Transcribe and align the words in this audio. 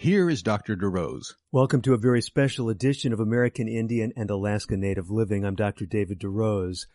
Here 0.00 0.30
is 0.30 0.44
Dr. 0.44 0.76
DeRose. 0.76 1.34
Welcome 1.50 1.82
to 1.82 1.92
a 1.92 1.98
very 1.98 2.22
special 2.22 2.68
edition 2.68 3.12
of 3.12 3.18
American 3.18 3.66
Indian 3.66 4.12
and 4.14 4.30
Alaska 4.30 4.76
Native 4.76 5.10
Living. 5.10 5.44
I'm 5.44 5.56
Dr. 5.56 5.86
David 5.86 6.20
DeRose. 6.20 6.86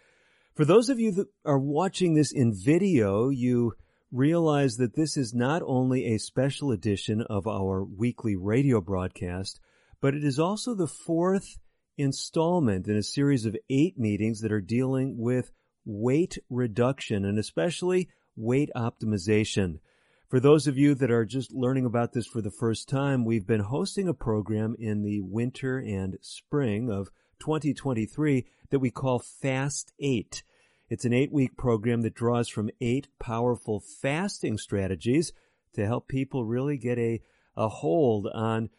For 0.55 0.63
those 0.63 0.87
of 0.87 1.01
you 1.01 1.11
that 1.11 1.27
are 1.43 1.59
watching 1.59 2.13
this 2.13 2.31
in 2.31 2.53
video, 2.53 3.27
you 3.27 3.73
realize 4.09 4.77
that 4.77 4.95
this 4.95 5.17
is 5.17 5.33
not 5.33 5.61
only 5.65 6.05
a 6.05 6.17
special 6.17 6.71
edition 6.71 7.21
of 7.23 7.45
our 7.45 7.83
weekly 7.83 8.37
radio 8.37 8.79
broadcast, 8.79 9.59
but 9.99 10.15
it 10.15 10.23
is 10.23 10.39
also 10.39 10.73
the 10.73 10.87
fourth 10.87 11.59
installment 11.97 12.87
in 12.87 12.95
a 12.95 13.03
series 13.03 13.45
of 13.45 13.57
eight 13.69 13.99
meetings 13.99 14.39
that 14.39 14.51
are 14.53 14.61
dealing 14.61 15.17
with 15.17 15.51
weight 15.83 16.37
reduction 16.49 17.25
and 17.25 17.37
especially 17.37 18.07
weight 18.37 18.69
optimization. 18.77 19.79
For 20.29 20.39
those 20.39 20.65
of 20.65 20.77
you 20.77 20.95
that 20.95 21.11
are 21.11 21.25
just 21.25 21.53
learning 21.53 21.85
about 21.85 22.13
this 22.13 22.25
for 22.25 22.41
the 22.41 22.51
first 22.51 22.89
time, 22.89 23.23
we've 23.23 23.45
been 23.45 23.61
hosting 23.61 24.07
a 24.07 24.13
program 24.13 24.75
in 24.79 25.03
the 25.03 25.21
winter 25.21 25.77
and 25.77 26.17
spring 26.21 26.89
of 26.89 27.09
2023 27.39 28.45
that 28.71 28.79
we 28.79 28.89
call 28.89 29.19
Fast 29.19 29.93
8. 29.99 30.43
It's 30.89 31.05
an 31.05 31.13
eight 31.13 31.31
week 31.31 31.57
program 31.57 32.01
that 32.01 32.15
draws 32.15 32.49
from 32.49 32.69
eight 32.81 33.07
powerful 33.19 33.79
fasting 33.79 34.57
strategies 34.57 35.33
to 35.73 35.85
help 35.85 36.07
people 36.07 36.45
really 36.45 36.77
get 36.77 36.97
a, 36.97 37.21
a 37.55 37.67
hold 37.67 38.27
on 38.33 38.69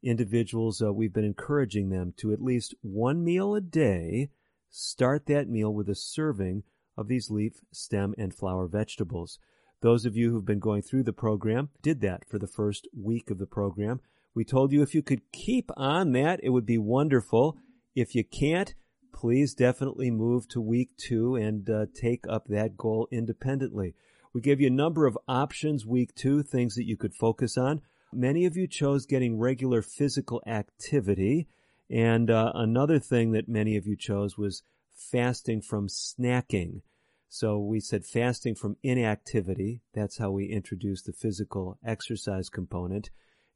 Individuals, 0.03 0.81
uh, 0.81 0.91
we've 0.91 1.13
been 1.13 1.23
encouraging 1.23 1.89
them 1.89 2.13
to 2.17 2.33
at 2.33 2.41
least 2.41 2.73
one 2.81 3.23
meal 3.23 3.53
a 3.53 3.61
day 3.61 4.29
start 4.71 5.27
that 5.27 5.49
meal 5.49 5.71
with 5.71 5.87
a 5.89 5.95
serving 5.95 6.63
of 6.97 7.07
these 7.07 7.29
leaf, 7.29 7.61
stem, 7.71 8.15
and 8.17 8.33
flower 8.33 8.67
vegetables. 8.67 9.37
Those 9.81 10.05
of 10.05 10.15
you 10.15 10.31
who've 10.31 10.45
been 10.45 10.59
going 10.59 10.81
through 10.81 11.03
the 11.03 11.13
program 11.13 11.69
did 11.81 12.01
that 12.01 12.27
for 12.27 12.39
the 12.39 12.47
first 12.47 12.87
week 12.97 13.29
of 13.29 13.37
the 13.37 13.45
program. 13.45 13.99
We 14.33 14.45
told 14.45 14.71
you 14.71 14.81
if 14.81 14.95
you 14.95 15.03
could 15.03 15.31
keep 15.31 15.69
on 15.75 16.13
that, 16.13 16.39
it 16.41 16.49
would 16.49 16.65
be 16.65 16.77
wonderful. 16.77 17.57
If 17.95 18.15
you 18.15 18.23
can't, 18.23 18.73
please 19.13 19.53
definitely 19.53 20.11
move 20.11 20.47
to 20.49 20.61
week 20.61 20.89
two 20.97 21.35
and 21.35 21.69
uh, 21.69 21.85
take 21.93 22.25
up 22.27 22.47
that 22.47 22.77
goal 22.77 23.07
independently. 23.11 23.95
We 24.33 24.41
gave 24.41 24.61
you 24.61 24.67
a 24.67 24.71
number 24.71 25.05
of 25.05 25.17
options 25.27 25.85
week 25.85 26.15
two, 26.15 26.41
things 26.41 26.75
that 26.75 26.87
you 26.87 26.97
could 26.97 27.13
focus 27.13 27.57
on. 27.57 27.81
Many 28.13 28.45
of 28.45 28.57
you 28.57 28.67
chose 28.67 29.05
getting 29.05 29.37
regular 29.37 29.81
physical 29.81 30.41
activity. 30.45 31.47
And 31.89 32.29
uh, 32.29 32.51
another 32.55 32.99
thing 32.99 33.31
that 33.31 33.49
many 33.49 33.75
of 33.75 33.85
you 33.85 33.97
chose 33.97 34.37
was 34.37 34.63
fasting 34.93 35.61
from 35.61 35.87
snacking. 35.87 36.81
So 37.27 37.59
we 37.59 37.79
said 37.79 38.05
fasting 38.05 38.55
from 38.55 38.77
inactivity. 38.83 39.81
That's 39.93 40.17
how 40.17 40.31
we 40.31 40.45
introduced 40.45 41.05
the 41.05 41.13
physical 41.13 41.77
exercise 41.85 42.49
component. 42.49 43.09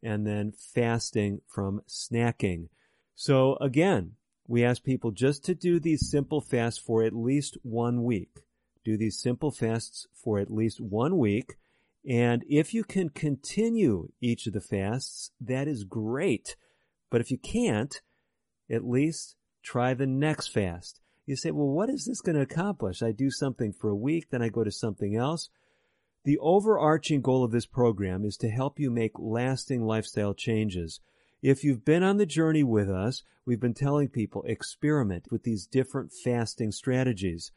And 0.03 0.25
then 0.25 0.51
fasting 0.51 1.41
from 1.47 1.81
snacking. 1.87 2.67
So 3.15 3.55
again, 3.61 4.13
we 4.47 4.63
ask 4.63 4.83
people 4.83 5.11
just 5.11 5.43
to 5.45 5.55
do 5.55 5.79
these 5.79 6.09
simple 6.09 6.41
fasts 6.41 6.79
for 6.79 7.03
at 7.03 7.15
least 7.15 7.57
one 7.63 8.03
week. 8.03 8.41
Do 8.83 8.97
these 8.97 9.19
simple 9.19 9.51
fasts 9.51 10.07
for 10.13 10.39
at 10.39 10.51
least 10.51 10.79
one 10.79 11.17
week. 11.17 11.55
And 12.07 12.43
if 12.47 12.73
you 12.73 12.83
can 12.83 13.09
continue 13.09 14.09
each 14.21 14.45
of 14.45 14.53
the 14.53 14.61
fasts, 14.61 15.31
that 15.41 15.67
is 15.67 15.83
great. 15.83 16.55
But 17.09 17.21
if 17.21 17.31
you 17.31 17.37
can't, 17.37 17.99
at 18.69 18.85
least 18.85 19.35
try 19.63 19.93
the 19.93 20.05
next 20.05 20.49
fast. 20.49 21.01
You 21.25 21.35
say, 21.35 21.49
well, 21.49 21.67
what 21.67 21.89
is 21.89 22.05
this 22.05 22.21
going 22.21 22.35
to 22.35 22.41
accomplish? 22.41 23.01
I 23.01 23.11
do 23.11 23.31
something 23.31 23.73
for 23.73 23.89
a 23.89 23.95
week, 23.95 24.29
then 24.29 24.43
I 24.43 24.49
go 24.49 24.63
to 24.63 24.71
something 24.71 25.15
else. 25.15 25.49
The 26.23 26.37
overarching 26.39 27.21
goal 27.21 27.43
of 27.43 27.51
this 27.51 27.65
program 27.65 28.25
is 28.25 28.37
to 28.37 28.49
help 28.49 28.79
you 28.79 28.91
make 28.91 29.13
lasting 29.17 29.83
lifestyle 29.83 30.35
changes 30.35 30.99
if 31.45 31.63
you've 31.63 31.85
been 31.85 32.01
on 32.01 32.17
the 32.17 32.25
journey 32.25 32.63
with 32.63 32.89
us, 32.89 33.21
we've 33.45 33.59
been 33.59 33.75
telling 33.75 34.07
people 34.07 34.41
experiment 34.47 35.27
with 35.29 35.43
these 35.43 35.67
different 35.67 36.11
fasting 36.11 36.71
strategies. 36.71 37.51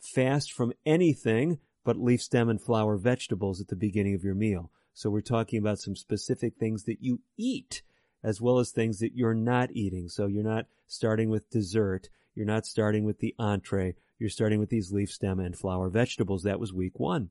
Fast 0.00 0.50
from 0.50 0.72
anything 0.86 1.58
but 1.84 1.98
leaf, 1.98 2.22
stem, 2.22 2.48
and 2.48 2.58
flower 2.58 2.96
vegetables 2.96 3.60
at 3.60 3.68
the 3.68 3.76
beginning 3.76 4.14
of 4.14 4.24
your 4.24 4.34
meal. 4.34 4.70
So 4.94 5.10
we're 5.10 5.20
talking 5.20 5.58
about 5.58 5.78
some 5.78 5.94
specific 5.94 6.54
things 6.56 6.84
that 6.84 7.02
you 7.02 7.20
eat 7.36 7.82
as 8.22 8.40
well 8.40 8.58
as 8.58 8.70
things 8.70 9.00
that 9.00 9.14
you're 9.14 9.34
not 9.34 9.68
eating. 9.72 10.08
So 10.08 10.26
you're 10.26 10.42
not 10.42 10.64
starting 10.86 11.28
with 11.28 11.50
dessert. 11.50 12.08
You're 12.34 12.46
not 12.46 12.64
starting 12.64 13.04
with 13.04 13.18
the 13.18 13.34
entree. 13.38 13.94
You're 14.18 14.30
starting 14.30 14.58
with 14.58 14.70
these 14.70 14.90
leaf, 14.90 15.10
stem, 15.10 15.38
and 15.38 15.54
flower 15.54 15.90
vegetables. 15.90 16.44
That 16.44 16.60
was 16.60 16.72
week 16.72 16.98
one. 16.98 17.28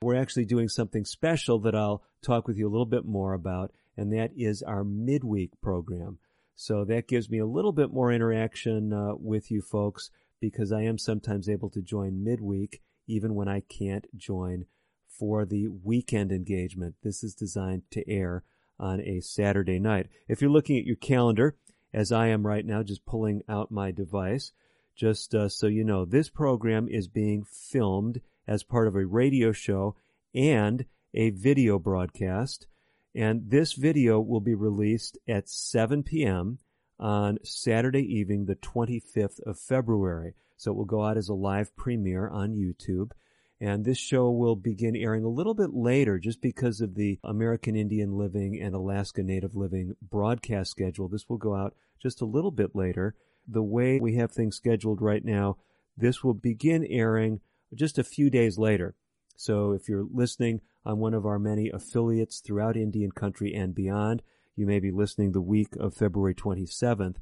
We're 0.00 0.16
actually 0.16 0.44
doing 0.44 0.68
something 0.68 1.04
special 1.04 1.58
that 1.60 1.74
I'll 1.74 2.02
talk 2.22 2.46
with 2.46 2.56
you 2.56 2.68
a 2.68 2.70
little 2.70 2.86
bit 2.86 3.04
more 3.04 3.34
about, 3.34 3.72
and 3.96 4.12
that 4.12 4.30
is 4.36 4.62
our 4.62 4.84
midweek 4.84 5.60
program. 5.60 6.18
So 6.54 6.84
that 6.84 7.08
gives 7.08 7.30
me 7.30 7.38
a 7.38 7.46
little 7.46 7.72
bit 7.72 7.92
more 7.92 8.12
interaction 8.12 8.92
uh, 8.92 9.14
with 9.16 9.50
you 9.50 9.62
folks 9.62 10.10
because 10.40 10.72
I 10.72 10.82
am 10.82 10.98
sometimes 10.98 11.48
able 11.48 11.70
to 11.70 11.82
join 11.82 12.22
midweek 12.24 12.80
even 13.06 13.34
when 13.34 13.48
I 13.48 13.60
can't 13.60 14.06
join 14.16 14.66
for 15.08 15.44
the 15.44 15.68
weekend 15.68 16.30
engagement. 16.30 16.96
This 17.02 17.24
is 17.24 17.34
designed 17.34 17.82
to 17.92 18.08
air 18.08 18.44
on 18.78 19.00
a 19.00 19.20
Saturday 19.20 19.78
night. 19.78 20.06
If 20.28 20.40
you're 20.40 20.50
looking 20.50 20.78
at 20.78 20.84
your 20.84 20.96
calendar, 20.96 21.56
as 21.92 22.12
I 22.12 22.28
am 22.28 22.46
right 22.46 22.64
now, 22.64 22.82
just 22.82 23.06
pulling 23.06 23.42
out 23.48 23.70
my 23.70 23.90
device, 23.90 24.52
just 24.94 25.34
uh, 25.34 25.48
so 25.48 25.66
you 25.66 25.84
know, 25.84 26.04
this 26.04 26.28
program 26.28 26.88
is 26.88 27.08
being 27.08 27.44
filmed 27.44 28.20
as 28.46 28.62
part 28.62 28.88
of 28.88 28.96
a 28.96 29.06
radio 29.06 29.52
show 29.52 29.94
and 30.34 30.86
a 31.14 31.30
video 31.30 31.78
broadcast. 31.78 32.66
And 33.14 33.50
this 33.50 33.72
video 33.72 34.20
will 34.20 34.40
be 34.40 34.54
released 34.54 35.18
at 35.26 35.48
7 35.48 36.02
p.m. 36.02 36.58
on 36.98 37.38
Saturday 37.42 38.02
evening, 38.02 38.46
the 38.46 38.56
25th 38.56 39.40
of 39.40 39.58
February. 39.58 40.34
So 40.56 40.72
it 40.72 40.76
will 40.76 40.84
go 40.84 41.04
out 41.04 41.16
as 41.16 41.28
a 41.28 41.34
live 41.34 41.74
premiere 41.76 42.28
on 42.28 42.54
YouTube. 42.54 43.12
And 43.60 43.84
this 43.84 43.98
show 43.98 44.30
will 44.30 44.54
begin 44.54 44.94
airing 44.94 45.24
a 45.24 45.28
little 45.28 45.54
bit 45.54 45.70
later 45.74 46.18
just 46.18 46.40
because 46.40 46.80
of 46.80 46.94
the 46.94 47.18
American 47.24 47.74
Indian 47.74 48.12
Living 48.12 48.60
and 48.60 48.74
Alaska 48.74 49.22
Native 49.22 49.56
Living 49.56 49.96
broadcast 50.00 50.70
schedule. 50.70 51.08
This 51.08 51.28
will 51.28 51.38
go 51.38 51.56
out 51.56 51.74
just 52.00 52.20
a 52.20 52.26
little 52.26 52.52
bit 52.52 52.76
later. 52.76 53.16
The 53.48 53.62
way 53.62 53.98
we 54.00 54.14
have 54.14 54.30
things 54.30 54.56
scheduled 54.56 55.02
right 55.02 55.24
now, 55.24 55.56
this 55.96 56.22
will 56.22 56.34
begin 56.34 56.86
airing 56.88 57.40
just 57.74 57.98
a 57.98 58.04
few 58.04 58.30
days 58.30 58.58
later. 58.58 58.94
So 59.36 59.72
if 59.72 59.88
you're 59.88 60.06
listening 60.08 60.60
on 60.84 60.98
one 60.98 61.14
of 61.14 61.26
our 61.26 61.38
many 61.38 61.68
affiliates 61.70 62.40
throughout 62.40 62.76
Indian 62.76 63.10
country 63.10 63.52
and 63.54 63.74
beyond, 63.74 64.22
you 64.54 64.66
may 64.66 64.78
be 64.78 64.92
listening 64.92 65.32
the 65.32 65.40
week 65.40 65.74
of 65.78 65.94
February 65.94 66.34
27th. 66.34 67.16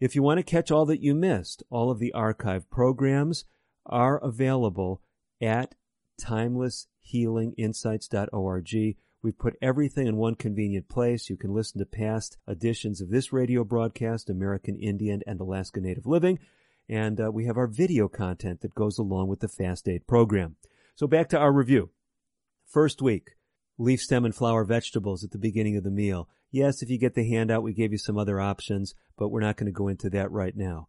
If 0.00 0.14
you 0.14 0.22
want 0.22 0.38
to 0.38 0.42
catch 0.42 0.70
all 0.70 0.86
that 0.86 1.02
you 1.02 1.14
missed, 1.14 1.62
all 1.70 1.90
of 1.90 1.98
the 1.98 2.12
archive 2.12 2.70
programs 2.70 3.44
are 3.86 4.18
available 4.18 5.02
at 5.44 5.74
timelesshealinginsights.org. 6.20 8.96
We've 9.22 9.38
put 9.38 9.56
everything 9.62 10.06
in 10.06 10.16
one 10.16 10.34
convenient 10.34 10.88
place. 10.88 11.30
You 11.30 11.36
can 11.36 11.54
listen 11.54 11.78
to 11.78 11.86
past 11.86 12.36
editions 12.48 13.00
of 13.00 13.10
this 13.10 13.32
radio 13.32 13.62
broadcast, 13.64 14.28
American 14.28 14.76
Indian 14.76 15.22
and 15.26 15.40
Alaska 15.40 15.80
Native 15.80 16.06
Living, 16.06 16.38
and 16.88 17.20
uh, 17.20 17.30
we 17.32 17.46
have 17.46 17.56
our 17.56 17.66
video 17.66 18.08
content 18.08 18.60
that 18.60 18.74
goes 18.74 18.98
along 18.98 19.28
with 19.28 19.40
the 19.40 19.48
Fast 19.48 19.88
8 19.88 20.06
program. 20.06 20.56
So 20.94 21.06
back 21.06 21.30
to 21.30 21.38
our 21.38 21.52
review. 21.52 21.88
First 22.66 23.00
week, 23.00 23.36
leaf 23.78 24.00
stem 24.00 24.26
and 24.26 24.34
flower 24.34 24.64
vegetables 24.64 25.24
at 25.24 25.30
the 25.30 25.38
beginning 25.38 25.76
of 25.76 25.84
the 25.84 25.90
meal. 25.90 26.28
Yes, 26.50 26.82
if 26.82 26.90
you 26.90 26.98
get 26.98 27.14
the 27.14 27.26
handout, 27.28 27.62
we 27.62 27.72
gave 27.72 27.92
you 27.92 27.98
some 27.98 28.18
other 28.18 28.40
options, 28.40 28.94
but 29.16 29.30
we're 29.30 29.40
not 29.40 29.56
going 29.56 29.66
to 29.66 29.72
go 29.72 29.88
into 29.88 30.10
that 30.10 30.30
right 30.30 30.56
now. 30.56 30.88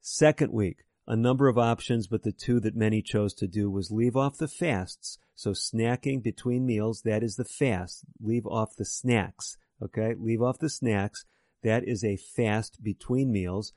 Second 0.00 0.52
week, 0.52 0.84
a 1.10 1.16
number 1.16 1.48
of 1.48 1.58
options, 1.58 2.06
but 2.06 2.22
the 2.22 2.30
two 2.30 2.60
that 2.60 2.76
many 2.76 3.02
chose 3.02 3.34
to 3.34 3.48
do 3.48 3.68
was 3.68 3.90
leave 3.90 4.16
off 4.16 4.38
the 4.38 4.46
fasts. 4.46 5.18
So 5.34 5.50
snacking 5.50 6.22
between 6.22 6.64
meals, 6.64 7.02
that 7.02 7.24
is 7.24 7.34
the 7.34 7.44
fast. 7.44 8.04
Leave 8.20 8.46
off 8.46 8.76
the 8.76 8.84
snacks. 8.84 9.58
Okay. 9.82 10.14
Leave 10.16 10.40
off 10.40 10.60
the 10.60 10.70
snacks. 10.70 11.24
That 11.64 11.82
is 11.82 12.04
a 12.04 12.16
fast 12.16 12.80
between 12.80 13.32
meals. 13.32 13.72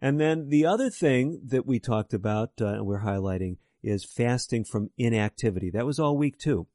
And 0.00 0.18
then 0.18 0.48
the 0.48 0.64
other 0.64 0.88
thing 0.88 1.42
that 1.44 1.66
we 1.66 1.78
talked 1.78 2.14
about 2.14 2.52
uh, 2.58 2.68
and 2.68 2.86
we're 2.86 3.02
highlighting 3.02 3.58
is 3.82 4.06
fasting 4.06 4.64
from 4.64 4.88
inactivity. 4.96 5.68
That 5.68 5.84
was 5.84 5.98
all 5.98 6.16
week 6.16 6.38
two. 6.38 6.68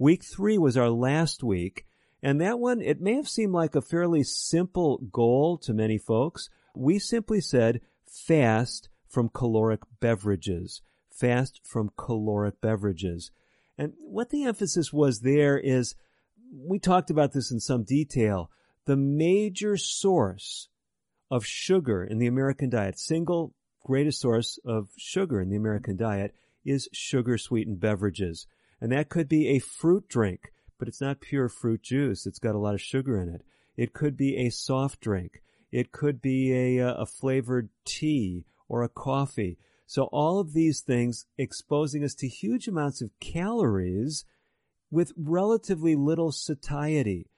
Week 0.00 0.24
three 0.24 0.58
was 0.58 0.76
our 0.76 0.90
last 0.90 1.44
week. 1.44 1.86
And 2.24 2.40
that 2.40 2.58
one, 2.58 2.80
it 2.80 3.00
may 3.00 3.14
have 3.14 3.28
seemed 3.28 3.52
like 3.52 3.76
a 3.76 3.80
fairly 3.80 4.24
simple 4.24 4.98
goal 5.12 5.58
to 5.58 5.72
many 5.72 5.96
folks. 5.96 6.50
We 6.74 6.98
simply 6.98 7.40
said 7.40 7.82
fast 8.08 8.88
from 9.14 9.30
caloric 9.30 9.80
beverages. 10.00 10.82
Fast 11.10 11.60
from 11.64 11.92
caloric 11.96 12.60
beverages. 12.60 13.30
And 13.78 13.92
what 14.00 14.30
the 14.30 14.44
emphasis 14.44 14.92
was 14.92 15.20
there 15.20 15.56
is, 15.56 15.94
we 16.52 16.78
talked 16.80 17.10
about 17.10 17.32
this 17.32 17.52
in 17.52 17.60
some 17.60 17.84
detail. 17.84 18.50
The 18.86 18.96
major 18.96 19.76
source 19.76 20.68
of 21.30 21.46
sugar 21.46 22.04
in 22.04 22.18
the 22.18 22.26
American 22.26 22.68
diet, 22.68 22.98
single 22.98 23.54
greatest 23.84 24.20
source 24.20 24.58
of 24.64 24.88
sugar 24.96 25.40
in 25.40 25.48
the 25.48 25.56
American 25.56 25.96
diet 25.96 26.34
is 26.64 26.88
sugar 26.92 27.38
sweetened 27.38 27.80
beverages. 27.80 28.46
And 28.80 28.90
that 28.92 29.08
could 29.08 29.28
be 29.28 29.48
a 29.48 29.60
fruit 29.60 30.08
drink, 30.08 30.52
but 30.78 30.88
it's 30.88 31.00
not 31.00 31.20
pure 31.20 31.48
fruit 31.48 31.82
juice. 31.82 32.26
It's 32.26 32.38
got 32.38 32.54
a 32.54 32.58
lot 32.58 32.74
of 32.74 32.80
sugar 32.80 33.20
in 33.20 33.28
it. 33.28 33.42
It 33.76 33.92
could 33.92 34.16
be 34.16 34.36
a 34.36 34.50
soft 34.50 35.00
drink. 35.00 35.42
It 35.70 35.92
could 35.92 36.20
be 36.20 36.52
a, 36.78 36.88
uh, 36.88 36.94
a 36.94 37.06
flavored 37.06 37.68
tea 37.84 38.46
or 38.68 38.82
a 38.82 38.88
coffee. 38.88 39.58
So 39.86 40.04
all 40.04 40.38
of 40.40 40.52
these 40.52 40.80
things 40.80 41.26
exposing 41.36 42.04
us 42.04 42.14
to 42.16 42.28
huge 42.28 42.68
amounts 42.68 43.02
of 43.02 43.10
calories 43.20 44.24
with 44.90 45.12
relatively 45.16 45.94
little 45.94 46.32
satiety. 46.32 47.30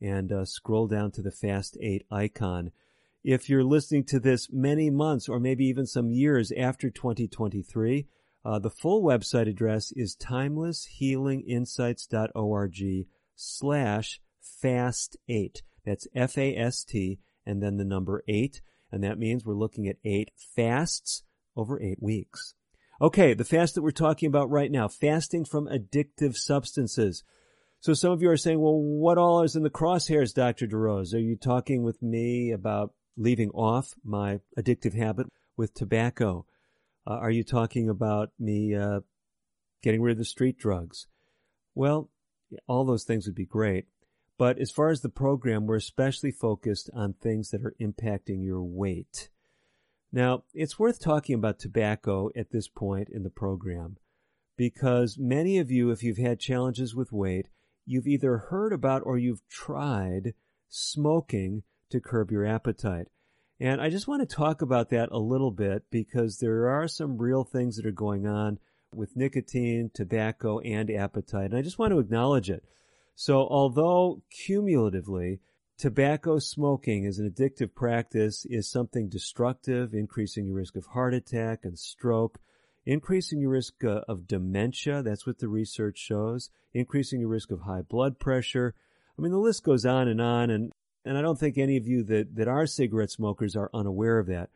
and 0.00 0.32
uh, 0.32 0.44
scroll 0.44 0.86
down 0.86 1.10
to 1.12 1.22
the 1.22 1.30
Fast 1.30 1.78
8 1.80 2.04
icon. 2.10 2.72
If 3.22 3.48
you're 3.48 3.64
listening 3.64 4.04
to 4.04 4.20
this 4.20 4.48
many 4.52 4.90
months 4.90 5.28
or 5.28 5.40
maybe 5.40 5.64
even 5.66 5.86
some 5.86 6.10
years 6.10 6.52
after 6.52 6.90
2023, 6.90 8.06
uh, 8.44 8.58
the 8.58 8.70
full 8.70 9.02
website 9.02 9.48
address 9.48 9.92
is 9.92 10.16
timelesshealinginsights.org 10.16 13.06
slash 13.34 14.20
fast 14.40 15.16
8. 15.28 15.62
That's 15.86 16.06
F-A-S-T 16.14 17.18
and 17.46 17.62
then 17.62 17.78
the 17.78 17.84
number 17.84 18.22
8. 18.28 18.60
And 18.92 19.02
that 19.02 19.18
means 19.18 19.44
we're 19.44 19.54
looking 19.54 19.88
at 19.88 19.96
eight 20.04 20.30
fasts 20.36 21.22
over 21.56 21.82
eight 21.82 22.02
weeks. 22.02 22.54
Okay, 23.00 23.34
the 23.34 23.44
fast 23.44 23.74
that 23.74 23.82
we're 23.82 23.90
talking 23.90 24.28
about 24.28 24.50
right 24.50 24.70
now, 24.70 24.86
fasting 24.86 25.44
from 25.44 25.66
addictive 25.66 26.36
substances. 26.36 27.24
So 27.84 27.92
some 27.92 28.12
of 28.12 28.22
you 28.22 28.30
are 28.30 28.36
saying, 28.38 28.58
well, 28.60 28.80
what 28.80 29.18
all 29.18 29.42
is 29.42 29.56
in 29.56 29.62
the 29.62 29.68
crosshairs, 29.68 30.32
Dr. 30.32 30.66
DeRose? 30.66 31.12
Are 31.12 31.18
you 31.18 31.36
talking 31.36 31.82
with 31.82 32.00
me 32.00 32.50
about 32.50 32.94
leaving 33.14 33.50
off 33.50 33.92
my 34.02 34.40
addictive 34.58 34.96
habit 34.96 35.26
with 35.58 35.74
tobacco? 35.74 36.46
Uh, 37.06 37.16
are 37.16 37.30
you 37.30 37.44
talking 37.44 37.90
about 37.90 38.30
me 38.38 38.74
uh, 38.74 39.00
getting 39.82 40.00
rid 40.00 40.12
of 40.12 40.18
the 40.18 40.24
street 40.24 40.56
drugs? 40.56 41.08
Well, 41.74 42.08
all 42.66 42.86
those 42.86 43.04
things 43.04 43.26
would 43.26 43.34
be 43.34 43.44
great. 43.44 43.84
But 44.38 44.58
as 44.58 44.70
far 44.70 44.88
as 44.88 45.02
the 45.02 45.10
program, 45.10 45.66
we're 45.66 45.76
especially 45.76 46.30
focused 46.30 46.88
on 46.94 47.12
things 47.12 47.50
that 47.50 47.66
are 47.66 47.76
impacting 47.78 48.42
your 48.42 48.62
weight. 48.62 49.28
Now, 50.10 50.44
it's 50.54 50.78
worth 50.78 51.02
talking 51.02 51.34
about 51.34 51.58
tobacco 51.58 52.30
at 52.34 52.50
this 52.50 52.66
point 52.66 53.10
in 53.10 53.24
the 53.24 53.28
program 53.28 53.98
because 54.56 55.18
many 55.18 55.58
of 55.58 55.70
you, 55.70 55.90
if 55.90 56.02
you've 56.02 56.16
had 56.16 56.40
challenges 56.40 56.94
with 56.94 57.12
weight, 57.12 57.48
you've 57.86 58.06
either 58.06 58.38
heard 58.38 58.72
about 58.72 59.02
or 59.04 59.18
you've 59.18 59.46
tried 59.48 60.34
smoking 60.68 61.62
to 61.90 62.00
curb 62.00 62.30
your 62.30 62.46
appetite. 62.46 63.08
And 63.60 63.80
I 63.80 63.88
just 63.88 64.08
want 64.08 64.28
to 64.28 64.36
talk 64.36 64.62
about 64.62 64.90
that 64.90 65.10
a 65.12 65.18
little 65.18 65.52
bit 65.52 65.84
because 65.90 66.38
there 66.38 66.68
are 66.68 66.88
some 66.88 67.18
real 67.18 67.44
things 67.44 67.76
that 67.76 67.86
are 67.86 67.92
going 67.92 68.26
on 68.26 68.58
with 68.92 69.16
nicotine, 69.16 69.90
tobacco, 69.94 70.58
and 70.60 70.90
appetite. 70.90 71.50
And 71.50 71.58
I 71.58 71.62
just 71.62 71.78
want 71.78 71.92
to 71.92 71.98
acknowledge 71.98 72.50
it. 72.50 72.64
So 73.14 73.46
although 73.48 74.22
cumulatively, 74.30 75.40
tobacco 75.78 76.38
smoking 76.38 77.06
as 77.06 77.18
an 77.18 77.30
addictive 77.30 77.74
practice 77.74 78.44
is 78.48 78.70
something 78.70 79.08
destructive, 79.08 79.94
increasing 79.94 80.46
your 80.46 80.56
risk 80.56 80.76
of 80.76 80.86
heart 80.86 81.14
attack 81.14 81.60
and 81.62 81.78
stroke, 81.78 82.38
increasing 82.86 83.40
your 83.40 83.50
risk 83.50 83.84
uh, 83.84 84.00
of 84.08 84.26
dementia. 84.26 85.02
That's 85.02 85.26
what 85.26 85.38
the 85.38 85.48
research 85.48 85.98
shows. 85.98 86.50
Increasing 86.72 87.20
your 87.20 87.28
risk 87.28 87.50
of 87.50 87.62
high 87.62 87.82
blood 87.82 88.18
pressure. 88.18 88.74
I 89.18 89.22
mean, 89.22 89.32
the 89.32 89.38
list 89.38 89.64
goes 89.64 89.84
on 89.84 90.08
and 90.08 90.20
on. 90.20 90.50
And, 90.50 90.72
and 91.04 91.16
I 91.16 91.22
don't 91.22 91.38
think 91.38 91.56
any 91.56 91.76
of 91.76 91.86
you 91.86 92.02
that, 92.04 92.34
that 92.36 92.48
are 92.48 92.66
cigarette 92.66 93.10
smokers 93.10 93.56
are 93.56 93.70
unaware 93.72 94.18
of 94.18 94.26
that. 94.26 94.50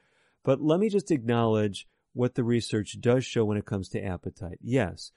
But 0.44 0.60
let 0.60 0.80
me 0.80 0.88
just 0.88 1.10
acknowledge 1.10 1.86
what 2.12 2.34
the 2.34 2.44
research 2.44 3.00
does 3.00 3.24
show 3.24 3.44
when 3.44 3.58
it 3.58 3.66
comes 3.66 3.88
to 3.90 4.02
appetite. 4.02 4.58
Yes, 4.62 5.12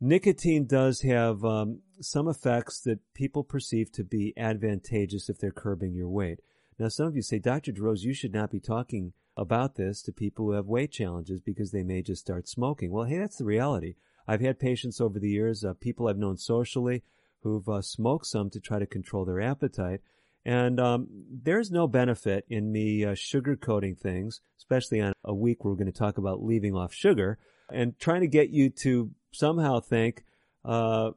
nicotine 0.00 0.66
does 0.66 1.02
have 1.02 1.44
um, 1.44 1.80
some 2.00 2.28
effects 2.28 2.80
that 2.80 2.98
people 3.14 3.44
perceive 3.44 3.90
to 3.92 4.04
be 4.04 4.34
advantageous 4.36 5.28
if 5.28 5.38
they're 5.38 5.52
curbing 5.52 5.94
your 5.94 6.08
weight. 6.08 6.40
Now, 6.78 6.88
some 6.88 7.06
of 7.06 7.14
you 7.14 7.22
say, 7.22 7.38
Dr. 7.38 7.72
DeRose, 7.72 8.02
you 8.02 8.12
should 8.12 8.34
not 8.34 8.50
be 8.50 8.58
talking 8.58 9.12
about 9.36 9.76
this 9.76 10.02
to 10.02 10.12
people 10.12 10.46
who 10.46 10.52
have 10.52 10.66
weight 10.66 10.92
challenges 10.92 11.40
because 11.40 11.70
they 11.70 11.82
may 11.82 12.02
just 12.02 12.22
start 12.22 12.48
smoking. 12.48 12.90
Well, 12.90 13.06
hey, 13.06 13.18
that's 13.18 13.36
the 13.36 13.44
reality. 13.44 13.94
I've 14.26 14.40
had 14.40 14.58
patients 14.58 15.00
over 15.00 15.18
the 15.18 15.30
years, 15.30 15.64
uh, 15.64 15.74
people 15.74 16.06
I've 16.06 16.18
known 16.18 16.36
socially, 16.36 17.02
who've 17.42 17.68
uh, 17.68 17.82
smoked 17.82 18.26
some 18.26 18.50
to 18.50 18.60
try 18.60 18.78
to 18.78 18.86
control 18.86 19.24
their 19.24 19.40
appetite. 19.40 20.00
And 20.44 20.80
um, 20.80 21.08
there's 21.30 21.70
no 21.70 21.86
benefit 21.86 22.44
in 22.48 22.72
me 22.72 23.04
uh, 23.04 23.12
sugarcoating 23.12 23.98
things, 23.98 24.40
especially 24.58 25.00
on 25.00 25.12
a 25.24 25.34
week 25.34 25.64
where 25.64 25.72
we're 25.72 25.78
going 25.78 25.92
to 25.92 25.98
talk 25.98 26.18
about 26.18 26.42
leaving 26.42 26.74
off 26.74 26.92
sugar 26.92 27.38
and 27.72 27.98
trying 27.98 28.22
to 28.22 28.28
get 28.28 28.50
you 28.50 28.70
to 28.70 29.10
somehow 29.32 29.80
think 29.80 30.24
uh, 30.64 31.10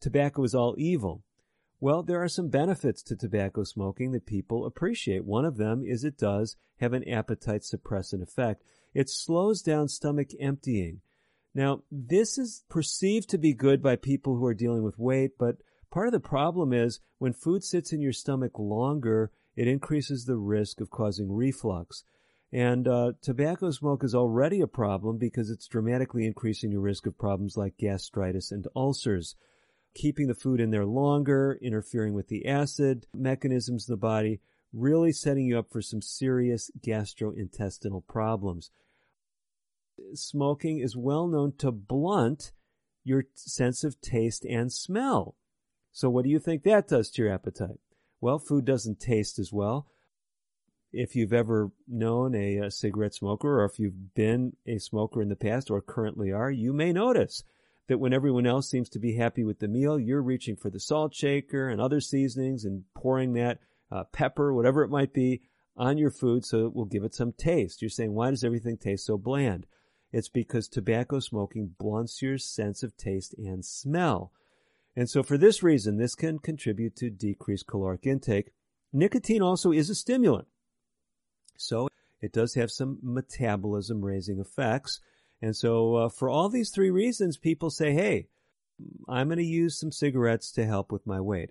tobacco 0.00 0.42
is 0.44 0.54
all 0.54 0.74
evil. 0.78 1.24
Well, 1.80 2.02
there 2.02 2.20
are 2.22 2.28
some 2.28 2.48
benefits 2.48 3.02
to 3.04 3.16
tobacco 3.16 3.62
smoking 3.62 4.10
that 4.12 4.26
people 4.26 4.66
appreciate. 4.66 5.24
One 5.24 5.44
of 5.44 5.58
them 5.58 5.84
is 5.84 6.02
it 6.02 6.18
does 6.18 6.56
have 6.80 6.92
an 6.92 7.08
appetite 7.08 7.62
suppressant 7.62 8.22
effect. 8.22 8.64
It 8.94 9.08
slows 9.08 9.62
down 9.62 9.88
stomach 9.88 10.30
emptying. 10.40 11.02
Now, 11.54 11.82
this 11.90 12.36
is 12.36 12.64
perceived 12.68 13.30
to 13.30 13.38
be 13.38 13.54
good 13.54 13.80
by 13.80 13.96
people 13.96 14.36
who 14.36 14.44
are 14.46 14.54
dealing 14.54 14.82
with 14.82 14.98
weight, 14.98 15.38
but 15.38 15.58
part 15.90 16.08
of 16.08 16.12
the 16.12 16.20
problem 16.20 16.72
is 16.72 17.00
when 17.18 17.32
food 17.32 17.62
sits 17.62 17.92
in 17.92 18.00
your 18.00 18.12
stomach 18.12 18.58
longer, 18.58 19.30
it 19.54 19.68
increases 19.68 20.24
the 20.24 20.36
risk 20.36 20.80
of 20.80 20.90
causing 20.90 21.32
reflux. 21.32 22.04
And 22.52 22.88
uh, 22.88 23.12
tobacco 23.20 23.70
smoke 23.70 24.02
is 24.02 24.14
already 24.14 24.60
a 24.60 24.66
problem 24.66 25.18
because 25.18 25.50
it's 25.50 25.66
dramatically 25.66 26.26
increasing 26.26 26.72
your 26.72 26.80
risk 26.80 27.06
of 27.06 27.18
problems 27.18 27.56
like 27.56 27.76
gastritis 27.76 28.50
and 28.50 28.66
ulcers 28.74 29.36
keeping 29.94 30.28
the 30.28 30.34
food 30.34 30.60
in 30.60 30.70
there 30.70 30.86
longer, 30.86 31.58
interfering 31.60 32.14
with 32.14 32.28
the 32.28 32.46
acid 32.46 33.06
mechanisms 33.14 33.88
in 33.88 33.92
the 33.92 33.98
body, 33.98 34.40
really 34.72 35.12
setting 35.12 35.46
you 35.46 35.58
up 35.58 35.70
for 35.70 35.82
some 35.82 36.02
serious 36.02 36.70
gastrointestinal 36.80 38.06
problems. 38.06 38.70
Smoking 40.14 40.78
is 40.78 40.96
well 40.96 41.26
known 41.26 41.54
to 41.58 41.72
blunt 41.72 42.52
your 43.04 43.24
sense 43.34 43.84
of 43.84 44.00
taste 44.00 44.44
and 44.44 44.72
smell. 44.72 45.34
So 45.90 46.10
what 46.10 46.24
do 46.24 46.30
you 46.30 46.38
think 46.38 46.62
that 46.62 46.88
does 46.88 47.10
to 47.10 47.22
your 47.22 47.32
appetite? 47.32 47.80
Well, 48.20 48.38
food 48.38 48.64
doesn't 48.64 49.00
taste 49.00 49.38
as 49.38 49.52
well. 49.52 49.88
If 50.92 51.16
you've 51.16 51.32
ever 51.32 51.70
known 51.86 52.34
a, 52.34 52.58
a 52.58 52.70
cigarette 52.70 53.14
smoker 53.14 53.60
or 53.60 53.64
if 53.64 53.78
you've 53.78 54.14
been 54.14 54.56
a 54.66 54.78
smoker 54.78 55.20
in 55.22 55.28
the 55.28 55.36
past 55.36 55.70
or 55.70 55.80
currently 55.80 56.32
are, 56.32 56.50
you 56.50 56.72
may 56.72 56.92
notice 56.92 57.42
that 57.88 57.98
when 57.98 58.12
everyone 58.12 58.46
else 58.46 58.70
seems 58.70 58.88
to 58.90 58.98
be 58.98 59.16
happy 59.16 59.44
with 59.44 59.58
the 59.58 59.68
meal, 59.68 59.98
you're 59.98 60.22
reaching 60.22 60.56
for 60.56 60.70
the 60.70 60.80
salt 60.80 61.14
shaker 61.14 61.68
and 61.68 61.80
other 61.80 62.00
seasonings 62.00 62.64
and 62.64 62.84
pouring 62.94 63.32
that 63.32 63.58
uh, 63.90 64.04
pepper, 64.04 64.52
whatever 64.52 64.82
it 64.82 64.90
might 64.90 65.12
be, 65.12 65.42
on 65.76 65.96
your 65.96 66.10
food 66.10 66.44
so 66.44 66.66
it 66.66 66.74
will 66.74 66.84
give 66.84 67.04
it 67.04 67.14
some 67.14 67.32
taste. 67.32 67.80
You're 67.80 67.88
saying, 67.88 68.12
why 68.12 68.30
does 68.30 68.44
everything 68.44 68.76
taste 68.76 69.06
so 69.06 69.16
bland? 69.16 69.66
It's 70.12 70.28
because 70.28 70.68
tobacco 70.68 71.20
smoking 71.20 71.74
blunts 71.78 72.22
your 72.22 72.38
sense 72.38 72.82
of 72.82 72.96
taste 72.96 73.34
and 73.38 73.64
smell. 73.64 74.32
And 74.96 75.08
so 75.08 75.22
for 75.22 75.38
this 75.38 75.62
reason, 75.62 75.96
this 75.96 76.14
can 76.14 76.38
contribute 76.38 76.96
to 76.96 77.10
decreased 77.10 77.66
caloric 77.66 78.06
intake. 78.06 78.50
Nicotine 78.92 79.42
also 79.42 79.70
is 79.70 79.88
a 79.90 79.94
stimulant. 79.94 80.48
So 81.56 81.88
it 82.20 82.32
does 82.32 82.54
have 82.54 82.70
some 82.70 82.98
metabolism 83.02 84.04
raising 84.04 84.40
effects. 84.40 85.00
And 85.40 85.56
so, 85.56 85.94
uh, 85.94 86.08
for 86.08 86.28
all 86.28 86.48
these 86.48 86.70
three 86.70 86.90
reasons, 86.90 87.36
people 87.36 87.70
say, 87.70 87.92
hey, 87.92 88.26
I'm 89.08 89.28
going 89.28 89.38
to 89.38 89.44
use 89.44 89.78
some 89.78 89.92
cigarettes 89.92 90.50
to 90.52 90.66
help 90.66 90.90
with 90.90 91.06
my 91.06 91.20
weight. 91.20 91.50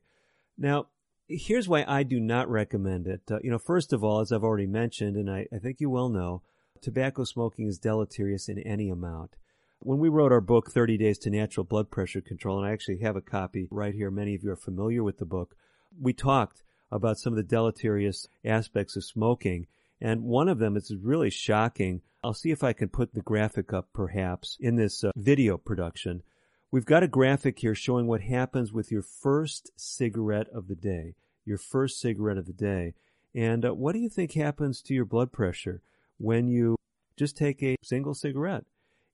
Now, 0.58 0.88
here's 1.28 1.68
why 1.68 1.86
I 1.88 2.04
do 2.04 2.20
not 2.20 2.50
recommend 2.50 3.08
it. 3.08 3.22
Uh, 3.30 3.40
you 3.44 3.52
know, 3.52 3.60
first 3.60 3.94
of 3.94 4.04
all, 4.04 4.20
as 4.20 4.32
I've 4.32 4.44
already 4.44 4.68
mentioned, 4.68 5.16
and 5.16 5.30
I, 5.30 5.48
I 5.54 5.58
think 5.58 5.80
you 5.80 5.90
well 5.90 6.10
know, 6.10 6.42
tobacco 6.82 7.24
smoking 7.24 7.68
is 7.68 7.80
deleterious 7.80 8.50
in 8.50 8.60
any 8.60 8.90
amount. 8.90 9.36
When 9.80 10.00
we 10.00 10.10
wrote 10.10 10.32
our 10.32 10.42
book, 10.42 10.72
30 10.72 10.98
Days 10.98 11.18
to 11.20 11.30
Natural 11.30 11.64
Blood 11.64 11.92
Pressure 11.92 12.22
Control, 12.22 12.58
and 12.58 12.68
I 12.68 12.74
actually 12.74 13.00
have 13.00 13.16
a 13.16 13.22
copy 13.22 13.68
right 13.70 13.94
here, 13.94 14.10
many 14.10 14.34
of 14.36 14.44
you 14.44 14.52
are 14.52 14.56
familiar 14.56 15.04
with 15.04 15.18
the 15.18 15.26
book, 15.26 15.56
we 16.00 16.14
talked 16.14 16.64
about 16.92 17.20
some 17.20 17.34
of 17.34 17.38
the 17.38 17.44
deleterious 17.44 18.28
aspects 18.44 18.96
of 18.96 19.04
smoking. 19.04 19.68
And 20.00 20.24
one 20.24 20.48
of 20.48 20.60
them 20.60 20.78
is 20.78 20.94
really 21.02 21.30
shocking 21.30 22.02
I'll 22.24 22.34
see 22.34 22.52
if 22.52 22.64
I 22.64 22.74
can 22.74 22.90
put 22.90 23.14
the 23.14 23.22
graphic 23.22 23.72
up 23.72 23.90
perhaps 23.94 24.58
in 24.60 24.76
this 24.76 25.04
uh, 25.04 25.12
video 25.16 25.58
production. 25.58 26.24
We've 26.72 26.86
got 26.86 27.04
a 27.04 27.08
graphic 27.08 27.60
here 27.60 27.76
showing 27.76 28.08
what 28.08 28.22
happens 28.22 28.74
with 28.74 28.92
your 28.92 29.04
first 29.04 29.72
cigarette 29.78 30.48
of 30.54 30.68
the 30.68 30.76
day, 30.76 31.16
your 31.46 31.58
first 31.58 32.00
cigarette 32.00 32.38
of 32.38 32.46
the 32.46 32.54
day. 32.54 32.96
And 33.36 33.66
uh, 33.66 33.74
what 33.74 33.94
do 33.94 34.00
you 34.00 34.10
think 34.10 34.34
happens 34.34 34.82
to 34.84 34.94
your 34.94 35.06
blood 35.06 35.32
pressure 35.32 35.82
when 36.18 36.48
you 36.48 36.76
just 37.16 37.38
take 37.38 37.62
a 37.62 37.78
single 37.84 38.16
cigarette? 38.16 38.66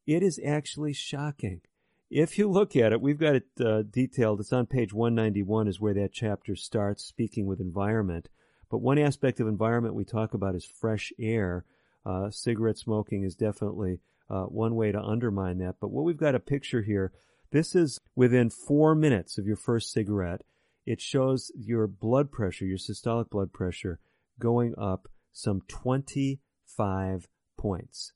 It 0.08 0.24
is 0.24 0.40
actually 0.44 0.94
shocking. 0.94 1.62
If 2.10 2.38
you 2.38 2.50
look 2.50 2.76
at 2.76 2.94
it, 2.94 3.02
we've 3.02 3.20
got 3.20 3.36
it 3.36 3.48
uh, 3.60 3.84
detailed. 3.84 4.40
It's 4.40 4.54
on 4.54 4.66
page 4.66 4.94
191 4.94 5.68
is 5.68 5.80
where 5.80 5.94
that 5.96 6.14
chapter 6.14 6.56
starts, 6.56 7.04
speaking 7.04 7.48
with 7.48 7.60
environment. 7.60 8.30
But 8.70 8.80
one 8.80 8.98
aspect 8.98 9.40
of 9.40 9.48
environment 9.48 9.96
we 9.96 10.06
talk 10.06 10.34
about 10.34 10.56
is 10.56 10.66
fresh 10.66 11.12
air 11.20 11.66
uh, 12.06 12.30
cigarette 12.30 12.78
smoking 12.78 13.24
is 13.24 13.36
definitely 13.36 14.00
uh, 14.30 14.44
one 14.44 14.76
way 14.76 14.92
to 14.92 15.02
undermine 15.02 15.58
that. 15.60 15.76
But 15.80 15.92
what 15.92 16.04
we've 16.04 16.18
got 16.18 16.36
a 16.36 16.40
picture 16.40 16.82
here, 16.82 17.12
this 17.52 17.76
is 17.76 18.00
within 18.16 18.50
four 18.50 18.96
minutes 18.96 19.38
of 19.38 19.46
your 19.46 19.56
first 19.56 19.92
cigarette. 19.92 20.42
It 20.86 21.00
shows 21.00 21.52
your 21.56 21.88
blood 21.88 22.32
pressure, 22.32 22.66
your 22.66 22.78
systolic 22.78 23.30
blood 23.30 23.54
pressure, 23.54 24.00
going 24.40 24.74
up 24.78 25.08
some 25.32 25.62
25 25.68 27.28
points. 27.58 28.14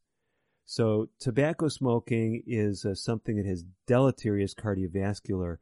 So 0.65 1.09
tobacco 1.19 1.69
smoking 1.69 2.43
is 2.45 2.83
uh, 2.83 2.93
something 2.93 3.37
that 3.37 3.45
has 3.45 3.63
deleterious 3.85 4.53
cardiovascular 4.53 5.57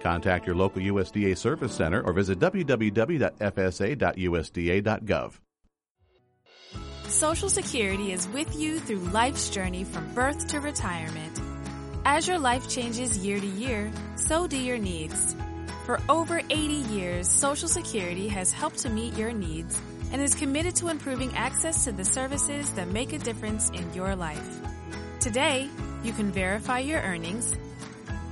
Contact 0.00 0.46
your 0.46 0.56
local 0.56 0.82
USDA 0.82 1.36
Service 1.36 1.74
Center 1.74 2.02
or 2.02 2.12
visit 2.12 2.38
www.fsa.usda.gov. 2.38 5.32
Social 7.08 7.48
Security 7.48 8.12
is 8.12 8.28
with 8.28 8.54
you 8.56 8.78
through 8.80 8.98
life's 8.98 9.48
journey 9.48 9.84
from 9.84 10.12
birth 10.12 10.48
to 10.48 10.60
retirement. 10.60 11.40
As 12.04 12.28
your 12.28 12.38
life 12.38 12.68
changes 12.68 13.18
year 13.18 13.40
to 13.40 13.46
year, 13.46 13.90
so 14.16 14.46
do 14.46 14.56
your 14.56 14.78
needs. 14.78 15.34
For 15.86 16.00
over 16.08 16.40
80 16.50 16.56
years, 16.92 17.28
Social 17.28 17.68
Security 17.68 18.28
has 18.28 18.52
helped 18.52 18.78
to 18.78 18.90
meet 18.90 19.16
your 19.16 19.32
needs 19.32 19.78
and 20.12 20.20
is 20.20 20.34
committed 20.34 20.74
to 20.76 20.88
improving 20.88 21.34
access 21.36 21.84
to 21.84 21.92
the 21.92 22.04
services 22.04 22.70
that 22.72 22.88
make 22.88 23.12
a 23.12 23.18
difference 23.18 23.70
in 23.70 23.92
your 23.94 24.16
life. 24.16 24.60
Today, 25.20 25.68
you 26.02 26.12
can 26.12 26.30
verify 26.30 26.80
your 26.80 27.00
earnings, 27.00 27.54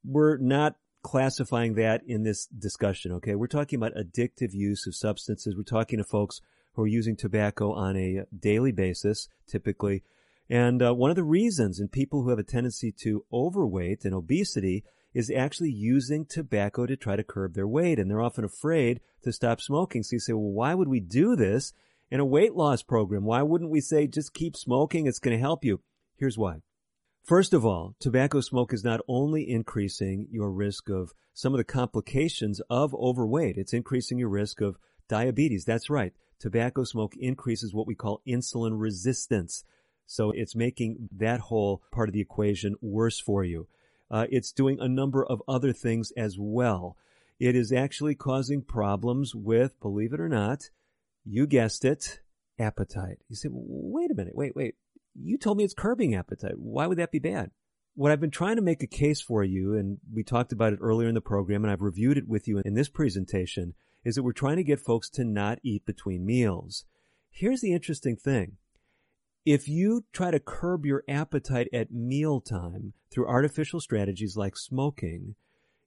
we're 0.04 0.38
not 0.38 0.76
classifying 1.02 1.74
that 1.76 2.02
in 2.06 2.24
this 2.24 2.46
discussion, 2.46 3.12
okay? 3.14 3.36
We're 3.36 3.48
talking 3.48 3.78
about 3.78 3.96
addictive 3.96 4.54
use 4.54 4.86
of 4.88 4.96
substances. 4.96 5.56
We're 5.56 5.64
talking 5.64 5.98
to 5.98 6.04
folks 6.04 6.42
who 6.74 6.84
are 6.84 6.88
using 6.88 7.16
tobacco 7.16 7.74
on 7.74 7.98
a 7.98 8.24
daily 8.38 8.72
basis, 8.72 9.28
typically. 9.48 10.04
And 10.50 10.82
uh, 10.82 10.94
one 10.94 11.10
of 11.10 11.16
the 11.16 11.24
reasons 11.24 11.80
in 11.80 11.88
people 11.88 12.24
who 12.24 12.30
have 12.30 12.40
a 12.40 12.44
tendency 12.44 12.92
to 13.04 13.26
overweight 13.32 14.06
and 14.06 14.14
obesity 14.14 14.84
is 15.14 15.32
actually 15.32 15.72
using 15.72 16.26
tobacco 16.26 16.86
to 16.86 16.96
try 16.96 17.16
to 17.16 17.24
curb 17.24 17.54
their 17.54 17.68
weight. 17.68 18.00
And 18.00 18.10
they're 18.10 18.22
often 18.22 18.46
afraid 18.46 19.02
to 19.24 19.34
stop 19.34 19.62
smoking. 19.62 20.04
So 20.04 20.16
you 20.16 20.20
say, 20.20 20.34
well, 20.34 20.52
why 20.52 20.74
would 20.74 20.88
we 20.88 21.00
do 21.00 21.36
this 21.36 21.74
in 22.10 22.20
a 22.20 22.26
weight 22.26 22.54
loss 22.54 22.84
program? 22.84 23.24
Why 23.24 23.42
wouldn't 23.42 23.72
we 23.72 23.82
say 23.82 24.08
just 24.08 24.34
keep 24.34 24.56
smoking? 24.56 25.08
It's 25.08 25.20
going 25.20 25.36
to 25.36 25.42
help 25.42 25.64
you. 25.64 25.82
Here's 26.18 26.38
why. 26.38 26.62
First 27.24 27.54
of 27.54 27.66
all, 27.66 27.96
tobacco 28.00 28.42
smoke 28.42 28.74
is 28.74 28.84
not 28.84 29.00
only 29.08 29.50
increasing 29.50 30.28
your 30.32 30.52
risk 30.52 30.90
of 30.90 31.14
some 31.34 31.54
of 31.54 31.60
the 31.60 31.64
complications 31.64 32.62
of 32.70 32.96
overweight, 32.96 33.58
it's 33.58 33.74
increasing 33.74 34.18
your 34.18 34.30
risk 34.30 34.60
of 34.60 34.78
diabetes. 35.08 35.64
That's 35.64 35.90
right. 35.90 36.14
Tobacco 36.40 36.84
smoke 36.84 37.14
increases 37.18 37.74
what 37.74 37.86
we 37.86 37.94
call 37.94 38.22
insulin 38.28 38.80
resistance. 38.80 39.64
So 40.08 40.32
it's 40.32 40.56
making 40.56 41.10
that 41.18 41.40
whole 41.40 41.84
part 41.92 42.10
of 42.10 42.14
the 42.14 42.22
equation 42.22 42.76
worse 42.82 43.20
for 43.20 43.44
you. 43.44 43.68
Uh, 44.10 44.26
it's 44.30 44.52
doing 44.52 44.80
a 44.80 44.90
number 44.90 45.24
of 45.24 45.44
other 45.48 45.72
things 45.72 46.12
as 46.18 46.38
well. 46.40 46.98
It 47.40 47.56
is 47.56 47.72
actually 47.72 48.16
causing 48.16 48.62
problems 48.62 49.34
with, 49.34 49.80
believe 49.80 50.12
it 50.12 50.20
or 50.20 50.28
not, 50.28 50.70
you 51.24 51.48
guessed 51.48 51.86
it, 51.86 52.20
appetite. 52.60 53.20
You 53.30 53.36
say, 53.36 53.50
wait 53.52 54.12
a 54.12 54.16
minute, 54.16 54.36
wait, 54.36 54.56
wait. 54.56 54.76
You 55.14 55.38
told 55.38 55.58
me 55.58 55.64
it's 55.64 55.74
curbing 55.74 56.16
appetite. 56.16 56.58
Why 56.58 56.88
would 56.88 56.98
that 56.98 57.12
be 57.12 57.20
bad? 57.20 57.52
What 57.96 58.12
I've 58.12 58.22
been 58.22 58.32
trying 58.32 58.56
to 58.56 58.62
make 58.62 58.82
a 58.82 58.88
case 58.88 59.22
for 59.22 59.44
you, 59.44 59.76
and 59.76 59.98
we 60.14 60.24
talked 60.24 60.52
about 60.52 60.74
it 60.74 60.80
earlier 60.82 61.10
in 61.10 61.16
the 61.16 61.22
program, 61.22 61.64
and 61.64 61.72
I've 61.72 61.82
reviewed 61.82 62.18
it 62.18 62.28
with 62.28 62.48
you 62.48 62.62
in 62.64 62.74
this 62.74 62.88
presentation, 62.88 63.74
is 64.06 64.16
that 64.16 64.24
we're 64.24 64.32
trying 64.32 64.56
to 64.58 64.64
get 64.64 64.80
folks 64.80 65.10
to 65.12 65.26
not 65.26 65.60
eat 65.64 65.86
between 65.86 66.26
meals. 66.26 66.86
Here's 67.30 67.62
the 67.62 67.74
interesting 67.74 68.16
thing. 68.16 68.58
If 69.46 69.68
you 69.68 70.06
try 70.14 70.32
to 70.32 70.40
curb 70.40 70.86
your 70.86 71.04
appetite 71.08 71.68
at 71.74 71.92
mealtime 71.92 72.94
through 73.10 73.28
artificial 73.28 73.82
strategies 73.82 74.38
like 74.38 74.56
smoking, 74.56 75.36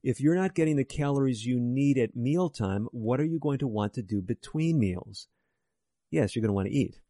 if 0.02 0.20
you're 0.20 0.34
not 0.34 0.54
getting 0.54 0.76
the 0.76 0.84
calories 0.84 1.46
you 1.46 1.58
need 1.58 1.96
at 1.96 2.16
mealtime, 2.16 2.88
what 2.92 3.20
are 3.20 3.24
you 3.24 3.38
going 3.38 3.58
to 3.58 3.66
want 3.66 3.94
to 3.94 4.02
do 4.02 4.20
between 4.20 4.78
meals? 4.78 5.28
yes, 6.14 6.34
you're 6.34 6.42
going 6.42 6.50
to 6.50 6.54
want 6.54 6.68
to 6.68 6.74
eat. 6.74 7.00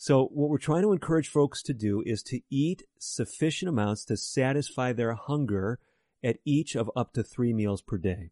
So 0.00 0.26
what 0.26 0.48
we're 0.48 0.58
trying 0.58 0.82
to 0.82 0.92
encourage 0.92 1.28
folks 1.28 1.60
to 1.64 1.74
do 1.74 2.04
is 2.06 2.22
to 2.24 2.40
eat 2.48 2.84
sufficient 3.00 3.68
amounts 3.68 4.04
to 4.04 4.16
satisfy 4.16 4.92
their 4.92 5.14
hunger 5.14 5.80
at 6.22 6.38
each 6.44 6.76
of 6.76 6.88
up 6.94 7.12
to 7.14 7.24
three 7.24 7.52
meals 7.52 7.82
per 7.82 7.98
day. 7.98 8.30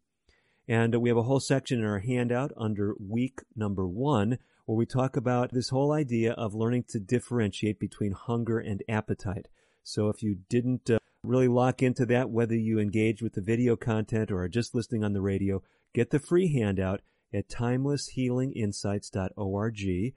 And 0.65 0.95
we 0.95 1.09
have 1.09 1.17
a 1.17 1.23
whole 1.23 1.41
section 1.41 1.79
in 1.79 1.85
our 1.85 1.99
handout 1.99 2.53
under 2.55 2.95
week 2.97 3.41
number 3.53 3.85
one 3.85 4.37
where 4.65 4.77
we 4.77 4.85
talk 4.85 5.17
about 5.17 5.51
this 5.51 5.67
whole 5.67 5.91
idea 5.91 6.31
of 6.33 6.55
learning 6.55 6.85
to 6.89 7.01
differentiate 7.01 7.81
between 7.81 8.13
hunger 8.13 8.59
and 8.59 8.81
appetite. 8.87 9.49
So 9.83 10.07
if 10.07 10.23
you 10.23 10.37
didn't 10.47 10.89
uh, 10.89 10.99
really 11.21 11.49
lock 11.49 11.83
into 11.83 12.05
that, 12.05 12.29
whether 12.29 12.55
you 12.55 12.79
engage 12.79 13.21
with 13.21 13.33
the 13.33 13.41
video 13.41 13.75
content 13.75 14.31
or 14.31 14.41
are 14.41 14.47
just 14.47 14.73
listening 14.73 15.03
on 15.03 15.11
the 15.11 15.19
radio, 15.19 15.61
get 15.93 16.11
the 16.11 16.19
free 16.19 16.53
handout 16.53 17.01
at 17.33 17.49
timelesshealinginsights.org. 17.49 20.13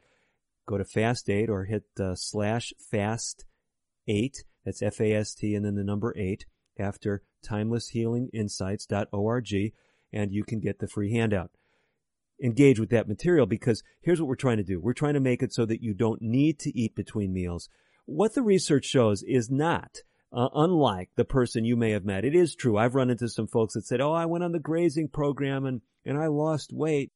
Go 0.71 0.79
to 0.79 0.85
Fast 0.85 1.29
8 1.29 1.51
or 1.51 1.65
hit 1.65 1.83
uh, 1.99 2.15
slash 2.15 2.73
Fast 2.79 3.45
8. 4.07 4.45
That's 4.65 4.83
F 4.83 5.01
A 5.01 5.15
S 5.15 5.35
T 5.35 5.57
and 5.57 5.65
then 5.65 5.75
the 5.75 5.83
number 5.83 6.15
8 6.17 6.47
after 6.79 7.25
timelesshealinginsights.org 7.45 9.73
and 10.13 10.33
you 10.33 10.45
can 10.45 10.61
get 10.61 10.79
the 10.79 10.87
free 10.87 11.13
handout 11.13 11.51
engage 12.41 12.79
with 12.79 12.91
that 12.91 13.09
material 13.09 13.47
because 13.47 13.83
here's 14.01 14.21
what 14.21 14.29
we're 14.29 14.37
trying 14.37 14.59
to 14.59 14.63
do. 14.63 14.81
We're 14.81 14.93
trying 14.93 15.15
to 15.15 15.21
make 15.21 15.43
it 15.43 15.53
so 15.53 15.67
that 15.67 15.83
you 15.83 15.93
don't 15.93 16.23
need 16.23 16.61
to 16.61 16.79
eat 16.79 16.95
between 16.95 17.33
meals. 17.33 17.69
What 18.07 18.35
the 18.35 18.43
research 18.43 18.85
shows 18.85 19.25
is 19.25 19.51
not 19.51 20.03
uh, 20.33 20.51
unlike 20.55 21.11
the 21.17 21.25
person 21.25 21.65
you 21.65 21.77
may 21.77 21.91
have 21.91 22.05
met. 22.05 22.25
It 22.25 22.37
is 22.37 22.55
true. 22.55 22.79
I've 22.79 22.95
run 22.95 23.11
into 23.11 23.29
some 23.29 23.49
folks 23.49 23.75
that 23.75 23.87
said, 23.87 24.01
"Oh, 24.01 24.13
I 24.13 24.27
went 24.27 24.45
on 24.45 24.53
the 24.53 24.61
grazing 24.61 25.09
program 25.09 25.67
and 25.67 25.81
and 26.05 26.17
I 26.17 26.29
lost 26.29 26.73
weight. 26.73 27.11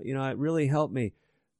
You 0.00 0.14
know, 0.14 0.24
it 0.24 0.36
really 0.36 0.66
helped 0.66 0.92
me." 0.92 1.12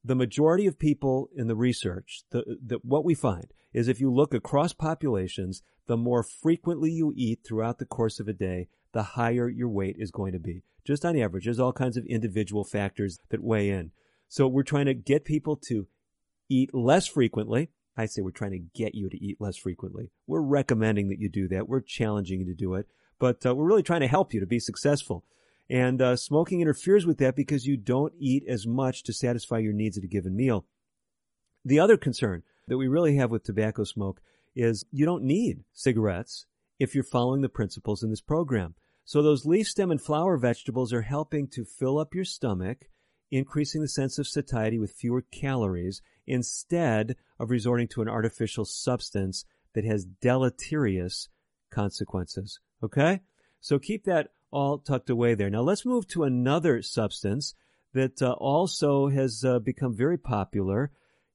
The 0.07 0.15
majority 0.15 0.69
of 0.69 0.79
people 0.79 1.31
in 1.35 1.49
the 1.49 1.57
research, 1.57 2.23
the, 2.31 2.59
the 2.65 2.79
what 2.83 3.05
we 3.05 3.15
find 3.15 3.47
is 3.73 3.89
if 3.89 4.01
you 4.01 4.09
look 4.09 4.33
across 4.33 4.73
populations, 4.73 5.63
the 5.89 5.97
more 5.97 6.23
frequently 6.23 6.93
you 6.93 7.13
eat 7.17 7.41
throughout 7.45 7.79
the 7.79 7.87
course 7.87 8.21
of 8.21 8.29
a 8.29 8.33
day, 8.33 8.69
the 8.93 9.03
higher 9.03 9.49
your 9.49 9.69
weight 9.69 9.97
is 9.99 10.13
going 10.13 10.33
to 10.33 10.39
be 10.39 10.63
just 10.85 11.05
on 11.05 11.19
average. 11.19 11.47
There's 11.47 11.59
all 11.59 11.73
kinds 11.73 11.97
of 11.97 12.07
individual 12.07 12.63
factors 12.63 13.19
that 13.31 13.43
weigh 13.43 13.71
in. 13.71 13.91
So 14.29 14.47
we're 14.47 14.63
trying 14.63 14.87
to 14.87 14.95
get 14.95 15.25
people 15.25 15.57
to 15.67 15.89
eat 16.49 16.73
less 16.73 17.09
frequently. 17.09 17.71
I 17.97 18.07
say 18.07 18.23
we're 18.23 18.31
trying 18.31 18.53
to 18.53 18.81
get 18.81 18.95
you 18.95 19.09
to 19.11 19.17
eat 19.17 19.41
less 19.41 19.57
frequently. 19.57 20.13
We're 20.29 20.41
recommending 20.41 21.09
that 21.09 21.19
you 21.19 21.29
do 21.29 21.49
that. 21.49 21.69
We're 21.69 21.81
challenging 21.81 22.39
you 22.39 22.47
to 22.47 22.55
do 22.55 22.75
it, 22.75 22.87
but 23.19 23.45
uh, 23.45 23.57
we're 23.57 23.67
really 23.67 23.83
trying 23.83 24.03
to 24.03 24.07
help 24.07 24.33
you 24.33 24.39
to 24.39 24.47
be 24.47 24.61
successful. 24.61 25.25
And 25.69 26.01
uh, 26.01 26.17
smoking 26.17 26.61
interferes 26.61 27.07
with 27.07 27.19
that 27.19 27.35
because 27.35 27.67
you 27.67 27.77
don't 27.77 28.13
eat 28.19 28.45
as 28.49 28.67
much 28.67 29.03
to 29.05 29.13
satisfy 29.13 29.59
your 29.59 29.73
needs 29.73 29.99
at 29.99 30.05
a 30.05 30.09
given 30.09 30.37
meal. 30.37 30.67
The 31.65 31.81
other 31.81 31.97
concern 31.97 32.45
that 32.69 32.79
we 32.79 32.87
really 32.87 33.17
have 33.17 33.31
with 33.31 33.43
tobacco 33.43 33.85
smoke 33.85 34.21
is 34.55 34.85
you 34.93 35.05
don't 35.05 35.25
need 35.25 35.65
cigarettes 35.73 36.47
if 36.79 36.95
you're 36.95 37.05
following 37.05 37.41
the 37.41 37.49
principles 37.49 38.03
in 38.03 38.11
this 38.11 38.21
program. 38.21 38.75
So 39.05 39.23
those 39.23 39.47
leaf 39.47 39.69
stem 39.69 39.91
and 39.91 40.01
flower 40.01 40.37
vegetables 40.37 40.93
are 40.93 41.03
helping 41.03 41.49
to 41.49 41.65
fill 41.65 41.99
up 41.99 42.15
your 42.15 42.25
stomach, 42.25 42.87
increasing 43.31 43.81
the 43.81 43.89
sense 43.89 44.19
of 44.19 44.27
satiety 44.27 44.79
with 44.79 44.93
fewer 44.93 45.23
calories 45.23 46.03
instead 46.27 47.17
of 47.39 47.51
resorting 47.51 47.89
to 47.89 48.03
an 48.03 48.09
artificial 48.09 48.65
substance 48.65 49.45
that 49.75 49.85
has 49.85 50.05
deleterious 50.05 51.29
consequences. 51.71 52.61
Okay? 52.83 53.21
So 53.61 53.79
keep 53.79 54.05
that 54.05 54.31
all 54.51 54.79
tucked 54.79 55.11
away 55.11 55.35
there. 55.35 55.51
Now 55.51 55.63
let's 55.63 55.85
move 55.85 56.07
to 56.09 56.25
another 56.25 56.83
substance 56.83 57.55
that 57.93 58.21
uh, 58.21 58.33
also 58.33 59.09
has 59.09 59.45
uh, 59.45 59.59
become 59.59 59.95
very 59.95 60.19
popular 60.19 60.91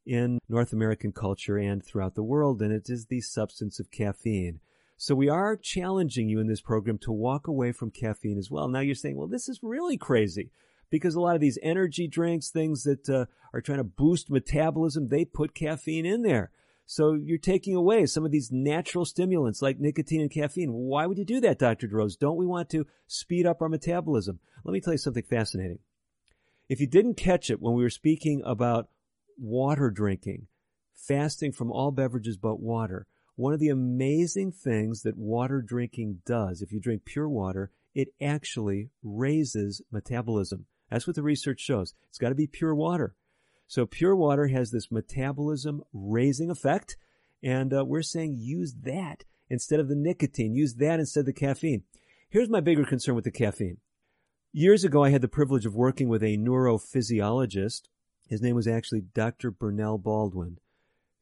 in 0.05 0.39
North 0.49 0.73
American 0.73 1.11
culture 1.11 1.57
and 1.57 1.83
throughout 1.83 2.15
the 2.15 2.23
world, 2.23 2.61
and 2.61 2.71
it 2.71 2.89
is 2.89 3.05
the 3.05 3.21
substance 3.21 3.79
of 3.79 3.91
caffeine. 3.91 4.59
So 4.97 5.15
we 5.15 5.29
are 5.29 5.57
challenging 5.57 6.29
you 6.29 6.39
in 6.39 6.47
this 6.47 6.61
program 6.61 6.99
to 6.99 7.11
walk 7.11 7.47
away 7.47 7.71
from 7.71 7.89
caffeine 7.89 8.37
as 8.37 8.51
well. 8.51 8.67
Now 8.67 8.81
you're 8.81 8.93
saying, 8.93 9.15
well, 9.15 9.27
this 9.27 9.49
is 9.49 9.59
really 9.63 9.97
crazy 9.97 10.51
because 10.91 11.15
a 11.15 11.19
lot 11.19 11.33
of 11.35 11.41
these 11.41 11.57
energy 11.63 12.07
drinks, 12.07 12.51
things 12.51 12.83
that 12.83 13.09
uh, 13.09 13.25
are 13.53 13.61
trying 13.61 13.79
to 13.79 13.83
boost 13.83 14.29
metabolism, 14.29 15.07
they 15.07 15.25
put 15.25 15.55
caffeine 15.55 16.05
in 16.05 16.21
there. 16.21 16.51
So 16.91 17.13
you're 17.13 17.37
taking 17.37 17.73
away 17.73 18.05
some 18.05 18.25
of 18.25 18.31
these 18.31 18.51
natural 18.51 19.05
stimulants 19.05 19.61
like 19.61 19.79
nicotine 19.79 20.19
and 20.19 20.29
caffeine. 20.29 20.73
Why 20.73 21.05
would 21.05 21.17
you 21.17 21.23
do 21.23 21.39
that, 21.39 21.57
Dr. 21.57 21.87
DeRose? 21.87 22.19
Don't 22.19 22.35
we 22.35 22.45
want 22.45 22.69
to 22.71 22.85
speed 23.07 23.45
up 23.45 23.61
our 23.61 23.69
metabolism? 23.69 24.41
Let 24.65 24.73
me 24.73 24.81
tell 24.81 24.91
you 24.91 24.97
something 24.97 25.23
fascinating. 25.23 25.79
If 26.67 26.81
you 26.81 26.87
didn't 26.87 27.13
catch 27.13 27.49
it 27.49 27.61
when 27.61 27.75
we 27.75 27.83
were 27.83 27.89
speaking 27.89 28.41
about 28.45 28.89
water 29.39 29.89
drinking, 29.89 30.47
fasting 30.93 31.53
from 31.53 31.71
all 31.71 31.91
beverages 31.91 32.35
but 32.35 32.59
water, 32.59 33.07
one 33.37 33.53
of 33.53 33.61
the 33.61 33.69
amazing 33.69 34.51
things 34.51 35.03
that 35.03 35.15
water 35.15 35.61
drinking 35.61 36.23
does, 36.25 36.61
if 36.61 36.73
you 36.73 36.81
drink 36.81 37.05
pure 37.05 37.29
water, 37.29 37.71
it 37.95 38.09
actually 38.21 38.89
raises 39.01 39.81
metabolism. 39.93 40.65
That's 40.89 41.07
what 41.07 41.15
the 41.15 41.23
research 41.23 41.61
shows. 41.61 41.93
It's 42.09 42.17
got 42.17 42.29
to 42.29 42.35
be 42.35 42.47
pure 42.47 42.75
water. 42.75 43.15
So 43.71 43.85
pure 43.85 44.17
water 44.17 44.47
has 44.47 44.71
this 44.71 44.91
metabolism 44.91 45.81
raising 45.93 46.51
effect, 46.51 46.97
and 47.41 47.73
uh, 47.73 47.85
we're 47.85 48.01
saying 48.01 48.35
use 48.37 48.73
that 48.83 49.23
instead 49.49 49.79
of 49.79 49.87
the 49.87 49.95
nicotine. 49.95 50.53
Use 50.53 50.73
that 50.73 50.99
instead 50.99 51.21
of 51.21 51.27
the 51.27 51.31
caffeine. 51.31 51.83
Here's 52.29 52.49
my 52.49 52.59
bigger 52.59 52.83
concern 52.83 53.15
with 53.15 53.23
the 53.23 53.31
caffeine. 53.31 53.77
Years 54.51 54.83
ago, 54.83 55.05
I 55.05 55.11
had 55.11 55.21
the 55.21 55.29
privilege 55.29 55.65
of 55.65 55.73
working 55.73 56.09
with 56.09 56.21
a 56.21 56.35
neurophysiologist. 56.35 57.83
His 58.27 58.41
name 58.41 58.55
was 58.55 58.67
actually 58.67 59.03
Dr. 59.13 59.53
Bernell 59.53 60.03
Baldwin. 60.03 60.57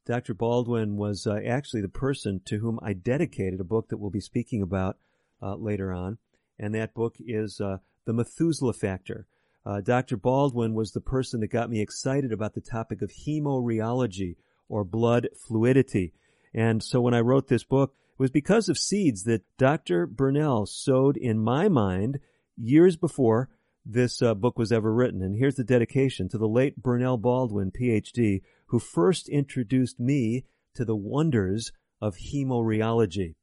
Dr. 0.08 0.34
Baldwin 0.34 0.98
was 0.98 1.28
uh, 1.28 1.40
actually 1.46 1.82
the 1.82 1.88
person 1.88 2.42
to 2.46 2.58
whom 2.58 2.80
I 2.82 2.94
dedicated 2.94 3.60
a 3.60 3.64
book 3.64 3.90
that 3.90 3.98
we'll 3.98 4.10
be 4.10 4.20
speaking 4.20 4.64
about 4.64 4.98
uh, 5.40 5.54
later 5.54 5.94
on, 5.94 6.18
and 6.58 6.74
that 6.74 6.96
book 6.96 7.18
is 7.20 7.62
uh, 7.62 7.78
The 8.06 8.14
Methuselah 8.14 8.74
Factor. 8.74 9.28
Uh, 9.66 9.82
Dr. 9.82 10.18
Baldwin 10.18 10.74
was 10.74 10.92
the 10.92 11.02
person 11.02 11.42
that 11.42 11.52
got 11.52 11.70
me 11.70 11.82
excited 11.82 12.32
about 12.32 12.54
the 12.54 12.62
topic 12.62 13.02
of 13.02 13.12
hemorrheology 13.12 14.36
or 14.68 14.84
blood 14.84 15.28
fluidity. 15.48 16.14
And 16.54 16.82
so 16.82 17.02
when 17.02 17.14
I 17.14 17.20
wrote 17.20 17.48
this 17.48 17.64
book, 17.64 17.94
it 18.14 18.22
was 18.22 18.32
because 18.32 18.70
of 18.70 18.78
seeds 18.78 19.24
that 19.24 19.44
Dr. 19.58 20.08
Bernell 20.08 20.68
sowed 20.68 21.18
in 21.18 21.40
my 21.40 21.68
mind 21.68 22.20
years 22.58 22.96
before 22.98 23.50
this 23.86 24.22
uh, 24.22 24.34
book 24.34 24.58
was 24.58 24.72
ever 24.72 24.94
written. 24.94 25.22
And 25.22 25.36
here's 25.38 25.56
the 25.56 25.64
dedication 25.64 26.30
to 26.30 26.38
the 26.38 26.48
late 26.48 26.82
Bernell 26.82 27.20
Baldwin, 27.20 27.72
PhD, 27.72 28.42
who 28.68 28.80
first 28.80 29.30
introduced 29.30 30.00
me 30.00 30.46
to 30.76 30.86
the 30.86 30.96
wonders 30.96 31.72
of 32.02 32.18
hemorrheology. 32.18 33.36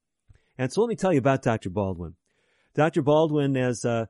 And 0.59 0.73
so 0.73 0.81
let 0.81 0.89
me 0.89 0.97
tell 0.97 1.13
you 1.13 1.19
about 1.19 1.43
Dr. 1.43 1.71
Baldwin. 1.71 2.15
Dr. 2.75 3.03
Baldwin, 3.03 3.57
as 3.57 3.85
uh, 3.85 4.07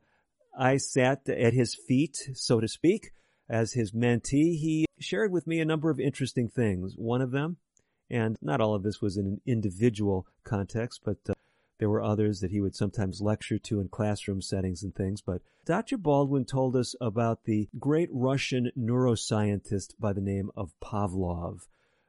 I 0.59 0.79
sat 0.79 1.29
at 1.29 1.53
his 1.53 1.75
feet, 1.75 2.16
so 2.35 2.61
to 2.61 2.69
speak, 2.69 3.12
as 3.49 3.75
his 3.75 3.92
mentee, 3.92 4.59
he 4.59 4.87
shared 4.99 5.31
with 5.31 5.47
me 5.47 5.61
a 5.61 5.64
number 5.64 5.90
of 5.90 6.01
interesting 6.01 6.49
things. 6.49 6.95
One 6.97 7.21
of 7.21 7.31
them, 7.31 7.59
and 8.11 8.37
not 8.40 8.61
all 8.61 8.75
of 8.75 8.83
this 8.83 9.01
was 9.01 9.16
in 9.16 9.27
an 9.27 9.40
individual 9.47 10.27
context, 10.45 11.03
but 11.05 11.19
uh, 11.29 11.35
there 11.79 11.90
were 11.90 12.03
others 12.03 12.40
that 12.40 12.51
he 12.51 12.61
would 12.61 12.75
sometimes 12.75 13.21
lecture 13.21 13.59
to 13.59 13.81
in 13.81 13.88
classroom 13.88 14.40
settings 14.40 14.83
and 14.83 14.95
things. 14.95 15.21
But 15.21 15.42
Dr. 15.66 15.99
Baldwin 15.99 16.47
told 16.47 16.75
us 16.75 16.95
about 17.01 17.45
the 17.45 17.69
great 17.79 18.09
Russian 18.11 18.71
neuroscientist 18.79 19.95
by 19.99 20.12
the 20.12 20.21
name 20.21 20.51
of 20.57 20.73
Pavlov. 20.83 21.66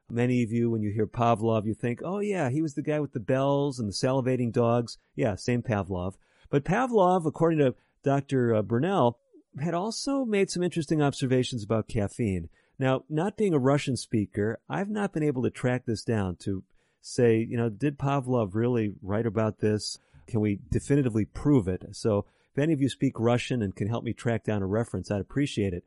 Many 0.10 0.42
of 0.44 0.54
you, 0.54 0.70
when 0.70 0.82
you 0.82 0.92
hear 0.92 1.06
Pavlov, 1.06 1.66
you 1.66 1.74
think, 1.74 2.00
oh 2.02 2.20
yeah, 2.20 2.50
he 2.50 2.62
was 2.62 2.76
the 2.76 2.82
guy 2.82 3.02
with 3.02 3.12
the 3.12 3.20
bells 3.20 3.78
and 3.78 3.90
the 3.90 3.94
salivating 3.94 4.54
dogs. 4.54 4.98
Yeah, 5.16 5.36
same 5.36 5.64
Pavlov. 5.64 6.14
But 6.50 6.64
Pavlov, 6.64 7.26
according 7.26 7.60
to 7.60 7.76
Dr. 8.08 8.56
Uh, 8.56 8.62
Bernell, 8.62 9.16
had 9.60 9.74
also 9.74 10.24
made 10.24 10.50
some 10.50 10.64
interesting 10.64 11.02
observations 11.02 11.62
about 11.62 11.90
caffeine. 11.90 12.48
Now, 12.80 13.04
not 13.10 13.36
being 13.36 13.54
a 13.54 13.60
Russian 13.60 13.98
speaker, 13.98 14.62
I've 14.70 14.90
not 14.90 15.12
been 15.12 15.24
able 15.24 15.44
to 15.44 15.50
track 15.50 15.86
this 15.86 16.06
down 16.06 16.38
to 16.44 16.64
say, 17.02 17.40
you 17.40 17.58
know, 17.58 17.68
did 17.68 18.00
Pavlov 18.00 18.56
really 18.56 18.94
write 19.02 19.26
about 19.26 19.60
this? 19.60 20.00
Can 20.26 20.40
we 20.40 20.60
definitively 20.72 21.26
prove 21.26 21.68
it? 21.68 21.84
So 21.92 22.26
if 22.54 22.64
any 22.64 22.72
of 22.72 22.80
you 22.80 22.88
speak 22.88 23.20
Russian 23.20 23.62
and 23.62 23.76
can 23.76 23.90
help 23.90 24.06
me 24.06 24.14
track 24.14 24.46
down 24.46 24.62
a 24.62 24.68
reference, 24.68 25.12
I'd 25.12 25.20
appreciate 25.20 25.74
it. 25.74 25.84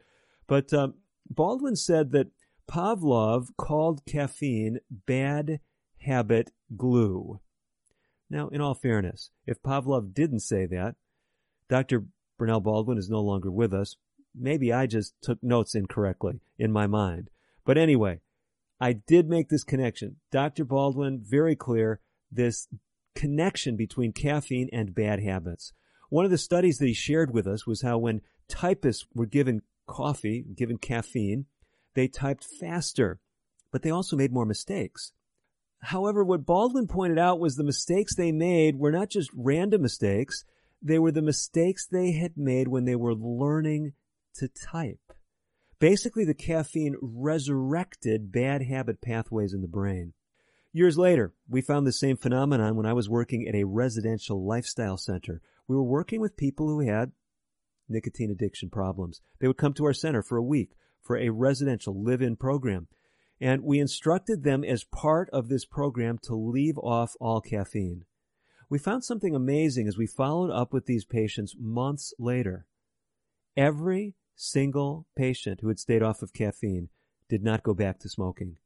But 0.46 0.74
um, 0.74 0.96
Baldwin 1.30 1.76
said 1.76 2.12
that 2.12 2.32
Pavlov 2.70 3.48
called 3.56 4.04
caffeine 4.04 4.80
bad 4.90 5.60
habit 6.00 6.50
glue. 6.76 7.40
Now, 8.28 8.48
in 8.48 8.60
all 8.60 8.74
fairness, 8.74 9.30
if 9.46 9.62
Pavlov 9.62 10.12
didn't 10.12 10.40
say 10.40 10.66
that, 10.66 10.96
Dr. 11.70 12.06
Bernell 12.38 12.62
Baldwin 12.62 12.98
is 12.98 13.08
no 13.08 13.20
longer 13.20 13.50
with 13.50 13.72
us. 13.72 13.96
Maybe 14.34 14.72
I 14.72 14.86
just 14.86 15.14
took 15.22 15.40
notes 15.40 15.76
incorrectly 15.76 16.40
in 16.58 16.72
my 16.72 16.88
mind. 16.88 17.30
But 17.64 17.78
anyway, 17.78 18.20
I 18.80 18.92
did 18.92 19.28
make 19.28 19.48
this 19.48 19.62
connection. 19.62 20.16
Dr. 20.32 20.64
Baldwin, 20.64 21.22
very 21.22 21.54
clear, 21.54 22.00
this 22.30 22.66
connection 23.14 23.76
between 23.76 24.12
caffeine 24.12 24.68
and 24.72 24.94
bad 24.94 25.22
habits. 25.22 25.72
One 26.08 26.24
of 26.24 26.32
the 26.32 26.38
studies 26.38 26.78
that 26.78 26.86
he 26.86 26.92
shared 26.92 27.32
with 27.32 27.46
us 27.46 27.68
was 27.68 27.82
how 27.82 27.98
when 27.98 28.22
typists 28.48 29.06
were 29.14 29.26
given 29.26 29.62
coffee, 29.86 30.44
given 30.56 30.76
caffeine, 30.76 31.46
They 31.94 32.08
typed 32.08 32.46
faster, 32.60 33.20
but 33.72 33.82
they 33.82 33.90
also 33.90 34.16
made 34.16 34.32
more 34.32 34.46
mistakes. 34.46 35.12
However, 35.80 36.24
what 36.24 36.46
Baldwin 36.46 36.86
pointed 36.86 37.18
out 37.18 37.40
was 37.40 37.56
the 37.56 37.64
mistakes 37.64 38.14
they 38.14 38.32
made 38.32 38.76
were 38.76 38.92
not 38.92 39.10
just 39.10 39.30
random 39.34 39.82
mistakes, 39.82 40.44
they 40.82 40.98
were 40.98 41.12
the 41.12 41.22
mistakes 41.22 41.86
they 41.86 42.12
had 42.12 42.36
made 42.36 42.68
when 42.68 42.84
they 42.84 42.96
were 42.96 43.14
learning 43.14 43.92
to 44.34 44.48
type. 44.48 45.12
Basically, 45.78 46.24
the 46.24 46.34
caffeine 46.34 46.96
resurrected 47.00 48.30
bad 48.30 48.62
habit 48.62 49.00
pathways 49.00 49.54
in 49.54 49.62
the 49.62 49.68
brain. 49.68 50.12
Years 50.72 50.96
later, 50.96 51.32
we 51.48 51.62
found 51.62 51.86
the 51.86 51.92
same 51.92 52.16
phenomenon 52.16 52.76
when 52.76 52.86
I 52.86 52.92
was 52.92 53.08
working 53.08 53.48
at 53.48 53.54
a 53.54 53.64
residential 53.64 54.46
lifestyle 54.46 54.96
center. 54.96 55.40
We 55.66 55.74
were 55.74 55.82
working 55.82 56.20
with 56.20 56.36
people 56.36 56.68
who 56.68 56.80
had 56.86 57.12
nicotine 57.88 58.30
addiction 58.30 58.70
problems. 58.70 59.20
They 59.40 59.48
would 59.48 59.56
come 59.56 59.74
to 59.74 59.84
our 59.86 59.92
center 59.92 60.22
for 60.22 60.36
a 60.36 60.42
week 60.42 60.76
for 61.02 61.16
a 61.16 61.30
residential 61.30 62.00
live-in 62.00 62.36
program. 62.36 62.86
And 63.40 63.64
we 63.64 63.80
instructed 63.80 64.44
them 64.44 64.62
as 64.62 64.84
part 64.84 65.30
of 65.30 65.48
this 65.48 65.64
program 65.64 66.18
to 66.24 66.34
leave 66.34 66.78
off 66.78 67.14
all 67.20 67.40
caffeine. 67.40 68.04
We 68.70 68.78
found 68.78 69.04
something 69.04 69.34
amazing 69.34 69.86
as 69.88 69.98
we 69.98 70.06
followed 70.06 70.50
up 70.50 70.72
with 70.72 70.86
these 70.86 71.04
patients 71.04 71.54
months 71.58 72.14
later. 72.18 72.66
Every 73.56 74.14
single 74.34 75.06
patient 75.14 75.60
who 75.60 75.68
had 75.68 75.78
stayed 75.78 76.02
off 76.02 76.22
of 76.22 76.32
caffeine 76.32 76.88
did 77.28 77.42
not 77.42 77.62
go 77.62 77.74
back 77.74 77.98
to 77.98 78.08
smoking 78.08 78.56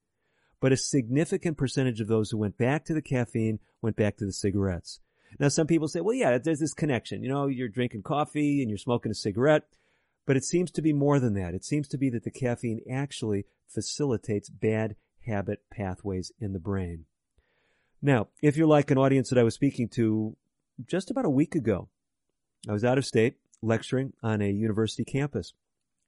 but 0.64 0.73
a 0.73 0.79
significant 0.79 1.59
percentage 1.59 2.01
of 2.01 2.09
those 2.09 2.31
who 2.31 2.38
went 2.38 2.57
back 2.57 2.87
to 2.87 2.95
the 2.95 3.03
caffeine 3.03 3.59
went 3.83 3.97
back 3.97 4.17
to 4.17 4.25
the 4.25 4.33
cigarettes. 4.33 4.99
Now, 5.38 5.49
some 5.49 5.67
people 5.67 5.88
say, 5.88 6.01
well, 6.01 6.14
yeah, 6.14 6.38
there's 6.38 6.61
this 6.61 6.73
connection. 6.73 7.23
You 7.23 7.29
know, 7.29 7.49
you're 7.49 7.69
drinking 7.69 8.03
coffee 8.03 8.62
and 8.62 8.71
you're 8.71 8.79
smoking 8.79 9.12
a 9.12 9.14
cigarette, 9.14 9.64
but 10.25 10.38
it 10.38 10.45
seems 10.45 10.71
to 10.71 10.81
be 10.81 10.95
more 10.95 11.21
than 11.21 11.35
that. 11.35 11.53
It 11.53 11.67
seems 11.67 11.87
to 11.88 11.99
be 11.99 12.09
that 12.09 12.25
the 12.25 12.31
caffeine 12.31 12.81
actually 12.90 13.45
facilitates 13.69 14.49
bad 14.49 14.97
habit 15.27 15.59
pathways 15.71 16.33
in 16.40 16.55
the 16.55 16.59
brain. 16.59 17.05
Now, 18.05 18.29
if 18.43 18.59
you're 18.59 18.67
like 18.67 18.90
an 18.90 18.99
audience 18.99 19.31
that 19.31 19.38
I 19.38 19.45
was 19.45 19.55
speaking 19.55 19.88
to 19.95 20.37
just 20.87 21.11
about 21.11 21.25
a 21.25 21.31
week 21.31 21.55
ago, 21.55 21.88
I 22.69 22.73
was 22.73 22.85
out 22.85 22.99
of 22.99 23.07
state 23.07 23.37
lecturing 23.62 24.12
on 24.23 24.43
a 24.43 24.51
university 24.51 25.07
campus, 25.07 25.55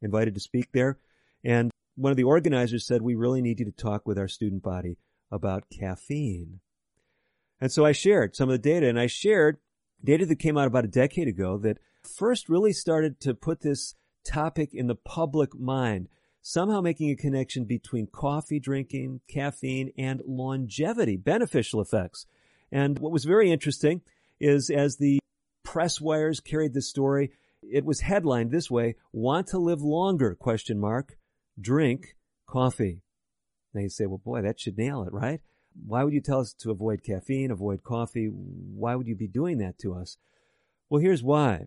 invited 0.02 0.34
to 0.34 0.40
speak 0.40 0.72
there, 0.72 0.98
and 1.42 1.70
one 1.94 2.10
of 2.10 2.18
the 2.18 2.24
organizers 2.24 2.86
said, 2.86 3.00
we 3.00 3.14
really 3.14 3.40
need 3.40 3.60
you 3.60 3.64
to 3.64 3.72
talk 3.72 4.06
with 4.06 4.18
our 4.18 4.28
student 4.28 4.62
body 4.62 4.98
about 5.32 5.70
caffeine. 5.70 6.60
And 7.62 7.72
so 7.72 7.86
I 7.86 7.92
shared 7.92 8.36
some 8.36 8.50
of 8.50 8.52
the 8.52 8.58
data 8.58 8.86
and 8.86 9.00
I 9.00 9.06
shared 9.06 9.56
data 10.04 10.26
that 10.26 10.38
came 10.38 10.58
out 10.58 10.66
about 10.66 10.84
a 10.84 10.88
decade 10.88 11.28
ago 11.28 11.56
that 11.56 11.78
first 12.02 12.50
really 12.50 12.74
started 12.74 13.20
to 13.20 13.32
put 13.32 13.62
this 13.62 13.94
topic 14.22 14.74
in 14.74 14.86
the 14.86 14.94
public 14.94 15.58
mind, 15.58 16.08
somehow 16.48 16.80
making 16.80 17.10
a 17.10 17.16
connection 17.16 17.64
between 17.64 18.06
coffee 18.06 18.60
drinking, 18.60 19.20
caffeine, 19.28 19.92
and 19.98 20.22
longevity, 20.24 21.16
beneficial 21.16 21.80
effects. 21.80 22.24
And 22.70 23.00
what 23.00 23.10
was 23.10 23.24
very 23.24 23.50
interesting 23.50 24.02
is 24.38 24.70
as 24.70 24.96
the 24.96 25.18
press 25.64 26.00
wires 26.00 26.38
carried 26.38 26.72
this 26.72 26.88
story, 26.88 27.32
it 27.62 27.84
was 27.84 28.02
headlined 28.02 28.52
this 28.52 28.70
way, 28.70 28.94
want 29.12 29.48
to 29.48 29.58
live 29.58 29.82
longer, 29.82 30.36
question 30.36 30.78
mark 30.78 31.16
drink 31.60 32.14
coffee. 32.46 33.02
Now 33.74 33.80
you 33.80 33.88
say, 33.88 34.06
well, 34.06 34.22
boy, 34.24 34.42
that 34.42 34.60
should 34.60 34.78
nail 34.78 35.02
it, 35.02 35.12
right? 35.12 35.40
Why 35.84 36.04
would 36.04 36.14
you 36.14 36.20
tell 36.20 36.38
us 36.38 36.52
to 36.60 36.70
avoid 36.70 37.02
caffeine, 37.02 37.50
avoid 37.50 37.82
coffee? 37.82 38.26
Why 38.28 38.94
would 38.94 39.08
you 39.08 39.16
be 39.16 39.26
doing 39.26 39.58
that 39.58 39.78
to 39.80 39.94
us? 39.94 40.16
Well, 40.88 41.02
here's 41.02 41.24
why. 41.24 41.66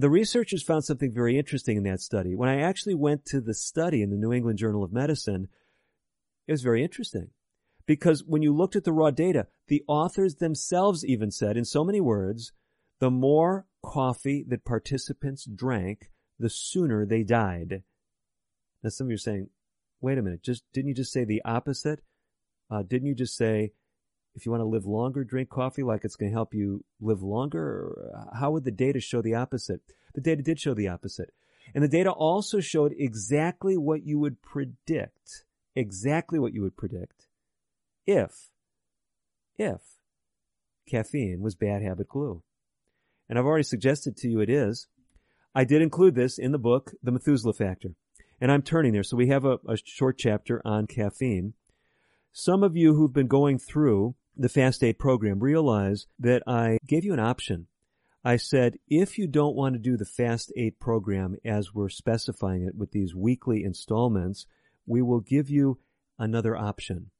The 0.00 0.08
researchers 0.08 0.62
found 0.62 0.86
something 0.86 1.12
very 1.12 1.36
interesting 1.36 1.76
in 1.76 1.82
that 1.82 2.00
study. 2.00 2.34
When 2.34 2.48
I 2.48 2.62
actually 2.62 2.94
went 2.94 3.26
to 3.26 3.40
the 3.42 3.52
study 3.52 4.00
in 4.00 4.08
the 4.08 4.16
New 4.16 4.32
England 4.32 4.56
Journal 4.56 4.82
of 4.82 4.94
Medicine, 4.94 5.48
it 6.48 6.52
was 6.52 6.62
very 6.62 6.82
interesting. 6.82 7.28
Because 7.84 8.24
when 8.24 8.40
you 8.40 8.56
looked 8.56 8.76
at 8.76 8.84
the 8.84 8.94
raw 8.94 9.10
data, 9.10 9.48
the 9.68 9.84
authors 9.86 10.36
themselves 10.36 11.04
even 11.04 11.30
said, 11.30 11.58
in 11.58 11.66
so 11.66 11.84
many 11.84 12.00
words, 12.00 12.52
the 12.98 13.10
more 13.10 13.66
coffee 13.84 14.42
that 14.48 14.64
participants 14.64 15.44
drank, 15.44 16.10
the 16.38 16.48
sooner 16.48 17.04
they 17.04 17.22
died. 17.22 17.82
Now 18.82 18.88
some 18.88 19.08
of 19.08 19.10
you 19.10 19.16
are 19.16 19.18
saying, 19.18 19.50
wait 20.00 20.16
a 20.16 20.22
minute, 20.22 20.42
just 20.42 20.64
didn't 20.72 20.88
you 20.88 20.94
just 20.94 21.12
say 21.12 21.26
the 21.26 21.42
opposite? 21.44 22.00
Uh, 22.70 22.82
didn't 22.82 23.08
you 23.08 23.14
just 23.14 23.36
say 23.36 23.72
if 24.34 24.46
you 24.46 24.52
want 24.52 24.62
to 24.62 24.68
live 24.68 24.86
longer, 24.86 25.24
drink 25.24 25.48
coffee 25.48 25.82
like 25.82 26.04
it's 26.04 26.16
going 26.16 26.30
to 26.30 26.36
help 26.36 26.54
you 26.54 26.84
live 27.00 27.22
longer? 27.22 28.10
Uh, 28.14 28.36
how 28.36 28.50
would 28.50 28.64
the 28.64 28.70
data 28.70 29.00
show 29.00 29.22
the 29.22 29.34
opposite? 29.34 29.80
The 30.14 30.20
data 30.20 30.42
did 30.42 30.60
show 30.60 30.74
the 30.74 30.88
opposite. 30.88 31.32
And 31.74 31.84
the 31.84 31.88
data 31.88 32.10
also 32.10 32.60
showed 32.60 32.94
exactly 32.98 33.76
what 33.76 34.04
you 34.04 34.18
would 34.18 34.42
predict, 34.42 35.44
exactly 35.76 36.38
what 36.38 36.52
you 36.52 36.62
would 36.62 36.76
predict 36.76 37.26
if, 38.06 38.50
if 39.56 39.80
caffeine 40.88 41.40
was 41.40 41.54
bad 41.54 41.82
habit 41.82 42.08
glue. 42.08 42.42
And 43.28 43.38
I've 43.38 43.46
already 43.46 43.64
suggested 43.64 44.16
to 44.18 44.28
you 44.28 44.40
it 44.40 44.50
is. 44.50 44.88
I 45.54 45.64
did 45.64 45.82
include 45.82 46.14
this 46.14 46.38
in 46.38 46.52
the 46.52 46.58
book, 46.58 46.92
The 47.02 47.12
Methuselah 47.12 47.52
Factor 47.52 47.94
and 48.40 48.50
I'm 48.50 48.62
turning 48.62 48.92
there. 48.92 49.02
So 49.02 49.16
we 49.16 49.28
have 49.28 49.44
a, 49.44 49.58
a 49.68 49.76
short 49.84 50.18
chapter 50.18 50.62
on 50.64 50.86
caffeine. 50.86 51.54
Some 52.32 52.62
of 52.62 52.76
you 52.76 52.94
who've 52.94 53.12
been 53.12 53.26
going 53.26 53.58
through 53.58 54.14
the 54.40 54.48
Fast 54.48 54.82
8 54.82 54.98
program 54.98 55.38
realize 55.40 56.06
that 56.18 56.42
I 56.46 56.78
gave 56.86 57.04
you 57.04 57.12
an 57.12 57.20
option. 57.20 57.66
I 58.24 58.36
said, 58.36 58.78
if 58.88 59.18
you 59.18 59.26
don't 59.26 59.54
want 59.54 59.74
to 59.74 59.78
do 59.78 59.98
the 59.98 60.06
Fast 60.06 60.50
8 60.56 60.80
program 60.80 61.36
as 61.44 61.74
we're 61.74 61.90
specifying 61.90 62.62
it 62.62 62.74
with 62.74 62.92
these 62.92 63.14
weekly 63.14 63.62
installments, 63.62 64.46
we 64.86 65.02
will 65.02 65.20
give 65.20 65.50
you 65.50 65.78
another 66.18 66.56
option. 66.56 67.10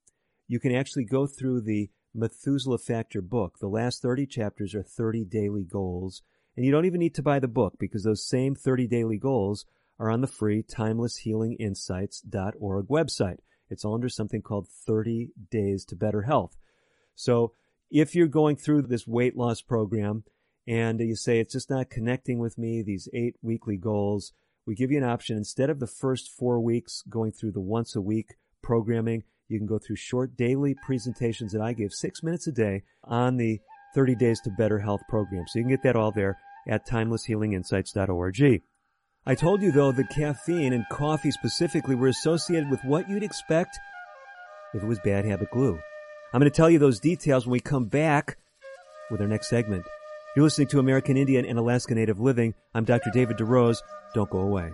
You 0.48 0.58
can 0.60 0.74
actually 0.74 1.04
go 1.04 1.26
through 1.26 1.60
the 1.60 1.90
Methuselah 2.14 2.78
Factor 2.78 3.20
book. 3.20 3.58
The 3.60 3.68
last 3.68 4.00
30 4.00 4.24
chapters 4.24 4.74
are 4.74 4.82
30 4.82 5.26
daily 5.26 5.64
goals. 5.64 6.22
And 6.56 6.64
you 6.64 6.72
don't 6.72 6.86
even 6.86 7.00
need 7.00 7.16
to 7.16 7.22
buy 7.22 7.38
the 7.38 7.48
book 7.48 7.74
because 7.78 8.02
those 8.02 8.26
same 8.26 8.54
30 8.54 8.86
daily 8.86 9.18
goals 9.18 9.66
are 9.98 10.10
on 10.10 10.22
the 10.22 10.26
free 10.26 10.62
timelesshealinginsights.org 10.62 12.88
website. 12.88 13.40
It's 13.68 13.84
all 13.84 13.94
under 13.94 14.08
something 14.08 14.40
called 14.40 14.68
30 14.68 15.32
Days 15.50 15.84
to 15.84 15.96
Better 15.96 16.22
Health. 16.22 16.56
So 17.20 17.52
if 17.90 18.14
you're 18.14 18.26
going 18.26 18.56
through 18.56 18.82
this 18.82 19.06
weight 19.06 19.36
loss 19.36 19.60
program 19.60 20.24
and 20.66 21.00
you 21.00 21.16
say 21.16 21.38
it's 21.38 21.52
just 21.52 21.68
not 21.68 21.90
connecting 21.90 22.38
with 22.38 22.56
me, 22.56 22.82
these 22.82 23.08
eight 23.12 23.36
weekly 23.42 23.76
goals, 23.76 24.32
we 24.66 24.74
give 24.74 24.90
you 24.90 24.98
an 24.98 25.04
option. 25.04 25.36
Instead 25.36 25.68
of 25.68 25.80
the 25.80 25.86
first 25.86 26.30
four 26.30 26.60
weeks 26.60 27.02
going 27.10 27.32
through 27.32 27.52
the 27.52 27.60
once 27.60 27.94
a 27.94 28.00
week 28.00 28.36
programming, 28.62 29.24
you 29.48 29.58
can 29.58 29.66
go 29.66 29.78
through 29.78 29.96
short 29.96 30.36
daily 30.36 30.74
presentations 30.86 31.52
that 31.52 31.60
I 31.60 31.72
give 31.72 31.92
six 31.92 32.22
minutes 32.22 32.46
a 32.46 32.52
day 32.52 32.84
on 33.04 33.36
the 33.36 33.60
30 33.94 34.14
Days 34.14 34.40
to 34.42 34.50
Better 34.50 34.78
Health 34.78 35.02
program. 35.08 35.44
So 35.48 35.58
you 35.58 35.64
can 35.64 35.70
get 35.70 35.82
that 35.82 35.96
all 35.96 36.12
there 36.12 36.38
at 36.68 36.86
timelesshealinginsights.org. 36.86 38.62
I 39.26 39.34
told 39.34 39.60
you 39.60 39.72
though 39.72 39.92
that 39.92 40.10
caffeine 40.10 40.72
and 40.72 40.88
coffee 40.90 41.32
specifically 41.32 41.96
were 41.96 42.08
associated 42.08 42.70
with 42.70 42.82
what 42.84 43.10
you'd 43.10 43.22
expect 43.22 43.78
if 44.72 44.82
it 44.82 44.86
was 44.86 45.00
bad 45.00 45.26
habit 45.26 45.50
glue. 45.50 45.80
I'm 46.32 46.38
going 46.38 46.50
to 46.50 46.56
tell 46.56 46.70
you 46.70 46.78
those 46.78 47.00
details 47.00 47.44
when 47.44 47.52
we 47.52 47.60
come 47.60 47.86
back 47.86 48.38
with 49.10 49.20
our 49.20 49.26
next 49.26 49.48
segment. 49.48 49.84
You're 50.36 50.44
listening 50.44 50.68
to 50.68 50.78
American 50.78 51.16
Indian 51.16 51.44
and 51.44 51.58
Alaska 51.58 51.92
Native 51.92 52.20
Living. 52.20 52.54
I'm 52.72 52.84
Dr. 52.84 53.10
David 53.12 53.36
DeRose. 53.36 53.78
Don't 54.14 54.30
go 54.30 54.38
away. 54.38 54.70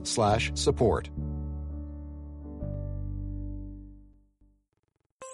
slash 0.08 0.52
support. 0.56 1.10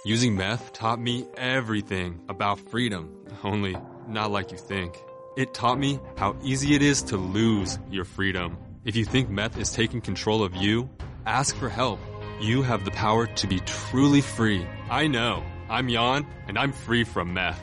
Using 0.06 0.38
meth 0.38 0.72
taught 0.72 1.00
me 1.02 1.28
everything 1.36 2.22
about 2.30 2.60
freedom, 2.60 3.14
only 3.44 3.76
not 4.08 4.32
like 4.32 4.52
you 4.54 4.58
think. 4.58 4.98
It 5.36 5.54
taught 5.54 5.78
me 5.78 6.00
how 6.16 6.38
easy 6.42 6.76
it 6.76 6.82
is 6.82 7.04
to 7.04 7.18
lose 7.18 7.78
your 7.92 8.06
freedom. 8.06 8.58
If 8.86 8.96
you 8.96 9.04
think 9.04 9.30
meth 9.30 9.58
is 9.58 9.74
taking 9.74 10.00
control 10.00 10.44
of 10.44 10.56
you, 10.56 10.90
ask 11.26 11.56
for 11.58 11.68
help. 11.68 12.00
You 12.40 12.62
have 12.62 12.86
the 12.86 12.92
power 12.92 13.28
to 13.28 13.48
be 13.48 13.60
truly 13.60 14.22
free. 14.22 14.66
I 14.90 15.08
know. 15.08 15.44
I'm 15.70 15.90
Jan, 15.90 16.26
and 16.48 16.58
I'm 16.58 16.72
free 16.72 17.04
from 17.04 17.34
meth. 17.34 17.62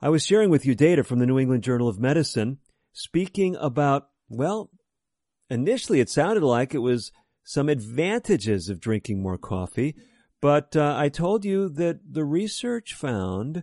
I 0.00 0.08
was 0.08 0.24
sharing 0.24 0.50
with 0.50 0.64
you 0.64 0.74
data 0.74 1.02
from 1.02 1.18
the 1.18 1.26
New 1.26 1.38
England 1.38 1.64
Journal 1.64 1.88
of 1.88 1.98
Medicine 1.98 2.58
speaking 2.92 3.56
about, 3.56 4.08
well, 4.28 4.70
initially 5.50 6.00
it 6.00 6.08
sounded 6.08 6.44
like 6.44 6.74
it 6.74 6.78
was 6.78 7.10
some 7.44 7.68
advantages 7.68 8.68
of 8.68 8.80
drinking 8.80 9.22
more 9.22 9.38
coffee, 9.38 9.94
but 10.40 10.76
uh, 10.76 10.94
I 10.96 11.08
told 11.08 11.44
you 11.44 11.68
that 11.68 12.00
the 12.12 12.24
research 12.24 12.94
found 12.94 13.62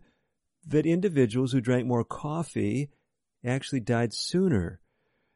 that 0.65 0.86
individuals 0.86 1.52
who 1.52 1.62
drank 1.62 1.88
more 1.88 2.04
coffee 2.04 2.89
actually 3.44 3.80
died 3.80 4.13
sooner. 4.13 4.80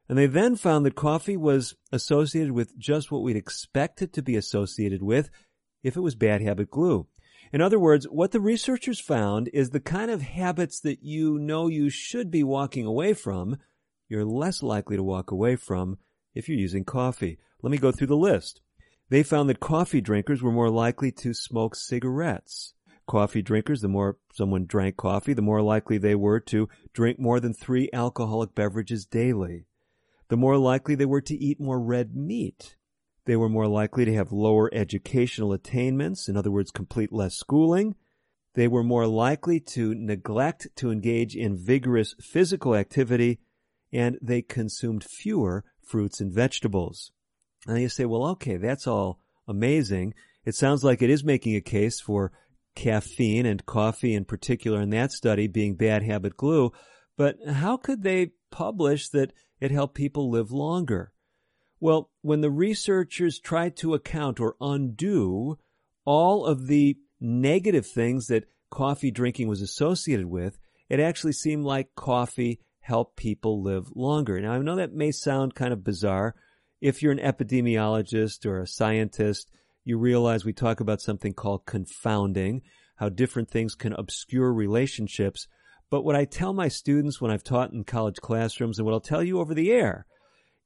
And 0.08 0.17
they 0.17 0.27
then 0.27 0.55
found 0.55 0.86
that 0.86 0.95
coffee 0.95 1.36
was 1.36 1.75
associated 1.91 2.51
with 2.51 2.77
just 2.77 3.12
what 3.12 3.23
we'd 3.23 3.36
expect 3.36 4.01
it 4.01 4.13
to 4.13 4.21
be 4.21 4.36
associated 4.36 5.01
with 5.01 5.29
if 5.84 5.95
it 5.95 6.01
was 6.01 6.15
bad 6.15 6.41
habit 6.41 6.69
glue. 6.69 7.08
In 7.51 7.62
other 7.62 7.79
words, 7.79 8.05
what 8.05 8.31
the 8.31 8.39
researchers 8.39 8.99
found 8.99 9.49
is 9.53 9.69
the 9.69 9.79
kind 9.79 10.12
of 10.12 10.21
habits 10.21 10.79
that 10.81 11.03
you 11.03 11.39
know 11.39 11.67
you 11.67 11.89
should 11.89 12.29
be 12.29 12.43
walking 12.43 12.86
away 12.86 13.13
from, 13.13 13.58
you're 14.10 14.25
less 14.25 14.62
likely 14.62 14.97
to 14.97 15.03
walk 15.03 15.31
away 15.31 15.55
from 15.55 15.97
if 16.35 16.47
you're 16.47 16.57
using 16.57 16.83
coffee. 16.83 17.39
Let 17.63 17.71
me 17.71 17.77
go 17.77 17.91
through 17.91 18.07
the 18.07 18.15
list. 18.15 18.61
They 19.09 19.23
found 19.23 19.49
that 19.49 19.59
coffee 19.59 20.01
drinkers 20.01 20.43
were 20.43 20.51
more 20.51 20.69
likely 20.69 21.11
to 21.13 21.33
smoke 21.33 21.75
cigarettes. 21.75 22.73
Coffee 23.07 23.41
drinkers, 23.41 23.81
the 23.81 23.87
more 23.87 24.17
someone 24.33 24.65
drank 24.65 24.97
coffee, 24.97 25.33
the 25.33 25.41
more 25.41 25.61
likely 25.61 25.97
they 25.97 26.15
were 26.15 26.39
to 26.41 26.69
drink 26.93 27.17
more 27.17 27.39
than 27.39 27.53
three 27.53 27.89
alcoholic 27.93 28.53
beverages 28.53 29.05
daily 29.05 29.65
the 30.27 30.37
more 30.37 30.57
likely 30.57 30.95
they 30.95 31.05
were 31.05 31.21
to 31.21 31.35
eat 31.35 31.59
more 31.59 31.79
red 31.79 32.15
meat. 32.15 32.75
They 33.25 33.35
were 33.35 33.49
more 33.49 33.67
likely 33.67 34.05
to 34.05 34.13
have 34.13 34.31
lower 34.31 34.69
educational 34.73 35.53
attainments, 35.53 36.27
in 36.27 36.37
other 36.37 36.51
words, 36.51 36.71
complete 36.71 37.11
less 37.11 37.35
schooling. 37.35 37.95
They 38.53 38.67
were 38.67 38.83
more 38.83 39.07
likely 39.07 39.59
to 39.59 39.93
neglect 39.95 40.67
to 40.77 40.91
engage 40.91 41.35
in 41.35 41.57
vigorous 41.57 42.15
physical 42.19 42.75
activity, 42.75 43.39
and 43.91 44.17
they 44.21 44.41
consumed 44.41 45.03
fewer 45.03 45.63
fruits 45.85 46.19
and 46.19 46.31
vegetables. 46.31 47.11
And 47.67 47.81
you 47.81 47.89
say, 47.89 48.05
well, 48.05 48.25
okay, 48.27 48.57
that's 48.57 48.87
all 48.87 49.19
amazing. 49.47 50.13
It 50.45 50.55
sounds 50.55 50.83
like 50.83 51.01
it 51.01 51.09
is 51.09 51.23
making 51.23 51.55
a 51.55 51.61
case 51.61 51.99
for 51.99 52.31
caffeine 52.75 53.45
and 53.45 53.65
coffee 53.65 54.13
in 54.13 54.25
particular 54.25 54.81
in 54.81 54.89
that 54.91 55.11
study 55.11 55.47
being 55.47 55.75
bad 55.75 56.03
habit 56.03 56.37
glue. 56.37 56.71
But 57.17 57.37
how 57.47 57.77
could 57.77 58.03
they 58.03 58.31
publish 58.55 59.09
that 59.09 59.33
it 59.59 59.71
helped 59.71 59.95
people 59.95 60.29
live 60.29 60.51
longer. 60.51 61.11
Well, 61.79 62.09
when 62.21 62.41
the 62.41 62.49
researchers 62.49 63.39
tried 63.39 63.75
to 63.77 63.93
account 63.93 64.39
or 64.39 64.55
undo 64.61 65.57
all 66.05 66.45
of 66.45 66.67
the 66.67 66.97
negative 67.19 67.85
things 67.85 68.27
that 68.27 68.45
coffee 68.69 69.11
drinking 69.11 69.47
was 69.47 69.61
associated 69.61 70.27
with, 70.27 70.57
it 70.89 70.99
actually 70.99 71.33
seemed 71.33 71.65
like 71.65 71.95
coffee 71.95 72.59
helped 72.85 73.17
people 73.17 73.63
live 73.63 73.87
longer. 73.95 74.39
Now, 74.39 74.53
I 74.53 74.59
know 74.59 74.75
that 74.75 74.93
may 74.93 75.11
sound 75.11 75.55
kind 75.55 75.73
of 75.73 75.83
bizarre. 75.83 76.35
If 76.81 77.01
you're 77.01 77.11
an 77.11 77.17
epidemiologist 77.17 78.45
or 78.45 78.59
a 78.59 78.67
scientist, 78.67 79.49
you 79.83 79.97
realize 79.97 80.45
we 80.45 80.53
talk 80.53 80.79
about 80.79 81.01
something 81.01 81.33
called 81.33 81.65
confounding, 81.65 82.61
how 82.97 83.09
different 83.09 83.49
things 83.49 83.73
can 83.73 83.93
obscure 83.93 84.53
relationships. 84.53 85.47
But 85.89 86.03
what 86.03 86.15
I 86.15 86.25
tell 86.25 86.53
my 86.53 86.67
students 86.67 87.19
when 87.19 87.31
I've 87.31 87.43
taught 87.43 87.71
in 87.71 87.85
college 87.85 88.17
classrooms 88.17 88.77
and 88.77 88.85
what 88.85 88.93
I'll 88.93 88.99
tell 88.99 89.23
you 89.23 89.39
over 89.39 89.55
the 89.55 89.71
air 89.71 90.05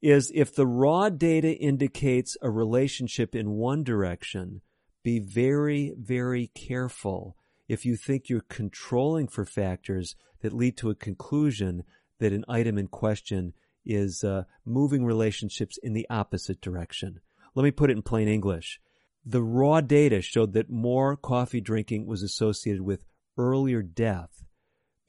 is 0.01 0.29
if 0.35 0.53
the 0.53 0.67
raw 0.67 1.07
data 1.09 1.53
indicates 1.53 2.35
a 2.41 2.49
relationship 2.49 3.33
in 3.33 3.51
one 3.51 3.85
direction, 3.85 4.59
be 5.05 5.19
very, 5.19 5.93
very 5.97 6.47
careful 6.47 7.37
if 7.69 7.85
you 7.85 7.95
think 7.95 8.27
you're 8.27 8.41
controlling 8.41 9.29
for 9.29 9.45
factors 9.45 10.17
that 10.41 10.51
lead 10.51 10.75
to 10.77 10.89
a 10.89 10.95
conclusion 10.95 11.83
that 12.19 12.33
an 12.33 12.45
item 12.47 12.77
in 12.77 12.87
question 12.87 13.53
is 13.85 14.23
uh, 14.23 14.43
moving 14.65 15.05
relationships 15.05 15.77
in 15.81 15.93
the 15.93 16.07
opposite 16.09 16.61
direction. 16.61 17.19
Let 17.55 17.63
me 17.63 17.71
put 17.71 17.89
it 17.89 17.97
in 17.97 18.03
plain 18.03 18.27
English. 18.27 18.79
The 19.25 19.41
raw 19.41 19.81
data 19.81 20.21
showed 20.21 20.53
that 20.53 20.69
more 20.69 21.15
coffee 21.17 21.61
drinking 21.61 22.05
was 22.05 22.23
associated 22.23 22.81
with 22.81 23.05
earlier 23.37 23.81
death 23.81 24.43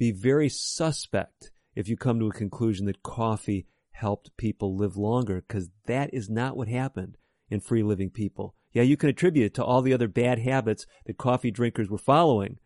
be 0.01 0.13
very 0.13 0.49
suspect 0.49 1.53
if 1.77 1.87
you 1.87 1.95
come 1.95 2.19
to 2.19 2.29
a 2.29 2.33
conclusion 2.33 2.87
that 2.87 3.03
coffee 3.03 3.67
helped 3.91 4.35
people 4.39 4.75
live 4.75 4.97
longer, 4.97 5.45
because 5.47 5.69
that 5.85 6.15
is 6.15 6.31
not 6.31 6.57
what 6.57 6.69
happened 6.69 7.19
in 7.51 7.61
free 7.61 7.83
living 7.83 8.09
people. 8.09 8.55
Yeah, 8.73 8.83
you 8.83 8.97
can 8.97 9.11
attribute 9.11 9.45
it 9.45 9.55
to 9.55 9.65
all 9.65 9.83
the 9.83 9.93
other 9.93 10.09
bad 10.09 10.39
habits 10.39 10.87
that 11.05 11.19
coffee 11.19 11.51
drinkers 11.51 11.91
were 11.91 11.99
following, 11.99 12.59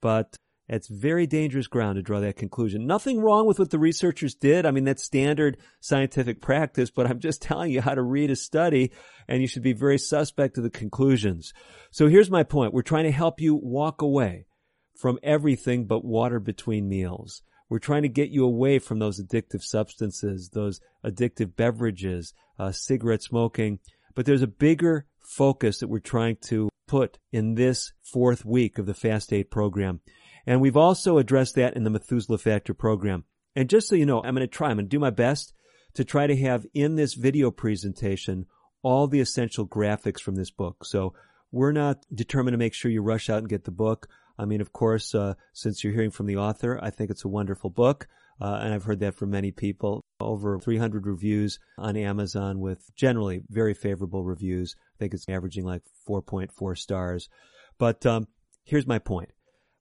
but 0.00 0.38
it's 0.68 0.88
very 0.88 1.26
dangerous 1.26 1.66
ground 1.66 1.96
to 1.96 2.02
draw 2.02 2.20
that 2.20 2.36
conclusion. 2.36 2.86
Nothing 2.86 3.20
wrong 3.20 3.46
with 3.46 3.58
what 3.58 3.70
the 3.70 3.78
researchers 3.78 4.34
did. 4.34 4.66
I 4.66 4.70
mean, 4.70 4.84
that's 4.84 5.02
standard 5.02 5.56
scientific 5.80 6.40
practice, 6.40 6.90
but 6.90 7.06
I'm 7.06 7.20
just 7.20 7.42
telling 7.42 7.70
you 7.70 7.80
how 7.80 7.94
to 7.94 8.02
read 8.02 8.30
a 8.30 8.36
study 8.36 8.92
and 9.26 9.40
you 9.40 9.48
should 9.48 9.62
be 9.62 9.72
very 9.72 9.98
suspect 9.98 10.58
of 10.58 10.64
the 10.64 10.70
conclusions. 10.70 11.52
So 11.90 12.08
here's 12.08 12.30
my 12.30 12.42
point. 12.42 12.74
We're 12.74 12.82
trying 12.82 13.04
to 13.04 13.12
help 13.12 13.40
you 13.40 13.54
walk 13.54 14.02
away 14.02 14.46
from 14.94 15.18
everything 15.22 15.86
but 15.86 16.04
water 16.04 16.40
between 16.40 16.88
meals. 16.88 17.42
We're 17.70 17.78
trying 17.78 18.02
to 18.02 18.08
get 18.08 18.30
you 18.30 18.44
away 18.44 18.78
from 18.78 18.98
those 18.98 19.20
addictive 19.20 19.62
substances, 19.62 20.50
those 20.50 20.80
addictive 21.04 21.54
beverages, 21.54 22.32
uh, 22.58 22.72
cigarette 22.72 23.22
smoking. 23.22 23.78
But 24.14 24.26
there's 24.26 24.42
a 24.42 24.46
bigger 24.46 25.06
focus 25.20 25.78
that 25.78 25.88
we're 25.88 25.98
trying 25.98 26.36
to 26.46 26.70
put 26.86 27.18
in 27.30 27.54
this 27.54 27.92
fourth 28.02 28.44
week 28.44 28.78
of 28.78 28.86
the 28.86 28.94
Fast 28.94 29.32
8 29.32 29.50
program. 29.50 30.00
And 30.48 30.62
we've 30.62 30.78
also 30.78 31.18
addressed 31.18 31.56
that 31.56 31.76
in 31.76 31.84
the 31.84 31.90
Methuselah 31.90 32.38
Factor 32.38 32.72
program. 32.72 33.24
And 33.54 33.68
just 33.68 33.86
so 33.86 33.94
you 33.94 34.06
know, 34.06 34.22
I'm 34.22 34.34
going 34.34 34.36
to 34.36 34.46
try, 34.46 34.70
I'm 34.70 34.76
going 34.76 34.86
to 34.86 34.88
do 34.88 34.98
my 34.98 35.10
best 35.10 35.52
to 35.92 36.06
try 36.06 36.26
to 36.26 36.34
have 36.38 36.64
in 36.72 36.94
this 36.96 37.12
video 37.12 37.50
presentation 37.50 38.46
all 38.82 39.06
the 39.06 39.20
essential 39.20 39.68
graphics 39.68 40.20
from 40.20 40.36
this 40.36 40.50
book. 40.50 40.86
So 40.86 41.12
we're 41.52 41.72
not 41.72 42.06
determined 42.14 42.54
to 42.54 42.58
make 42.58 42.72
sure 42.72 42.90
you 42.90 43.02
rush 43.02 43.28
out 43.28 43.40
and 43.40 43.48
get 43.48 43.64
the 43.64 43.70
book. 43.70 44.08
I 44.38 44.46
mean, 44.46 44.62
of 44.62 44.72
course, 44.72 45.14
uh, 45.14 45.34
since 45.52 45.84
you're 45.84 45.92
hearing 45.92 46.12
from 46.12 46.24
the 46.24 46.38
author, 46.38 46.82
I 46.82 46.88
think 46.88 47.10
it's 47.10 47.26
a 47.26 47.28
wonderful 47.28 47.68
book. 47.68 48.08
Uh, 48.40 48.58
and 48.62 48.72
I've 48.72 48.84
heard 48.84 49.00
that 49.00 49.16
from 49.16 49.28
many 49.28 49.50
people. 49.50 50.02
Over 50.18 50.58
300 50.58 51.06
reviews 51.06 51.58
on 51.76 51.94
Amazon 51.94 52.58
with 52.58 52.88
generally 52.96 53.42
very 53.50 53.74
favorable 53.74 54.24
reviews. 54.24 54.76
I 54.78 54.98
think 54.98 55.12
it's 55.12 55.28
averaging 55.28 55.66
like 55.66 55.82
4.4 56.08 56.78
stars. 56.78 57.28
But 57.76 58.06
um, 58.06 58.28
here's 58.64 58.86
my 58.86 58.98
point. 58.98 59.28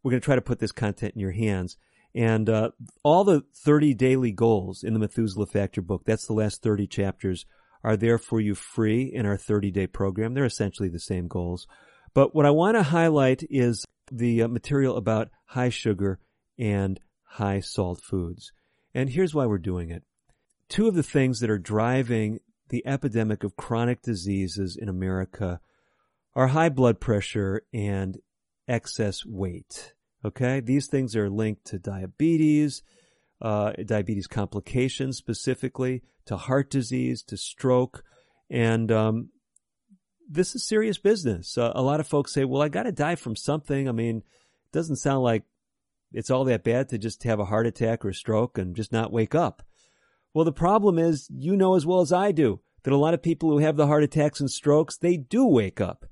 We're 0.03 0.11
going 0.11 0.21
to 0.21 0.25
try 0.25 0.35
to 0.35 0.41
put 0.41 0.59
this 0.59 0.71
content 0.71 1.13
in 1.15 1.21
your 1.21 1.31
hands. 1.31 1.77
And 2.15 2.49
uh, 2.49 2.71
all 3.03 3.23
the 3.23 3.43
30 3.55 3.93
daily 3.93 4.31
goals 4.31 4.83
in 4.83 4.93
the 4.93 4.99
Methuselah 4.99 5.47
Factor 5.47 5.81
book, 5.81 6.03
that's 6.05 6.25
the 6.25 6.33
last 6.33 6.63
30 6.63 6.87
chapters, 6.87 7.45
are 7.83 7.97
there 7.97 8.17
for 8.17 8.39
you 8.39 8.55
free 8.55 9.03
in 9.03 9.25
our 9.25 9.37
30 9.37 9.71
day 9.71 9.87
program. 9.87 10.33
They're 10.33 10.45
essentially 10.45 10.89
the 10.89 10.99
same 10.99 11.27
goals. 11.27 11.67
But 12.13 12.33
what 12.33 12.45
I 12.45 12.51
want 12.51 12.75
to 12.75 12.83
highlight 12.83 13.43
is 13.49 13.85
the 14.11 14.43
uh, 14.43 14.47
material 14.47 14.97
about 14.97 15.29
high 15.45 15.69
sugar 15.69 16.19
and 16.57 16.99
high 17.23 17.59
salt 17.59 18.01
foods. 18.01 18.51
And 18.93 19.09
here's 19.09 19.35
why 19.35 19.45
we're 19.45 19.59
doing 19.59 19.91
it. 19.91 20.03
Two 20.69 20.87
of 20.87 20.95
the 20.95 21.03
things 21.03 21.39
that 21.39 21.49
are 21.49 21.59
driving 21.59 22.39
the 22.69 22.85
epidemic 22.85 23.43
of 23.43 23.55
chronic 23.55 24.01
diseases 24.01 24.77
in 24.79 24.89
America 24.89 25.59
are 26.35 26.47
high 26.47 26.69
blood 26.69 26.99
pressure 26.99 27.61
and 27.73 28.17
excess 28.67 29.25
weight. 29.25 29.93
Okay? 30.25 30.59
These 30.59 30.87
things 30.87 31.15
are 31.15 31.29
linked 31.29 31.65
to 31.65 31.79
diabetes, 31.79 32.83
uh, 33.41 33.73
diabetes 33.85 34.27
complications 34.27 35.17
specifically, 35.17 36.03
to 36.25 36.37
heart 36.37 36.69
disease, 36.69 37.23
to 37.23 37.37
stroke, 37.37 38.03
and 38.49 38.91
um, 38.91 39.29
this 40.29 40.55
is 40.55 40.67
serious 40.67 40.97
business. 40.97 41.57
Uh, 41.57 41.71
a 41.73 41.81
lot 41.81 41.99
of 41.99 42.07
folks 42.07 42.33
say, 42.33 42.45
"Well, 42.45 42.61
I 42.61 42.69
got 42.69 42.83
to 42.83 42.91
die 42.91 43.15
from 43.15 43.35
something." 43.35 43.87
I 43.87 43.91
mean, 43.91 44.17
it 44.17 44.71
doesn't 44.71 44.97
sound 44.97 45.23
like 45.23 45.43
it's 46.11 46.29
all 46.29 46.43
that 46.45 46.63
bad 46.63 46.89
to 46.89 46.97
just 46.97 47.23
have 47.23 47.39
a 47.39 47.45
heart 47.45 47.67
attack 47.67 48.03
or 48.03 48.09
a 48.09 48.13
stroke 48.13 48.57
and 48.57 48.75
just 48.75 48.91
not 48.91 49.11
wake 49.11 49.35
up. 49.35 49.63
Well, 50.33 50.45
the 50.45 50.51
problem 50.51 50.99
is, 50.99 51.29
you 51.33 51.55
know 51.55 51.75
as 51.75 51.85
well 51.85 52.01
as 52.01 52.11
I 52.13 52.31
do 52.31 52.61
that 52.83 52.93
a 52.93 52.97
lot 52.97 53.13
of 53.13 53.23
people 53.23 53.49
who 53.49 53.59
have 53.59 53.75
the 53.75 53.87
heart 53.87 54.03
attacks 54.03 54.39
and 54.39 54.51
strokes, 54.51 54.97
they 54.97 55.17
do 55.17 55.45
wake 55.45 55.81
up 55.81 56.05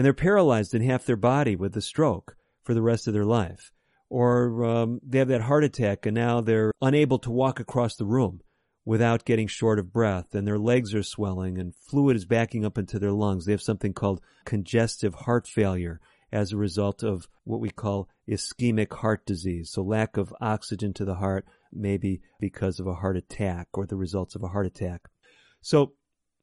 and 0.00 0.06
they're 0.06 0.14
paralyzed 0.14 0.74
in 0.74 0.80
half 0.80 1.04
their 1.04 1.14
body 1.14 1.54
with 1.54 1.74
the 1.74 1.82
stroke 1.82 2.34
for 2.62 2.72
the 2.72 2.80
rest 2.80 3.06
of 3.06 3.12
their 3.12 3.26
life. 3.26 3.70
Or 4.08 4.64
um, 4.64 4.98
they 5.06 5.18
have 5.18 5.28
that 5.28 5.42
heart 5.42 5.62
attack 5.62 6.06
and 6.06 6.14
now 6.14 6.40
they're 6.40 6.72
unable 6.80 7.18
to 7.18 7.30
walk 7.30 7.60
across 7.60 7.96
the 7.96 8.06
room 8.06 8.40
without 8.86 9.26
getting 9.26 9.46
short 9.46 9.78
of 9.78 9.92
breath 9.92 10.34
and 10.34 10.46
their 10.46 10.58
legs 10.58 10.94
are 10.94 11.02
swelling 11.02 11.58
and 11.58 11.74
fluid 11.74 12.16
is 12.16 12.24
backing 12.24 12.64
up 12.64 12.78
into 12.78 12.98
their 12.98 13.12
lungs. 13.12 13.44
They 13.44 13.52
have 13.52 13.60
something 13.60 13.92
called 13.92 14.22
congestive 14.46 15.14
heart 15.14 15.46
failure 15.46 16.00
as 16.32 16.50
a 16.50 16.56
result 16.56 17.02
of 17.02 17.28
what 17.44 17.60
we 17.60 17.68
call 17.68 18.08
ischemic 18.26 18.94
heart 18.94 19.26
disease. 19.26 19.70
So 19.70 19.82
lack 19.82 20.16
of 20.16 20.34
oxygen 20.40 20.94
to 20.94 21.04
the 21.04 21.16
heart, 21.16 21.44
maybe 21.70 22.22
because 22.40 22.80
of 22.80 22.86
a 22.86 22.94
heart 22.94 23.18
attack 23.18 23.68
or 23.74 23.84
the 23.84 23.96
results 23.96 24.34
of 24.34 24.42
a 24.42 24.48
heart 24.48 24.64
attack. 24.64 25.02
So 25.60 25.92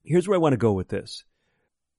here's 0.03 0.27
where 0.27 0.35
I 0.35 0.41
want 0.41 0.53
to 0.53 0.57
go 0.57 0.73
with 0.73 0.89
this. 0.89 1.23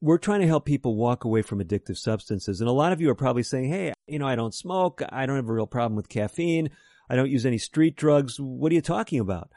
We're 0.01 0.18
trying 0.18 0.40
to 0.40 0.46
help 0.46 0.64
people 0.64 0.96
walk 0.96 1.24
away 1.24 1.42
from 1.42 1.61
addictive 1.61 1.96
substances. 1.96 2.61
And 2.61 2.68
a 2.68 2.72
lot 2.72 2.92
of 2.92 3.01
you 3.01 3.11
are 3.11 3.16
probably 3.16 3.42
saying, 3.42 3.70
Hey, 3.70 3.92
you 4.07 4.18
know, 4.18 4.26
I 4.28 4.36
don't 4.36 4.55
smoke. 4.55 5.03
I 5.11 5.26
don't 5.26 5.36
have 5.36 5.49
a 5.49 5.53
real 5.53 5.66
problem 5.66 5.96
with 5.96 6.09
caffeine. 6.09 6.70
I 7.11 7.16
don't 7.16 7.30
use 7.30 7.46
any 7.46 7.59
street 7.59 7.96
drugs. 7.96 8.38
What 8.38 8.70
are 8.70 8.74
you 8.74 8.82
talking 8.82 9.18
about? 9.18 9.51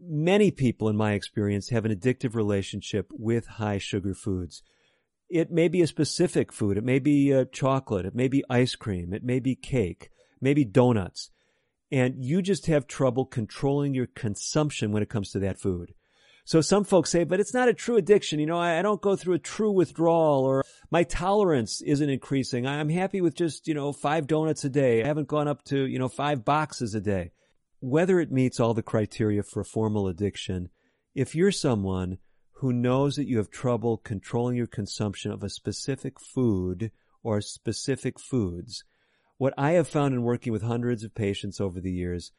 Many 0.00 0.50
people, 0.50 0.88
in 0.88 0.96
my 0.96 1.12
experience, 1.12 1.68
have 1.68 1.84
an 1.84 1.94
addictive 1.94 2.34
relationship 2.34 3.10
with 3.12 3.46
high 3.46 3.78
sugar 3.78 4.14
foods. 4.14 4.62
It 5.30 5.50
may 5.50 5.68
be 5.68 5.80
a 5.80 5.86
specific 5.86 6.52
food. 6.52 6.76
It 6.76 6.84
may 6.84 6.98
be 6.98 7.32
uh, 7.32 7.44
chocolate. 7.52 8.04
It 8.04 8.14
may 8.14 8.28
be 8.28 8.44
ice 8.50 8.74
cream. 8.74 9.14
It 9.14 9.24
may 9.24 9.38
be 9.38 9.54
cake. 9.54 10.10
Maybe 10.40 10.64
donuts. 10.64 11.30
And 11.90 12.16
you 12.18 12.42
just 12.42 12.66
have 12.66 12.86
trouble 12.86 13.24
controlling 13.24 13.94
your 13.94 14.06
consumption 14.06 14.92
when 14.92 15.02
it 15.02 15.08
comes 15.08 15.30
to 15.30 15.38
that 15.38 15.60
food. 15.60 15.94
So 16.44 16.60
some 16.60 16.84
folks 16.84 17.10
say, 17.10 17.24
but 17.24 17.38
it's 17.38 17.54
not 17.54 17.68
a 17.68 17.74
true 17.74 17.96
addiction. 17.96 18.40
You 18.40 18.46
know, 18.46 18.58
I, 18.58 18.78
I, 18.78 18.82
don't 18.82 19.00
go 19.00 19.14
through 19.14 19.34
a 19.34 19.38
true 19.38 19.70
withdrawal 19.70 20.44
or 20.44 20.64
my 20.90 21.04
tolerance 21.04 21.80
isn't 21.82 22.10
increasing. 22.10 22.66
I'm 22.66 22.88
happy 22.88 23.20
with 23.20 23.36
just, 23.36 23.68
you 23.68 23.74
know, 23.74 23.92
five 23.92 24.26
donuts 24.26 24.64
a 24.64 24.68
day. 24.68 25.02
I 25.02 25.06
haven't 25.06 25.28
gone 25.28 25.46
up 25.46 25.62
to, 25.66 25.86
you 25.86 25.98
know, 25.98 26.08
five 26.08 26.44
boxes 26.44 26.94
a 26.94 27.00
day. 27.00 27.30
Whether 27.78 28.18
it 28.18 28.32
meets 28.32 28.58
all 28.58 28.74
the 28.74 28.82
criteria 28.82 29.42
for 29.42 29.60
a 29.60 29.64
formal 29.64 30.08
addiction, 30.08 30.70
if 31.14 31.34
you're 31.34 31.52
someone 31.52 32.18
who 32.54 32.72
knows 32.72 33.16
that 33.16 33.28
you 33.28 33.38
have 33.38 33.50
trouble 33.50 33.96
controlling 33.98 34.56
your 34.56 34.66
consumption 34.66 35.30
of 35.30 35.42
a 35.42 35.48
specific 35.48 36.18
food 36.20 36.90
or 37.22 37.40
specific 37.40 38.18
foods, 38.18 38.84
what 39.38 39.54
I 39.56 39.72
have 39.72 39.88
found 39.88 40.14
in 40.14 40.22
working 40.22 40.52
with 40.52 40.62
hundreds 40.62 41.04
of 41.04 41.14
patients 41.14 41.60
over 41.60 41.80
the 41.80 41.92
years, 41.92 42.32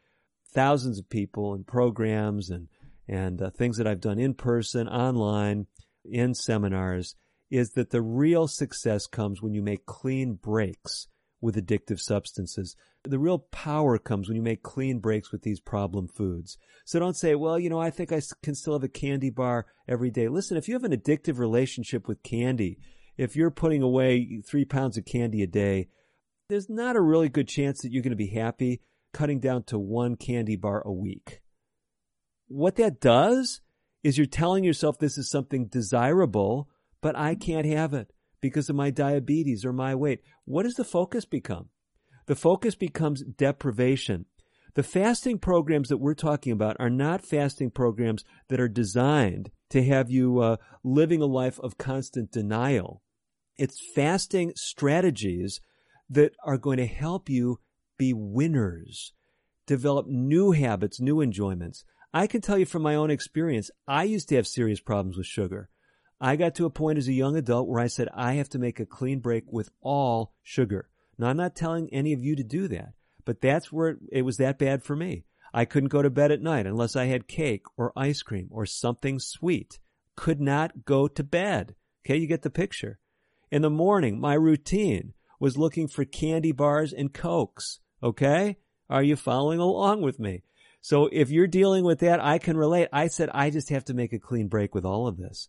thousands 0.53 0.99
of 0.99 1.09
people 1.09 1.53
and 1.53 1.65
programs 1.65 2.49
and 2.49 2.67
and 3.07 3.41
uh, 3.41 3.49
things 3.49 3.77
that 3.77 3.87
I've 3.87 4.01
done 4.01 4.19
in 4.19 4.33
person, 4.33 4.87
online, 4.87 5.67
in 6.05 6.33
seminars, 6.33 7.15
is 7.49 7.71
that 7.71 7.91
the 7.91 8.01
real 8.01 8.47
success 8.47 9.07
comes 9.07 9.41
when 9.41 9.53
you 9.53 9.61
make 9.61 9.85
clean 9.85 10.33
breaks 10.33 11.07
with 11.41 11.55
addictive 11.55 11.99
substances. 11.99 12.75
The 13.03 13.19
real 13.19 13.39
power 13.39 13.97
comes 13.97 14.27
when 14.27 14.37
you 14.37 14.41
make 14.41 14.63
clean 14.63 14.99
breaks 14.99 15.31
with 15.31 15.43
these 15.43 15.59
problem 15.59 16.07
foods. 16.07 16.57
So 16.85 16.99
don't 16.99 17.17
say, 17.17 17.35
well, 17.35 17.59
you 17.59 17.69
know, 17.69 17.79
I 17.79 17.89
think 17.89 18.11
I 18.11 18.21
can 18.41 18.55
still 18.55 18.73
have 18.73 18.83
a 18.83 18.87
candy 18.87 19.29
bar 19.29 19.65
every 19.87 20.09
day. 20.09 20.29
Listen, 20.29 20.57
if 20.57 20.67
you 20.67 20.73
have 20.73 20.85
an 20.85 20.95
addictive 20.97 21.37
relationship 21.37 22.07
with 22.07 22.23
candy, 22.23 22.79
if 23.17 23.35
you're 23.35 23.51
putting 23.51 23.81
away 23.81 24.41
three 24.47 24.65
pounds 24.65 24.97
of 24.97 25.05
candy 25.05 25.43
a 25.43 25.47
day, 25.47 25.89
there's 26.49 26.69
not 26.69 26.95
a 26.95 27.01
really 27.01 27.29
good 27.29 27.47
chance 27.47 27.81
that 27.81 27.91
you're 27.91 28.03
going 28.03 28.11
to 28.11 28.15
be 28.15 28.27
happy 28.27 28.81
cutting 29.13 29.39
down 29.39 29.63
to 29.63 29.77
one 29.77 30.15
candy 30.15 30.55
bar 30.55 30.81
a 30.85 30.91
week. 30.91 31.41
What 32.55 32.75
that 32.75 33.01
does 33.01 33.61
is 34.03 34.19
you're 34.19 34.27
telling 34.27 34.63
yourself 34.63 34.99
this 34.99 35.17
is 35.17 35.27
something 35.27 35.65
desirable, 35.65 36.69
but 37.01 37.17
I 37.17 37.33
can't 37.33 37.65
have 37.65 37.95
it 37.95 38.11
because 38.41 38.69
of 38.69 38.75
my 38.75 38.91
diabetes 38.91 39.65
or 39.65 39.73
my 39.73 39.95
weight. 39.95 40.21
What 40.45 40.61
does 40.61 40.75
the 40.75 40.83
focus 40.83 41.25
become? 41.25 41.69
The 42.27 42.35
focus 42.35 42.75
becomes 42.75 43.23
deprivation. 43.23 44.27
The 44.75 44.83
fasting 44.83 45.39
programs 45.39 45.89
that 45.89 45.97
we're 45.97 46.13
talking 46.13 46.51
about 46.51 46.77
are 46.79 46.91
not 46.91 47.25
fasting 47.25 47.71
programs 47.71 48.23
that 48.49 48.59
are 48.59 48.67
designed 48.67 49.49
to 49.71 49.83
have 49.83 50.11
you 50.11 50.37
uh, 50.37 50.57
living 50.83 51.23
a 51.23 51.25
life 51.25 51.59
of 51.59 51.79
constant 51.79 52.31
denial. 52.31 53.01
It's 53.57 53.81
fasting 53.95 54.53
strategies 54.55 55.59
that 56.07 56.33
are 56.45 56.59
going 56.59 56.77
to 56.77 56.85
help 56.85 57.29
you 57.29 57.61
be 57.97 58.13
winners, 58.13 59.13
develop 59.65 60.05
new 60.05 60.51
habits, 60.51 61.01
new 61.01 61.19
enjoyments. 61.19 61.83
I 62.13 62.27
can 62.27 62.41
tell 62.41 62.59
you 62.59 62.65
from 62.65 62.83
my 62.83 62.93
own 62.93 63.09
experience, 63.09 63.71
I 63.87 64.03
used 64.03 64.29
to 64.29 64.35
have 64.35 64.45
serious 64.45 64.79
problems 64.79 65.17
with 65.17 65.25
sugar. 65.25 65.69
I 66.21 66.35
got 66.35 66.53
to 66.55 66.65
a 66.65 66.69
point 66.69 66.99
as 66.99 67.07
a 67.07 67.13
young 67.13 67.35
adult 67.35 67.67
where 67.67 67.81
I 67.81 67.87
said, 67.87 68.07
I 68.13 68.33
have 68.33 68.49
to 68.49 68.59
make 68.59 68.79
a 68.79 68.85
clean 68.85 69.19
break 69.19 69.51
with 69.51 69.71
all 69.81 70.35
sugar. 70.43 70.89
Now, 71.17 71.27
I'm 71.27 71.37
not 71.37 71.55
telling 71.55 71.89
any 71.91 72.13
of 72.13 72.23
you 72.23 72.35
to 72.35 72.43
do 72.43 72.67
that, 72.67 72.93
but 73.25 73.41
that's 73.41 73.71
where 73.71 73.89
it, 73.89 73.97
it 74.11 74.21
was 74.21 74.37
that 74.37 74.59
bad 74.59 74.83
for 74.83 74.95
me. 74.95 75.25
I 75.55 75.65
couldn't 75.65 75.89
go 75.89 76.01
to 76.01 76.09
bed 76.09 76.31
at 76.31 76.41
night 76.41 76.67
unless 76.67 76.95
I 76.95 77.05
had 77.05 77.27
cake 77.27 77.65
or 77.77 77.91
ice 77.95 78.21
cream 78.21 78.47
or 78.51 78.65
something 78.65 79.19
sweet. 79.19 79.79
Could 80.15 80.39
not 80.39 80.85
go 80.85 81.07
to 81.07 81.23
bed. 81.23 81.75
Okay, 82.05 82.17
you 82.17 82.27
get 82.27 82.43
the 82.43 82.49
picture. 82.49 82.99
In 83.51 83.63
the 83.63 83.69
morning, 83.69 84.19
my 84.19 84.35
routine 84.35 85.13
was 85.39 85.57
looking 85.57 85.87
for 85.87 86.05
candy 86.05 86.51
bars 86.51 86.93
and 86.93 87.13
cokes. 87.13 87.79
Okay? 88.01 88.57
Are 88.89 89.03
you 89.03 89.15
following 89.15 89.59
along 89.59 90.01
with 90.01 90.19
me? 90.19 90.43
So 90.83 91.07
if 91.13 91.29
you're 91.29 91.47
dealing 91.47 91.85
with 91.85 91.99
that, 91.99 92.19
I 92.19 92.39
can 92.39 92.57
relate. 92.57 92.89
I 92.91 93.07
said, 93.07 93.29
I 93.33 93.51
just 93.51 93.69
have 93.69 93.85
to 93.85 93.93
make 93.93 94.11
a 94.11 94.19
clean 94.19 94.49
break 94.49 94.75
with 94.75 94.83
all 94.83 95.07
of 95.07 95.15
this. 95.15 95.47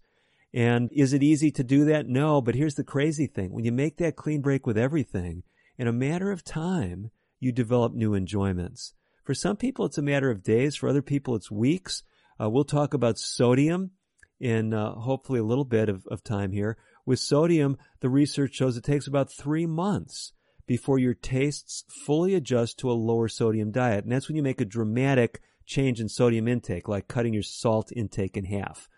And 0.55 0.89
is 0.93 1.13
it 1.13 1.25
easy 1.25 1.51
to 1.51 1.65
do 1.65 1.87
that? 1.87 2.07
No, 2.07 2.41
but 2.41 2.55
here's 2.55 2.77
the 2.77 2.85
crazy 2.85 3.27
thing. 3.27 3.51
When 3.51 3.65
you 3.65 3.73
make 3.73 3.97
that 3.97 4.15
clean 4.15 4.43
break 4.43 4.65
with 4.65 4.79
everything, 4.79 5.43
in 5.77 5.89
a 5.89 5.93
matter 5.93 6.31
of 6.31 6.45
time, 6.45 7.11
you 7.41 7.51
develop 7.51 7.93
new 7.93 8.15
enjoyments. 8.15 8.95
For 9.25 9.35
some 9.35 9.57
people, 9.57 9.87
it's 9.87 9.99
a 9.99 10.03
matter 10.03 10.31
of 10.31 10.45
days. 10.45 10.77
For 10.77 10.89
other 10.89 11.03
people, 11.03 11.35
it's 11.35 11.51
weeks. 11.51 12.05
Uh, 12.41 12.49
we'll 12.49 12.63
talk 12.63 12.95
about 12.95 13.19
sodium 13.19 13.91
in 14.39 14.73
uh, 14.73 14.95
hopefully 14.95 15.41
a 15.41 15.45
little 15.45 15.65
bit 15.65 15.89
of, 15.89 16.07
of 16.07 16.23
time 16.23 16.53
here. 16.53 16.77
With 17.05 17.19
sodium, 17.19 17.77
the 17.99 18.09
research 18.09 18.55
shows 18.55 18.77
it 18.77 18.85
takes 18.85 19.09
about 19.09 19.33
three 19.33 19.67
months 19.67 20.33
before 20.67 20.99
your 20.99 21.15
tastes 21.15 21.85
fully 21.89 22.35
adjust 22.35 22.79
to 22.79 22.91
a 22.91 22.93
lower 22.93 23.29
sodium 23.29 23.71
diet. 23.71 24.05
And 24.05 24.13
that's 24.13 24.29
when 24.29 24.37
you 24.37 24.43
make 24.43 24.61
a 24.61 24.67
dramatic 24.67 25.41
change 25.67 26.01
in 26.01 26.09
sodium 26.09 26.49
intake, 26.49 26.89
like 26.89 27.09
cutting 27.09 27.35
your 27.35 27.43
salt 27.43 27.93
intake 27.95 28.37
in 28.37 28.45
half. 28.45 28.89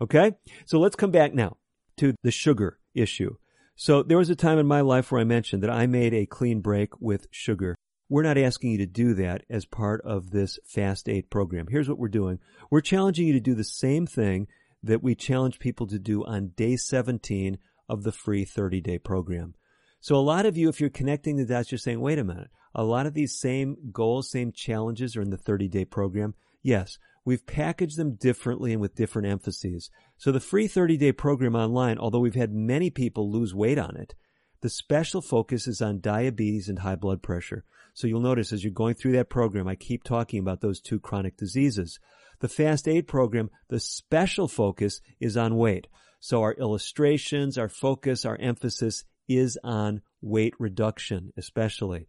Okay? 0.00 0.32
So 0.64 0.78
let's 0.78 0.96
come 0.96 1.10
back 1.10 1.34
now 1.34 1.56
to 1.98 2.14
the 2.22 2.30
sugar 2.30 2.78
issue. 2.94 3.36
So 3.76 4.02
there 4.02 4.18
was 4.18 4.30
a 4.30 4.36
time 4.36 4.58
in 4.58 4.66
my 4.66 4.80
life 4.80 5.10
where 5.10 5.20
I 5.20 5.24
mentioned 5.24 5.62
that 5.62 5.70
I 5.70 5.86
made 5.86 6.14
a 6.14 6.26
clean 6.26 6.60
break 6.60 7.00
with 7.00 7.26
sugar. 7.30 7.76
We're 8.08 8.22
not 8.22 8.36
asking 8.36 8.72
you 8.72 8.78
to 8.78 8.86
do 8.86 9.14
that 9.14 9.42
as 9.48 9.64
part 9.64 10.02
of 10.02 10.30
this 10.30 10.58
Fast 10.66 11.08
8 11.08 11.30
program. 11.30 11.66
Here's 11.70 11.88
what 11.88 11.98
we're 11.98 12.08
doing. 12.08 12.40
We're 12.70 12.82
challenging 12.82 13.26
you 13.26 13.32
to 13.32 13.40
do 13.40 13.54
the 13.54 13.64
same 13.64 14.06
thing 14.06 14.48
that 14.82 15.02
we 15.02 15.14
challenge 15.14 15.58
people 15.58 15.86
to 15.86 15.98
do 15.98 16.24
on 16.24 16.52
day 16.56 16.76
17 16.76 17.58
of 17.88 18.02
the 18.02 18.12
free 18.12 18.44
30 18.44 18.80
day 18.80 18.98
program. 18.98 19.54
So 20.02 20.16
a 20.16 20.18
lot 20.18 20.46
of 20.46 20.56
you, 20.56 20.68
if 20.68 20.80
you're 20.80 20.90
connecting 20.90 21.36
the 21.36 21.46
dots, 21.46 21.70
you're 21.70 21.78
saying, 21.78 22.00
wait 22.00 22.18
a 22.18 22.24
minute, 22.24 22.50
a 22.74 22.82
lot 22.82 23.06
of 23.06 23.14
these 23.14 23.38
same 23.38 23.76
goals, 23.92 24.28
same 24.28 24.50
challenges 24.50 25.16
are 25.16 25.22
in 25.22 25.30
the 25.30 25.36
30 25.36 25.68
day 25.68 25.84
program. 25.84 26.34
Yes, 26.60 26.98
we've 27.24 27.46
packaged 27.46 27.96
them 27.96 28.16
differently 28.16 28.72
and 28.72 28.80
with 28.80 28.96
different 28.96 29.28
emphases. 29.28 29.90
So 30.16 30.32
the 30.32 30.40
free 30.40 30.66
30 30.66 30.96
day 30.96 31.12
program 31.12 31.54
online, 31.54 31.98
although 31.98 32.18
we've 32.18 32.34
had 32.34 32.52
many 32.52 32.90
people 32.90 33.30
lose 33.30 33.54
weight 33.54 33.78
on 33.78 33.96
it, 33.96 34.16
the 34.60 34.68
special 34.68 35.20
focus 35.20 35.68
is 35.68 35.80
on 35.80 36.00
diabetes 36.00 36.68
and 36.68 36.80
high 36.80 36.96
blood 36.96 37.22
pressure. 37.22 37.64
So 37.94 38.08
you'll 38.08 38.20
notice 38.22 38.52
as 38.52 38.64
you're 38.64 38.72
going 38.72 38.96
through 38.96 39.12
that 39.12 39.30
program, 39.30 39.68
I 39.68 39.76
keep 39.76 40.02
talking 40.02 40.40
about 40.40 40.62
those 40.62 40.80
two 40.80 40.98
chronic 40.98 41.36
diseases. 41.36 42.00
The 42.40 42.48
Fast 42.48 42.88
8 42.88 43.06
program, 43.06 43.50
the 43.68 43.78
special 43.78 44.48
focus 44.48 45.00
is 45.20 45.36
on 45.36 45.56
weight. 45.56 45.86
So 46.18 46.42
our 46.42 46.54
illustrations, 46.54 47.56
our 47.56 47.68
focus, 47.68 48.24
our 48.24 48.36
emphasis 48.36 49.04
is 49.28 49.58
on 49.62 50.02
weight 50.20 50.54
reduction, 50.58 51.32
especially. 51.36 52.08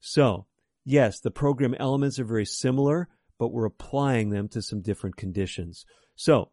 So, 0.00 0.46
yes, 0.84 1.20
the 1.20 1.30
program 1.30 1.74
elements 1.78 2.18
are 2.18 2.24
very 2.24 2.46
similar, 2.46 3.08
but 3.38 3.52
we're 3.52 3.66
applying 3.66 4.30
them 4.30 4.48
to 4.48 4.62
some 4.62 4.82
different 4.82 5.16
conditions. 5.16 5.84
So, 6.16 6.50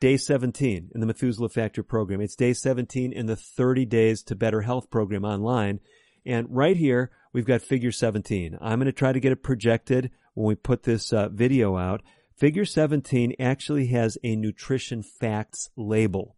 day 0.00 0.16
17 0.16 0.90
in 0.94 1.00
the 1.00 1.06
Methuselah 1.06 1.48
Factor 1.48 1.82
program. 1.82 2.20
It's 2.20 2.36
day 2.36 2.52
17 2.52 3.12
in 3.12 3.26
the 3.26 3.36
30 3.36 3.86
Days 3.86 4.22
to 4.24 4.34
Better 4.34 4.60
Health 4.60 4.90
program 4.90 5.24
online. 5.24 5.80
And 6.26 6.46
right 6.50 6.76
here, 6.76 7.10
we've 7.32 7.46
got 7.46 7.62
figure 7.62 7.92
17. 7.92 8.58
I'm 8.60 8.78
going 8.78 8.86
to 8.86 8.92
try 8.92 9.12
to 9.12 9.20
get 9.20 9.32
it 9.32 9.42
projected 9.42 10.10
when 10.34 10.46
we 10.46 10.54
put 10.54 10.82
this 10.82 11.12
uh, 11.12 11.28
video 11.28 11.76
out. 11.76 12.02
Figure 12.36 12.64
17 12.64 13.34
actually 13.38 13.86
has 13.88 14.18
a 14.24 14.36
nutrition 14.36 15.02
facts 15.02 15.70
label. 15.76 16.36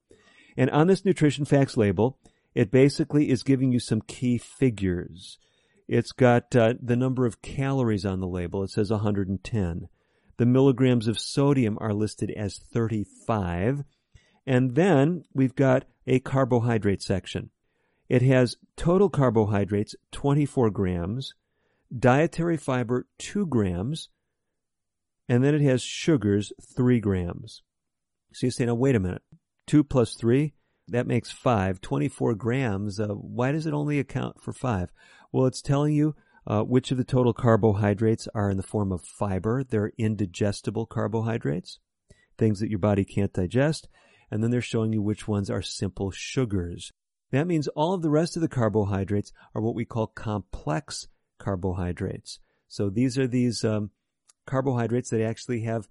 And 0.56 0.70
on 0.70 0.86
this 0.86 1.04
nutrition 1.04 1.44
facts 1.44 1.76
label, 1.76 2.18
it 2.56 2.70
basically 2.70 3.28
is 3.28 3.42
giving 3.42 3.70
you 3.70 3.78
some 3.78 4.00
key 4.00 4.38
figures. 4.38 5.38
It's 5.86 6.12
got 6.12 6.56
uh, 6.56 6.72
the 6.80 6.96
number 6.96 7.26
of 7.26 7.42
calories 7.42 8.06
on 8.06 8.20
the 8.20 8.26
label. 8.26 8.62
It 8.62 8.70
says 8.70 8.90
110. 8.90 9.88
The 10.38 10.46
milligrams 10.46 11.06
of 11.06 11.20
sodium 11.20 11.76
are 11.82 11.92
listed 11.92 12.32
as 12.34 12.58
35. 12.72 13.84
And 14.46 14.74
then 14.74 15.24
we've 15.34 15.54
got 15.54 15.84
a 16.06 16.18
carbohydrate 16.20 17.02
section. 17.02 17.50
It 18.08 18.22
has 18.22 18.56
total 18.74 19.10
carbohydrates, 19.10 19.94
24 20.12 20.70
grams, 20.70 21.34
dietary 21.94 22.56
fiber, 22.56 23.06
2 23.18 23.44
grams, 23.44 24.08
and 25.28 25.44
then 25.44 25.54
it 25.54 25.60
has 25.60 25.82
sugars, 25.82 26.54
3 26.74 27.00
grams. 27.00 27.60
So 28.32 28.46
you 28.46 28.50
say, 28.50 28.64
now 28.64 28.76
wait 28.76 28.96
a 28.96 29.00
minute. 29.00 29.22
2 29.66 29.84
plus 29.84 30.14
3, 30.14 30.54
that 30.88 31.06
makes 31.06 31.30
5. 31.30 31.80
24 31.80 32.34
grams, 32.34 33.00
uh, 33.00 33.08
why 33.08 33.52
does 33.52 33.66
it 33.66 33.74
only 33.74 33.98
account 33.98 34.40
for 34.40 34.52
5? 34.52 34.90
Well, 35.32 35.46
it's 35.46 35.62
telling 35.62 35.94
you 35.94 36.14
uh, 36.46 36.62
which 36.62 36.90
of 36.90 36.96
the 36.96 37.04
total 37.04 37.32
carbohydrates 37.32 38.28
are 38.34 38.50
in 38.50 38.56
the 38.56 38.62
form 38.62 38.92
of 38.92 39.02
fiber. 39.02 39.64
They're 39.64 39.92
indigestible 39.98 40.86
carbohydrates, 40.86 41.80
things 42.38 42.60
that 42.60 42.70
your 42.70 42.78
body 42.78 43.04
can't 43.04 43.32
digest. 43.32 43.88
And 44.30 44.42
then 44.42 44.50
they're 44.50 44.60
showing 44.60 44.92
you 44.92 45.02
which 45.02 45.28
ones 45.28 45.50
are 45.50 45.62
simple 45.62 46.10
sugars. 46.10 46.92
That 47.32 47.46
means 47.46 47.68
all 47.68 47.94
of 47.94 48.02
the 48.02 48.10
rest 48.10 48.36
of 48.36 48.42
the 48.42 48.48
carbohydrates 48.48 49.32
are 49.54 49.62
what 49.62 49.74
we 49.74 49.84
call 49.84 50.06
complex 50.06 51.08
carbohydrates. 51.38 52.38
So 52.68 52.88
these 52.90 53.18
are 53.18 53.26
these 53.26 53.64
um, 53.64 53.90
carbohydrates 54.46 55.10
that 55.10 55.22
actually 55.22 55.62
have 55.62 55.88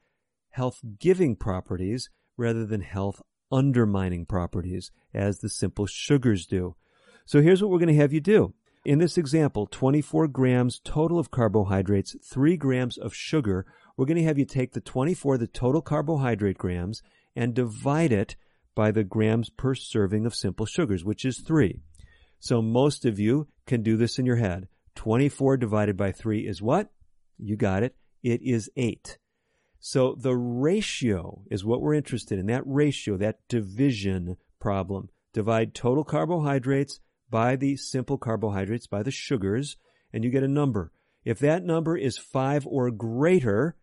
health 0.51 0.79
giving 0.99 1.35
properties 1.35 2.09
rather 2.37 2.65
than 2.65 2.81
health 2.81 3.21
undermining 3.55 4.25
properties, 4.25 4.91
as 5.13 5.39
the 5.39 5.49
simple 5.49 5.85
sugars 5.85 6.45
do. 6.45 6.75
So 7.25 7.41
here's 7.41 7.61
what 7.61 7.71
we're 7.71 7.79
going 7.79 7.95
to 7.95 8.01
have 8.01 8.11
you 8.11 8.19
do. 8.19 8.53
In 8.83 8.99
this 8.99 9.17
example, 9.17 9.65
24 9.65 10.27
grams 10.27 10.79
total 10.83 11.17
of 11.17 11.31
carbohydrates, 11.31 12.15
3 12.23 12.57
grams 12.57 12.97
of 12.97 13.15
sugar. 13.15 13.65
We're 13.95 14.05
going 14.05 14.17
to 14.17 14.23
have 14.23 14.37
you 14.37 14.45
take 14.45 14.73
the 14.73 14.81
24, 14.81 15.37
the 15.37 15.47
total 15.47 15.81
carbohydrate 15.81 16.57
grams, 16.57 17.01
and 17.35 17.53
divide 17.53 18.11
it 18.11 18.35
by 18.75 18.91
the 18.91 19.03
grams 19.03 19.49
per 19.49 19.73
serving 19.73 20.25
of 20.25 20.35
simple 20.35 20.65
sugars, 20.65 21.05
which 21.05 21.25
is 21.25 21.39
3. 21.39 21.79
So 22.39 22.61
most 22.61 23.05
of 23.05 23.19
you 23.19 23.47
can 23.65 23.81
do 23.81 23.97
this 23.97 24.19
in 24.19 24.25
your 24.25 24.35
head. 24.35 24.67
24 24.95 25.57
divided 25.57 25.97
by 25.97 26.11
3 26.11 26.45
is 26.45 26.61
what? 26.61 26.89
You 27.37 27.55
got 27.55 27.83
it. 27.83 27.95
It 28.21 28.41
is 28.43 28.69
8. 28.75 29.17
So 29.87 30.15
the 30.17 30.35
ratio 30.35 31.43
is 31.51 31.63
what 31.63 31.79
we're 31.79 31.93
interested 31.93 32.39
in. 32.39 32.47
That 32.47 32.63
ratio, 32.65 33.17
that 33.17 33.47
division 33.47 34.37
problem. 34.59 35.09
Divide 35.31 35.75
total 35.75 36.03
carbohydrates 36.03 36.99
by 37.29 37.55
the 37.55 37.77
simple 37.77 38.17
carbohydrates, 38.17 38.87
by 38.87 39.03
the 39.03 39.11
sugars, 39.11 39.77
and 40.11 40.23
you 40.23 40.31
get 40.31 40.41
a 40.41 40.47
number. 40.47 40.91
If 41.23 41.37
that 41.37 41.63
number 41.63 41.95
is 41.95 42.17
5 42.17 42.65
or 42.65 42.89
greater, 42.89 43.75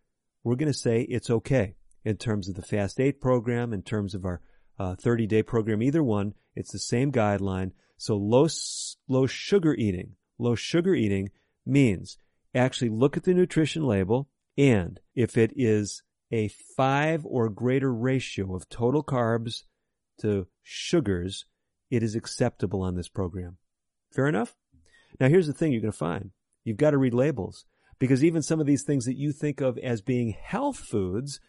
we're 0.43 0.57
going 0.57 0.73
to 0.73 0.77
say 0.77 1.03
it's 1.03 1.29
okay 1.29 1.75
in 2.03 2.17
terms 2.17 2.49
of 2.49 2.55
the 2.55 2.63
Fast 2.63 2.99
8 2.99 3.21
program, 3.21 3.71
in 3.71 3.81
terms 3.81 4.13
of 4.13 4.25
our 4.25 4.41
30 4.77 5.23
uh, 5.23 5.27
day 5.27 5.41
program, 5.41 5.81
either 5.81 6.03
one, 6.03 6.33
it's 6.53 6.73
the 6.73 6.79
same 6.79 7.13
guideline. 7.13 7.71
So 7.95 8.17
low, 8.17 8.49
low 9.07 9.25
sugar 9.25 9.73
eating, 9.73 10.15
low 10.37 10.55
sugar 10.55 10.95
eating 10.95 11.29
means 11.65 12.17
actually 12.53 12.89
look 12.89 13.15
at 13.15 13.23
the 13.23 13.33
nutrition 13.33 13.85
label 13.85 14.27
and 14.57 14.99
if 15.15 15.37
it 15.37 15.51
is 15.55 16.03
a 16.31 16.47
five 16.75 17.25
or 17.25 17.49
greater 17.49 17.93
ratio 17.93 18.55
of 18.55 18.69
total 18.69 19.03
carbs 19.03 19.63
to 20.21 20.47
sugars, 20.63 21.45
it 21.89 22.03
is 22.03 22.15
acceptable 22.15 22.81
on 22.81 22.95
this 22.95 23.09
program. 23.09 23.57
Fair 24.11 24.27
enough? 24.27 24.55
Now 25.19 25.27
here's 25.27 25.47
the 25.47 25.53
thing 25.53 25.71
you're 25.71 25.81
going 25.81 25.91
to 25.91 25.97
find. 25.97 26.31
You've 26.63 26.77
got 26.77 26.91
to 26.91 26.97
read 26.97 27.13
labels 27.13 27.65
because 27.99 28.23
even 28.23 28.41
some 28.41 28.59
of 28.59 28.65
these 28.65 28.83
things 28.83 29.05
that 29.05 29.17
you 29.17 29.31
think 29.31 29.61
of 29.61 29.77
as 29.77 30.01
being 30.01 30.35
health 30.41 30.77
foods 30.77 31.39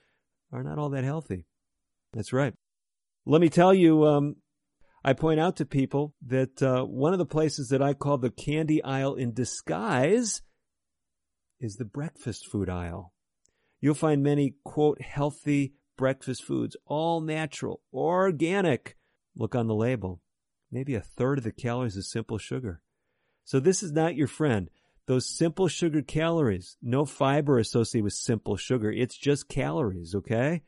are 0.53 0.63
not 0.63 0.79
all 0.79 0.91
that 0.91 1.05
healthy. 1.05 1.47
That's 2.13 2.33
right. 2.33 2.55
Let 3.27 3.41
me 3.41 3.49
tell 3.49 3.73
you, 3.73 4.05
um, 4.07 4.37
I 5.03 5.13
point 5.15 5.41
out 5.41 5.57
to 5.57 5.67
people 5.67 6.15
that 6.27 6.63
uh, 6.63 6.85
one 6.85 7.13
of 7.13 7.19
the 7.19 7.27
places 7.27 7.69
that 7.69 7.83
I 7.83 7.95
call 7.95 8.19
the 8.19 8.31
candy 8.31 8.83
aisle 8.83 9.15
in 9.15 9.33
disguise 9.33 10.43
is 11.61 11.77
the 11.77 11.85
breakfast 11.85 12.47
food 12.47 12.69
aisle. 12.69 13.13
You'll 13.81 13.95
find 13.95 14.23
many, 14.23 14.55
quote, 14.65 15.01
healthy 15.01 15.75
breakfast 15.97 16.45
foods, 16.45 16.77
all 16.87 17.21
natural, 17.21 17.81
organic. 17.93 18.97
Look 19.37 19.55
on 19.55 19.67
the 19.67 19.75
label. 19.75 20.21
Maybe 20.71 20.95
a 20.95 21.01
third 21.01 21.39
of 21.39 21.45
the 21.45 21.53
calories 21.53 21.97
is 21.97 22.11
simple 22.11 22.39
sugar. 22.39 22.81
So 23.45 23.61
this 23.61 23.83
is 23.83 23.93
not 23.93 24.17
your 24.17 24.27
friend. 24.27 24.71
Those 25.07 25.29
simple 25.29 25.69
sugar 25.69 26.01
calories, 26.01 26.77
no 26.83 27.05
fiber 27.05 27.59
associated 27.59 28.05
with 28.05 28.15
simple 28.15 28.57
sugar. 28.57 28.91
It's 28.91 29.17
just 29.17 29.49
calories, 29.49 30.15
okay? 30.15 30.63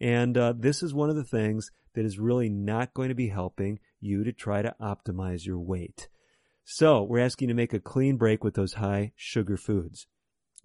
And 0.00 0.36
uh, 0.36 0.54
this 0.56 0.82
is 0.82 0.94
one 0.94 1.10
of 1.10 1.16
the 1.16 1.24
things 1.24 1.70
that 1.94 2.04
is 2.06 2.18
really 2.18 2.48
not 2.48 2.94
going 2.94 3.10
to 3.10 3.14
be 3.14 3.28
helping 3.28 3.78
you 4.00 4.24
to 4.24 4.32
try 4.32 4.62
to 4.62 4.74
optimize 4.80 5.44
your 5.44 5.60
weight. 5.60 6.08
So 6.64 7.02
we're 7.02 7.20
asking 7.20 7.48
you 7.48 7.54
to 7.54 7.56
make 7.56 7.74
a 7.74 7.80
clean 7.80 8.16
break 8.16 8.42
with 8.42 8.54
those 8.54 8.74
high 8.74 9.12
sugar 9.14 9.56
foods. 9.56 10.06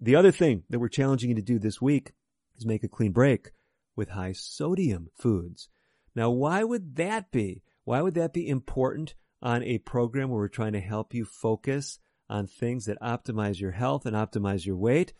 The 0.00 0.14
other 0.14 0.30
thing 0.30 0.62
that 0.70 0.78
we're 0.78 0.88
challenging 0.88 1.30
you 1.30 1.36
to 1.36 1.42
do 1.42 1.58
this 1.58 1.82
week 1.82 2.12
is 2.56 2.64
make 2.64 2.84
a 2.84 2.88
clean 2.88 3.12
break 3.12 3.50
with 3.96 4.10
high 4.10 4.32
sodium 4.32 5.08
foods. 5.14 5.68
Now, 6.14 6.30
why 6.30 6.62
would 6.62 6.96
that 6.96 7.32
be? 7.32 7.62
Why 7.84 8.02
would 8.02 8.14
that 8.14 8.32
be 8.32 8.48
important 8.48 9.14
on 9.42 9.62
a 9.62 9.78
program 9.78 10.28
where 10.28 10.38
we're 10.38 10.48
trying 10.48 10.74
to 10.74 10.80
help 10.80 11.14
you 11.14 11.24
focus 11.24 11.98
on 12.28 12.46
things 12.46 12.84
that 12.86 13.00
optimize 13.00 13.58
your 13.58 13.72
health 13.72 14.06
and 14.06 14.14
optimize 14.14 14.64
your 14.64 14.76
weight? 14.76 15.12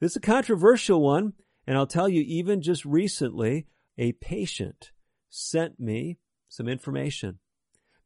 This 0.00 0.12
is 0.12 0.16
a 0.16 0.20
controversial 0.20 1.02
one, 1.02 1.34
and 1.66 1.76
I'll 1.76 1.86
tell 1.86 2.08
you, 2.08 2.22
even 2.22 2.62
just 2.62 2.84
recently, 2.84 3.66
a 3.98 4.12
patient 4.12 4.92
sent 5.28 5.78
me 5.78 6.18
some 6.48 6.68
information. 6.68 7.38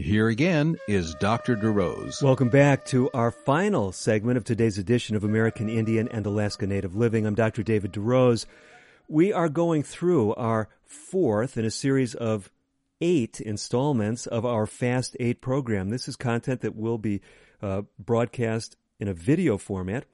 Here 0.00 0.28
again 0.28 0.76
is 0.88 1.14
Dr. 1.16 1.56
DeRose. 1.56 2.22
Welcome 2.22 2.48
back 2.48 2.86
to 2.86 3.10
our 3.12 3.30
final 3.30 3.92
segment 3.92 4.38
of 4.38 4.44
today's 4.44 4.78
edition 4.78 5.14
of 5.14 5.24
American 5.24 5.68
Indian 5.68 6.08
and 6.08 6.24
Alaska 6.24 6.66
Native 6.66 6.96
Living. 6.96 7.26
I'm 7.26 7.34
Dr. 7.34 7.62
David 7.62 7.92
DeRose. 7.92 8.46
We 9.08 9.30
are 9.30 9.50
going 9.50 9.82
through 9.82 10.32
our 10.36 10.70
fourth 10.86 11.58
in 11.58 11.66
a 11.66 11.70
series 11.70 12.14
of 12.14 12.50
eight 13.02 13.42
installments 13.42 14.26
of 14.26 14.46
our 14.46 14.66
Fast 14.66 15.18
8 15.20 15.42
program. 15.42 15.90
This 15.90 16.08
is 16.08 16.16
content 16.16 16.62
that 16.62 16.74
will 16.74 16.96
be 16.96 17.20
uh, 17.60 17.82
broadcast 17.98 18.78
in 18.98 19.06
a 19.06 19.12
video 19.12 19.58
format. 19.58 20.06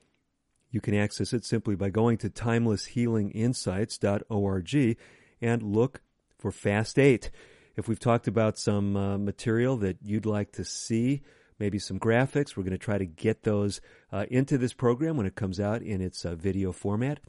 You 0.73 0.81
can 0.81 0.97
access 0.97 1.33
it 1.33 1.45
simply 1.45 1.77
by 1.77 1.91
going 1.91 2.19
to 2.19 2.29
timelesshealinginsights.org 2.29 4.97
and 5.41 5.63
look 5.63 6.03
for 6.37 6.51
Fast 6.51 6.99
8. 6.99 7.31
If 7.77 7.89
we've 7.89 8.01
talked 8.01 8.27
about 8.27 8.59
some 8.59 8.97
uh, 8.97 9.19
material 9.19 9.77
that 9.79 9.99
you'd 10.03 10.27
like 10.27 10.53
to 10.53 10.65
see, 10.65 11.23
maybe 11.59 11.79
some 11.79 11.99
graphics, 11.99 12.57
we're 12.57 12.63
going 12.63 12.73
to 12.73 12.79
try 12.79 12.99
to 12.99 13.05
get 13.05 13.43
those 13.43 13.81
uh, 14.11 14.25
into 14.31 14.57
this 14.57 14.73
program 14.73 15.17
when 15.17 15.27
it 15.27 15.35
comes 15.35 15.61
out 15.61 15.83
in 15.83 16.01
its 16.01 16.25
uh, 16.25 16.35
video 16.35 16.73
format. 16.73 17.21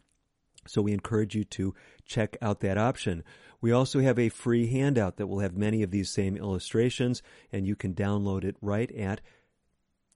So 0.65 0.81
we 0.81 0.93
encourage 0.93 1.35
you 1.35 1.43
to 1.45 1.75
check 2.05 2.37
out 2.41 2.61
that 2.61 2.77
option. 2.77 3.23
We 3.59 3.71
also 3.71 3.99
have 3.99 4.19
a 4.19 4.29
free 4.29 4.67
handout 4.67 5.17
that 5.17 5.27
will 5.27 5.39
have 5.39 5.57
many 5.57 5.83
of 5.83 5.91
these 5.91 6.09
same 6.09 6.37
illustrations, 6.37 7.21
and 7.51 7.67
you 7.67 7.75
can 7.75 7.93
download 7.93 8.43
it 8.43 8.55
right 8.61 8.91
at 8.91 9.21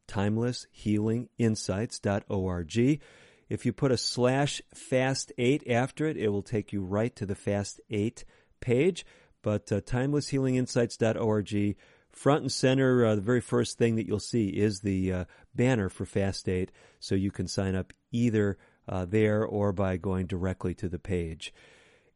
timelesshealinginsights.org. 0.08 3.02
If 3.50 3.66
you 3.66 3.74
put 3.74 3.92
a 3.92 3.98
slash 3.98 4.62
fast 4.74 5.34
8 5.38 5.70
after 5.70 6.06
it, 6.06 6.16
it 6.16 6.30
will 6.30 6.42
take 6.42 6.72
you 6.72 6.82
right 6.82 7.14
to 7.18 7.26
the 7.26 7.36
fast 7.36 7.82
8 7.90 8.24
page. 8.62 9.06
But 9.42 9.72
uh, 9.72 9.82
timelesshealinginsights.org, 9.82 11.76
front 12.12 12.42
and 12.42 12.52
center, 12.52 13.06
uh, 13.06 13.16
the 13.16 13.22
very 13.22 13.42
first 13.42 13.78
thing 13.78 13.96
that 13.96 14.08
you'll 14.08 14.20
see 14.20 14.50
is 14.50 14.82
the 14.82 15.14
uh, 15.14 15.26
banner 15.56 15.90
for 15.90 16.06
Fast 16.06 16.48
8, 16.48 16.72
so 17.00 17.16
you 17.16 17.32
can 17.32 17.48
sign 17.48 17.76
up 17.76 17.94
either 18.12 18.58
uh, 18.88 19.06
there 19.06 19.46
or 19.46 19.72
by 19.72 19.98
going 19.98 20.28
directly 20.28 20.74
to 20.76 20.90
the 20.90 21.00
page. 21.00 21.54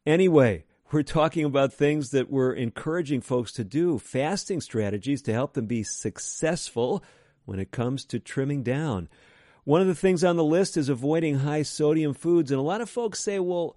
Anyway, 0.05 0.65
we're 0.91 1.03
talking 1.03 1.45
about 1.45 1.73
things 1.73 2.11
that 2.11 2.29
we're 2.29 2.53
encouraging 2.53 3.21
folks 3.21 3.51
to 3.53 3.63
do, 3.63 3.97
fasting 3.97 4.61
strategies 4.61 5.21
to 5.23 5.33
help 5.33 5.53
them 5.53 5.65
be 5.65 5.83
successful 5.83 7.03
when 7.45 7.59
it 7.59 7.71
comes 7.71 8.05
to 8.05 8.19
trimming 8.19 8.63
down. 8.63 9.09
One 9.63 9.81
of 9.81 9.87
the 9.87 9.95
things 9.95 10.23
on 10.23 10.35
the 10.35 10.43
list 10.43 10.77
is 10.77 10.89
avoiding 10.89 11.39
high 11.39 11.63
sodium 11.63 12.13
foods, 12.13 12.51
and 12.51 12.59
a 12.59 12.63
lot 12.63 12.81
of 12.81 12.89
folks 12.89 13.19
say, 13.19 13.39
well, 13.39 13.75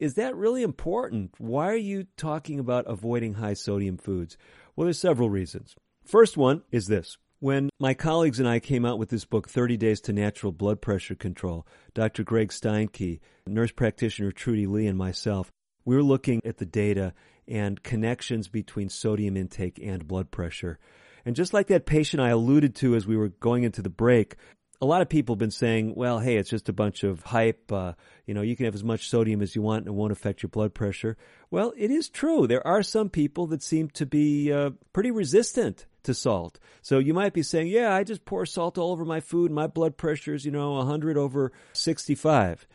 is 0.00 0.14
that 0.14 0.34
really 0.34 0.62
important? 0.62 1.32
Why 1.36 1.68
are 1.68 1.76
you 1.76 2.06
talking 2.16 2.58
about 2.58 2.86
avoiding 2.88 3.34
high 3.34 3.52
sodium 3.52 3.98
foods? 3.98 4.38
Well, 4.74 4.86
there's 4.86 4.98
several 4.98 5.28
reasons. 5.28 5.76
First 6.04 6.38
one 6.38 6.62
is 6.72 6.86
this. 6.86 7.18
When 7.38 7.68
my 7.78 7.94
colleagues 7.94 8.40
and 8.40 8.48
I 8.48 8.60
came 8.60 8.84
out 8.84 8.98
with 8.98 9.10
this 9.10 9.26
book, 9.26 9.48
30 9.48 9.76
Days 9.76 10.00
to 10.02 10.12
Natural 10.12 10.52
Blood 10.52 10.80
Pressure 10.80 11.14
Control, 11.14 11.66
Dr. 11.94 12.24
Greg 12.24 12.48
Steinke, 12.48 13.20
nurse 13.46 13.72
practitioner 13.72 14.32
Trudy 14.32 14.66
Lee, 14.66 14.86
and 14.86 14.98
myself, 14.98 15.50
we 15.84 15.94
were 15.94 16.02
looking 16.02 16.40
at 16.44 16.56
the 16.56 16.66
data 16.66 17.12
and 17.46 17.82
connections 17.82 18.48
between 18.48 18.88
sodium 18.88 19.36
intake 19.36 19.78
and 19.82 20.08
blood 20.08 20.30
pressure. 20.30 20.78
And 21.26 21.36
just 21.36 21.52
like 21.52 21.66
that 21.66 21.84
patient 21.86 22.22
I 22.22 22.30
alluded 22.30 22.74
to 22.76 22.94
as 22.94 23.06
we 23.06 23.16
were 23.16 23.28
going 23.28 23.64
into 23.64 23.82
the 23.82 23.90
break, 23.90 24.36
a 24.80 24.86
lot 24.86 25.02
of 25.02 25.08
people 25.08 25.34
have 25.34 25.38
been 25.38 25.50
saying, 25.50 25.94
well, 25.94 26.18
hey, 26.20 26.36
it's 26.36 26.48
just 26.48 26.68
a 26.68 26.72
bunch 26.72 27.04
of 27.04 27.22
hype. 27.22 27.70
Uh, 27.70 27.92
you 28.26 28.32
know, 28.32 28.40
you 28.40 28.56
can 28.56 28.64
have 28.64 28.74
as 28.74 28.84
much 28.84 29.08
sodium 29.08 29.42
as 29.42 29.54
you 29.54 29.60
want 29.60 29.80
and 29.80 29.88
it 29.88 29.98
won't 29.98 30.12
affect 30.12 30.42
your 30.42 30.48
blood 30.48 30.72
pressure. 30.72 31.16
Well, 31.50 31.74
it 31.76 31.90
is 31.90 32.08
true. 32.08 32.46
There 32.46 32.66
are 32.66 32.82
some 32.82 33.10
people 33.10 33.46
that 33.48 33.62
seem 33.62 33.90
to 33.90 34.06
be 34.06 34.50
uh, 34.50 34.70
pretty 34.92 35.10
resistant 35.10 35.86
to 36.04 36.14
salt. 36.14 36.58
So 36.80 36.98
you 36.98 37.12
might 37.12 37.34
be 37.34 37.42
saying, 37.42 37.66
yeah, 37.66 37.94
I 37.94 38.04
just 38.04 38.24
pour 38.24 38.46
salt 38.46 38.78
all 38.78 38.92
over 38.92 39.04
my 39.04 39.20
food. 39.20 39.46
And 39.46 39.54
my 39.54 39.66
blood 39.66 39.98
pressure 39.98 40.32
is, 40.32 40.46
you 40.46 40.50
know, 40.50 40.72
100 40.72 41.18
over 41.18 41.52
65. 41.74 42.66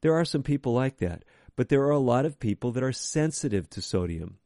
There 0.00 0.14
are 0.14 0.24
some 0.24 0.42
people 0.42 0.72
like 0.72 0.96
that. 0.98 1.24
But 1.56 1.68
there 1.68 1.82
are 1.82 1.90
a 1.90 1.98
lot 1.98 2.24
of 2.24 2.40
people 2.40 2.72
that 2.72 2.82
are 2.82 2.92
sensitive 2.92 3.68
to 3.70 3.82
sodium. 3.82 4.38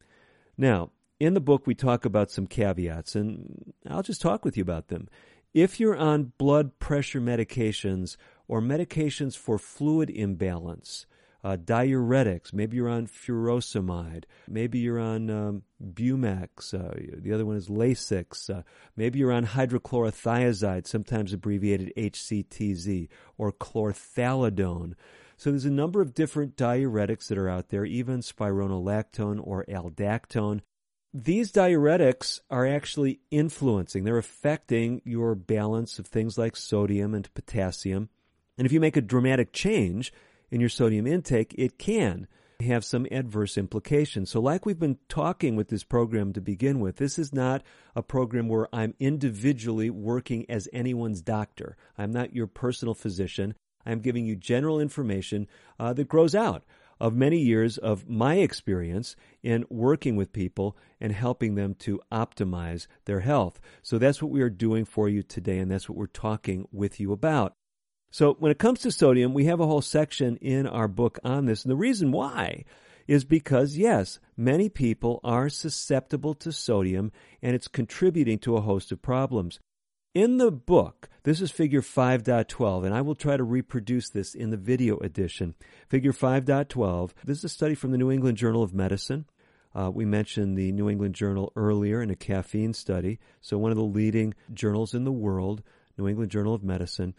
Now, 0.57 0.91
in 1.19 1.33
the 1.33 1.39
book, 1.39 1.65
we 1.65 1.75
talk 1.75 2.03
about 2.03 2.29
some 2.29 2.45
caveats, 2.45 3.15
and 3.15 3.73
I'll 3.89 4.03
just 4.03 4.21
talk 4.21 4.43
with 4.43 4.57
you 4.57 4.61
about 4.61 4.89
them. 4.89 5.07
If 5.55 5.79
you're 5.79 5.95
on 5.95 6.33
blood 6.37 6.79
pressure 6.79 7.21
medications 7.21 8.17
or 8.45 8.59
medications 8.59 9.37
for 9.37 9.57
fluid 9.57 10.09
imbalance, 10.09 11.05
uh, 11.45 11.55
diuretics, 11.55 12.51
maybe 12.51 12.75
you're 12.75 12.89
on 12.89 13.07
furosemide, 13.07 14.25
maybe 14.49 14.79
you're 14.79 14.99
on 14.99 15.29
um, 15.29 15.63
Bumex, 15.81 16.73
uh, 16.73 17.19
the 17.21 17.31
other 17.31 17.45
one 17.45 17.55
is 17.55 17.69
Lasix, 17.69 18.53
uh, 18.53 18.63
maybe 18.97 19.19
you're 19.19 19.31
on 19.31 19.45
hydrochlorothiazide, 19.45 20.87
sometimes 20.87 21.31
abbreviated 21.31 21.93
HCTZ, 21.95 23.07
or 23.37 23.53
chlorthalidone. 23.53 24.95
So 25.37 25.51
there's 25.51 25.63
a 25.63 25.71
number 25.71 26.01
of 26.01 26.13
different 26.13 26.57
diuretics 26.57 27.27
that 27.27 27.37
are 27.37 27.47
out 27.47 27.69
there, 27.69 27.85
even 27.85 28.19
spironolactone 28.19 29.39
or 29.41 29.63
aldactone 29.69 30.59
these 31.17 31.49
diuretics 31.49 32.41
are 32.49 32.67
actually 32.67 33.21
influencing, 33.31 34.03
they're 34.03 34.17
affecting 34.17 35.01
your 35.05 35.33
balance 35.33 35.97
of 35.97 36.07
things 36.07 36.37
like 36.37 36.57
sodium 36.57 37.13
and 37.13 37.33
potassium. 37.33 38.09
And 38.57 38.65
if 38.65 38.73
you 38.73 38.81
make 38.81 38.97
a 38.97 39.01
dramatic 39.01 39.53
change 39.53 40.11
in 40.51 40.59
your 40.59 40.69
sodium 40.69 41.07
intake, 41.07 41.55
it 41.57 41.79
can 41.79 42.27
have 42.59 42.83
some 42.83 43.07
adverse 43.11 43.57
implications. 43.57 44.29
So, 44.29 44.41
like 44.41 44.65
we've 44.65 44.79
been 44.79 44.97
talking 45.07 45.55
with 45.55 45.69
this 45.69 45.85
program 45.85 46.33
to 46.33 46.41
begin 46.41 46.81
with, 46.81 46.97
this 46.97 47.17
is 47.17 47.31
not 47.31 47.63
a 47.95 48.03
program 48.03 48.49
where 48.49 48.67
I'm 48.75 48.93
individually 48.99 49.89
working 49.89 50.45
as 50.49 50.67
anyone's 50.73 51.21
doctor. 51.21 51.77
I'm 51.97 52.11
not 52.11 52.35
your 52.35 52.47
personal 52.47 52.93
physician. 52.93 53.55
I'm 53.85 53.99
giving 54.01 54.25
you 54.25 54.35
general 54.35 54.81
information 54.81 55.47
uh, 55.79 55.93
that 55.93 56.09
grows 56.09 56.35
out 56.35 56.63
of 56.99 57.13
many 57.13 57.39
years 57.39 57.77
of 57.77 58.09
my 58.09 58.35
experience 58.35 59.15
in 59.43 59.65
working 59.69 60.15
with 60.15 60.33
people 60.33 60.77
and 60.99 61.11
helping 61.11 61.55
them 61.55 61.73
to 61.75 61.99
optimize 62.11 62.87
their 63.05 63.19
health. 63.19 63.59
So 63.81 63.97
that's 63.97 64.21
what 64.21 64.31
we 64.31 64.41
are 64.41 64.49
doing 64.49 64.85
for 64.85 65.09
you 65.09 65.23
today, 65.23 65.59
and 65.59 65.69
that's 65.69 65.89
what 65.89 65.97
we're 65.97 66.07
talking 66.07 66.67
with 66.71 66.99
you 66.99 67.11
about. 67.11 67.55
So 68.11 68.35
when 68.39 68.51
it 68.51 68.59
comes 68.59 68.79
to 68.81 68.91
sodium, 68.91 69.33
we 69.33 69.45
have 69.45 69.59
a 69.59 69.67
whole 69.67 69.81
section 69.81 70.37
in 70.37 70.67
our 70.67 70.87
book 70.87 71.19
on 71.23 71.45
this. 71.45 71.63
And 71.63 71.71
the 71.71 71.75
reason 71.75 72.11
why 72.11 72.63
is 73.07 73.25
because, 73.25 73.77
yes, 73.77 74.19
many 74.37 74.69
people 74.69 75.19
are 75.23 75.49
susceptible 75.49 76.33
to 76.35 76.51
sodium 76.51 77.11
and 77.41 77.55
it's 77.55 77.67
contributing 77.67 78.39
to 78.39 78.55
a 78.55 78.61
host 78.61 78.91
of 78.91 79.01
problems. 79.01 79.59
In 80.15 80.37
the 80.37 80.49
book, 80.49 81.09
this 81.23 81.41
is 81.41 81.51
figure 81.51 81.81
5.12, 81.81 82.85
and 82.85 82.95
I 82.95 83.01
will 83.01 83.15
try 83.15 83.35
to 83.35 83.43
reproduce 83.43 84.07
this 84.07 84.33
in 84.33 84.49
the 84.49 84.55
video 84.55 84.97
edition. 84.99 85.55
Figure 85.89 86.13
5.12, 86.13 87.11
this 87.25 87.39
is 87.39 87.43
a 87.43 87.49
study 87.49 87.75
from 87.75 87.91
the 87.91 87.97
New 87.97 88.09
England 88.09 88.37
Journal 88.37 88.63
of 88.63 88.73
Medicine. 88.73 89.25
Uh, 89.75 89.91
we 89.93 90.05
mentioned 90.05 90.57
the 90.57 90.71
New 90.71 90.89
England 90.89 91.15
Journal 91.15 91.51
earlier 91.57 92.01
in 92.01 92.09
a 92.09 92.15
caffeine 92.15 92.73
study, 92.73 93.19
so 93.41 93.57
one 93.57 93.71
of 93.71 93.77
the 93.77 93.83
leading 93.83 94.33
journals 94.53 94.93
in 94.93 95.03
the 95.03 95.11
world, 95.11 95.61
New 95.97 96.07
England 96.07 96.31
Journal 96.31 96.53
of 96.53 96.63
Medicine. 96.63 97.13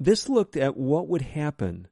This 0.00 0.28
looked 0.28 0.56
at 0.56 0.76
what 0.76 1.06
would 1.06 1.22
happen 1.22 1.86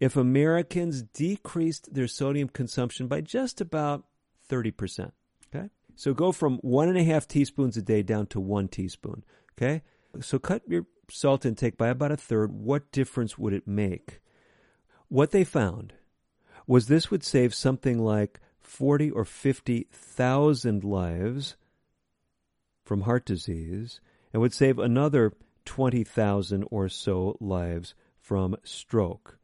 if 0.00 0.16
Americans 0.16 1.02
decreased 1.02 1.92
their 1.92 2.08
sodium 2.08 2.48
consumption 2.48 3.06
by 3.06 3.20
just 3.20 3.60
about 3.60 4.04
30%. 4.48 5.12
Okay? 5.54 5.68
So 5.94 6.14
go 6.14 6.32
from 6.32 6.56
one 6.62 6.88
and 6.88 6.96
a 6.96 7.04
half 7.04 7.28
teaspoons 7.28 7.76
a 7.76 7.82
day 7.82 8.02
down 8.02 8.28
to 8.28 8.40
one 8.40 8.68
teaspoon. 8.68 9.24
Okay? 9.60 9.82
So 10.20 10.38
cut 10.38 10.62
your 10.66 10.86
salt 11.10 11.44
intake 11.44 11.76
by 11.76 11.88
about 11.88 12.12
a 12.12 12.16
third. 12.16 12.52
What 12.52 12.92
difference 12.92 13.38
would 13.38 13.52
it 13.52 13.66
make? 13.66 14.20
What 15.08 15.32
they 15.32 15.44
found 15.44 15.92
was 16.66 16.86
this 16.86 17.10
would 17.10 17.24
save 17.24 17.54
something 17.54 17.98
like 17.98 18.40
40 18.60 19.10
or 19.10 19.24
50,000 19.24 20.84
lives 20.84 21.56
from 22.84 23.02
heart 23.02 23.26
disease 23.26 24.00
and 24.32 24.40
would 24.40 24.54
save 24.54 24.78
another 24.78 25.32
20,000 25.64 26.64
or 26.70 26.88
so 26.88 27.36
lives 27.40 27.94
from 28.20 28.56
stroke. 28.62 29.38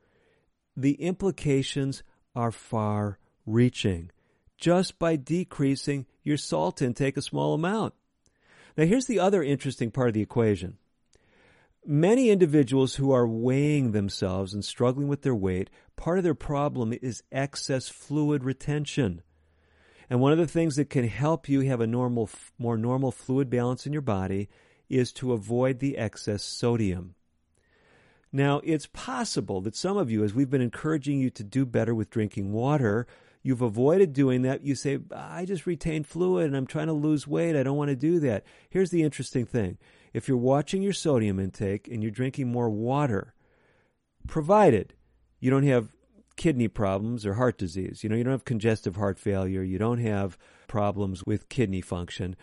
The 0.77 0.95
implications 0.95 2.03
are 2.35 2.53
far 2.53 3.19
reaching 3.45 4.11
just 4.57 4.99
by 4.99 5.17
decreasing 5.17 6.07
your 6.23 6.37
salt 6.37 6.81
intake 6.81 7.17
a 7.17 7.23
small 7.23 7.55
amount. 7.55 7.95
Now, 8.77 8.85
here's 8.85 9.07
the 9.07 9.18
other 9.18 9.43
interesting 9.43 9.91
part 9.91 10.09
of 10.09 10.14
the 10.14 10.22
equation. 10.22 10.77
Many 11.85 12.31
individuals 12.31 12.97
who 12.97 13.12
are 13.12 13.27
weighing 13.27 13.93
themselves 13.93 14.53
and 14.53 14.64
struggling 14.64 15.09
with 15.09 15.22
their 15.22 15.35
weight, 15.35 15.70
part 15.95 16.18
of 16.18 16.24
their 16.24 16.35
problem 16.35 16.93
is 17.01 17.22
excess 17.31 17.89
fluid 17.89 18.45
retention. 18.45 19.22
And 20.11 20.20
one 20.20 20.33
of 20.33 20.39
the 20.39 20.47
things 20.47 20.77
that 20.77 20.91
can 20.91 21.07
help 21.07 21.49
you 21.49 21.61
have 21.61 21.81
a 21.81 21.87
normal, 21.87 22.29
more 22.59 22.77
normal 22.77 23.12
fluid 23.12 23.49
balance 23.49 23.87
in 23.87 23.93
your 23.93 24.03
body 24.03 24.49
is 24.89 25.12
to 25.12 25.33
avoid 25.33 25.79
the 25.79 25.97
excess 25.97 26.43
sodium. 26.43 27.14
Now, 28.33 28.61
it's 28.64 28.87
possible 28.87 29.61
that 29.62 29.77
some 29.77 29.97
of 29.97 30.11
you, 30.11 30.22
as 30.22 30.35
we've 30.35 30.51
been 30.51 30.61
encouraging 30.61 31.18
you 31.18 31.31
to 31.31 31.45
do 31.45 31.64
better 31.64 31.95
with 31.95 32.11
drinking 32.11 32.53
water, 32.53 33.07
You've 33.47 33.62
avoided 33.62 34.12
doing 34.12 34.42
that. 34.42 34.64
You 34.64 34.74
say, 34.74 34.99
I 35.14 35.44
just 35.44 35.66
retain 35.66 36.03
fluid 36.03 36.47
and 36.47 36.57
I'm 36.57 36.66
trying 36.66 36.88
to 36.88 36.92
lose 36.92 37.28
weight. 37.28 37.55
I 37.55 37.62
don't 37.62 37.76
want 37.76 37.90
to 37.90 37.94
do 37.94 38.18
that. 38.18 38.44
Here's 38.70 38.90
the 38.90 39.05
interesting 39.05 39.47
thing. 39.47 39.78
If 40.12 40.26
you're 40.26 40.36
watching 40.36 40.82
your 40.82 40.92
sodium 40.92 41.38
intake 41.38 41.86
and 41.86 42.03
you're 42.03 42.11
drinking 42.11 42.51
more 42.51 42.68
water, 42.68 43.34
provided 44.26 44.94
you 45.38 45.49
don't 45.49 45.62
have 45.62 45.94
kidney 46.34 46.66
problems 46.66 47.24
or 47.24 47.34
heart 47.34 47.57
disease, 47.57 48.03
you 48.03 48.11
know, 48.11 48.16
you 48.16 48.24
don't 48.24 48.32
have 48.32 48.44
congestive 48.44 48.97
heart 48.97 49.16
failure, 49.16 49.62
you 49.62 49.78
don't 49.78 50.01
have 50.01 50.36
problems 50.66 51.24
with 51.24 51.49
kidney 51.49 51.80
function. 51.80 52.34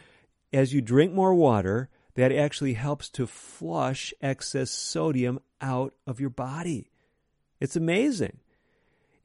As 0.53 0.73
you 0.73 0.79
drink 0.79 1.11
more 1.11 1.35
water, 1.35 1.89
that 2.15 2.31
actually 2.31 2.75
helps 2.75 3.09
to 3.09 3.27
flush 3.27 4.13
excess 4.21 4.71
sodium 4.71 5.41
out 5.59 5.95
of 6.07 6.21
your 6.21 6.29
body. 6.29 6.91
It's 7.59 7.75
amazing. 7.75 8.37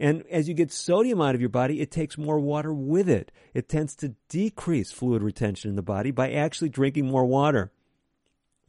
And 0.00 0.24
as 0.30 0.48
you 0.48 0.54
get 0.54 0.70
sodium 0.70 1.20
out 1.20 1.34
of 1.34 1.40
your 1.40 1.50
body, 1.50 1.80
it 1.80 1.90
takes 1.90 2.16
more 2.16 2.38
water 2.38 2.72
with 2.72 3.08
it. 3.08 3.32
It 3.52 3.68
tends 3.68 3.96
to 3.96 4.14
decrease 4.28 4.92
fluid 4.92 5.22
retention 5.22 5.70
in 5.70 5.76
the 5.76 5.82
body 5.82 6.10
by 6.12 6.30
actually 6.30 6.68
drinking 6.68 7.06
more 7.06 7.24
water. 7.24 7.72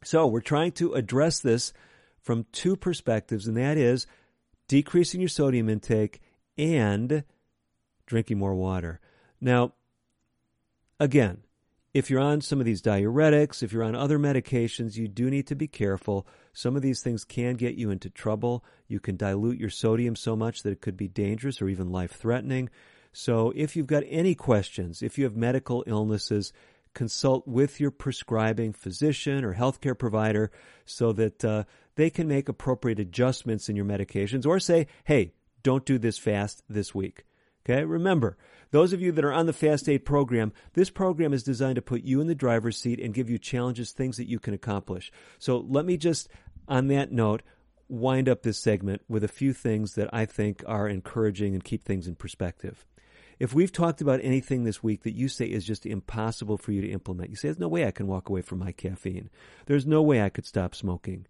So 0.02 0.26
we're 0.26 0.40
trying 0.40 0.72
to 0.72 0.94
address 0.94 1.40
this 1.40 1.72
from 2.20 2.46
two 2.52 2.76
perspectives, 2.76 3.46
and 3.46 3.56
that 3.56 3.76
is 3.76 4.06
decreasing 4.66 5.20
your 5.20 5.28
sodium 5.28 5.68
intake 5.68 6.20
and 6.58 7.24
drinking 8.06 8.38
more 8.38 8.54
water. 8.54 9.00
Now, 9.40 9.72
again, 10.98 11.42
if 11.94 12.10
you're 12.10 12.20
on 12.20 12.40
some 12.40 12.60
of 12.60 12.66
these 12.66 12.82
diuretics, 12.82 13.62
if 13.62 13.72
you're 13.72 13.84
on 13.84 13.94
other 13.94 14.18
medications, 14.18 14.96
you 14.96 15.08
do 15.08 15.30
need 15.30 15.46
to 15.48 15.54
be 15.54 15.68
careful. 15.68 16.26
Some 16.52 16.76
of 16.76 16.82
these 16.82 17.02
things 17.02 17.24
can 17.24 17.54
get 17.54 17.74
you 17.74 17.90
into 17.90 18.10
trouble. 18.10 18.64
You 18.88 19.00
can 19.00 19.16
dilute 19.16 19.58
your 19.58 19.70
sodium 19.70 20.16
so 20.16 20.36
much 20.36 20.62
that 20.62 20.70
it 20.70 20.80
could 20.80 20.96
be 20.96 21.08
dangerous 21.08 21.62
or 21.62 21.68
even 21.68 21.90
life 21.90 22.12
threatening. 22.12 22.70
So, 23.12 23.52
if 23.56 23.74
you've 23.74 23.86
got 23.86 24.04
any 24.06 24.34
questions, 24.34 25.02
if 25.02 25.18
you 25.18 25.24
have 25.24 25.36
medical 25.36 25.82
illnesses, 25.86 26.52
consult 26.94 27.46
with 27.46 27.80
your 27.80 27.90
prescribing 27.90 28.72
physician 28.72 29.44
or 29.44 29.54
healthcare 29.54 29.98
provider 29.98 30.50
so 30.84 31.12
that 31.12 31.44
uh, 31.44 31.64
they 31.96 32.10
can 32.10 32.28
make 32.28 32.48
appropriate 32.48 32.98
adjustments 32.98 33.68
in 33.68 33.76
your 33.76 33.84
medications 33.84 34.46
or 34.46 34.58
say, 34.58 34.86
hey, 35.04 35.32
don't 35.62 35.84
do 35.84 35.98
this 35.98 36.18
fast 36.18 36.62
this 36.68 36.94
week. 36.94 37.24
Okay, 37.64 37.84
remember, 37.84 38.36
those 38.70 38.92
of 38.92 39.00
you 39.00 39.12
that 39.12 39.24
are 39.24 39.32
on 39.32 39.46
the 39.46 39.52
Fast 39.52 39.88
8 39.88 40.04
program, 40.04 40.52
this 40.74 40.90
program 40.90 41.32
is 41.32 41.42
designed 41.42 41.76
to 41.76 41.82
put 41.82 42.02
you 42.02 42.20
in 42.20 42.26
the 42.26 42.34
driver's 42.34 42.76
seat 42.76 43.00
and 43.00 43.14
give 43.14 43.28
you 43.28 43.38
challenges, 43.38 43.90
things 43.90 44.16
that 44.16 44.28
you 44.28 44.38
can 44.38 44.54
accomplish. 44.54 45.10
So 45.38 45.58
let 45.58 45.84
me 45.84 45.96
just, 45.96 46.28
on 46.68 46.88
that 46.88 47.10
note, 47.12 47.42
wind 47.88 48.28
up 48.28 48.42
this 48.42 48.58
segment 48.58 49.02
with 49.08 49.24
a 49.24 49.28
few 49.28 49.52
things 49.52 49.94
that 49.94 50.08
I 50.12 50.24
think 50.24 50.62
are 50.66 50.88
encouraging 50.88 51.54
and 51.54 51.64
keep 51.64 51.84
things 51.84 52.06
in 52.06 52.14
perspective. 52.14 52.86
If 53.40 53.54
we've 53.54 53.72
talked 53.72 54.02
about 54.02 54.20
anything 54.22 54.64
this 54.64 54.82
week 54.82 55.02
that 55.02 55.16
you 55.16 55.28
say 55.28 55.46
is 55.46 55.64
just 55.64 55.86
impossible 55.86 56.58
for 56.58 56.72
you 56.72 56.82
to 56.82 56.90
implement, 56.90 57.30
you 57.30 57.36
say, 57.36 57.48
there's 57.48 57.58
no 57.58 57.68
way 57.68 57.86
I 57.86 57.90
can 57.90 58.06
walk 58.06 58.28
away 58.28 58.42
from 58.42 58.58
my 58.58 58.70
caffeine. 58.70 59.30
There's 59.66 59.86
no 59.86 60.02
way 60.02 60.22
I 60.22 60.28
could 60.28 60.46
stop 60.46 60.74
smoking. 60.74 61.26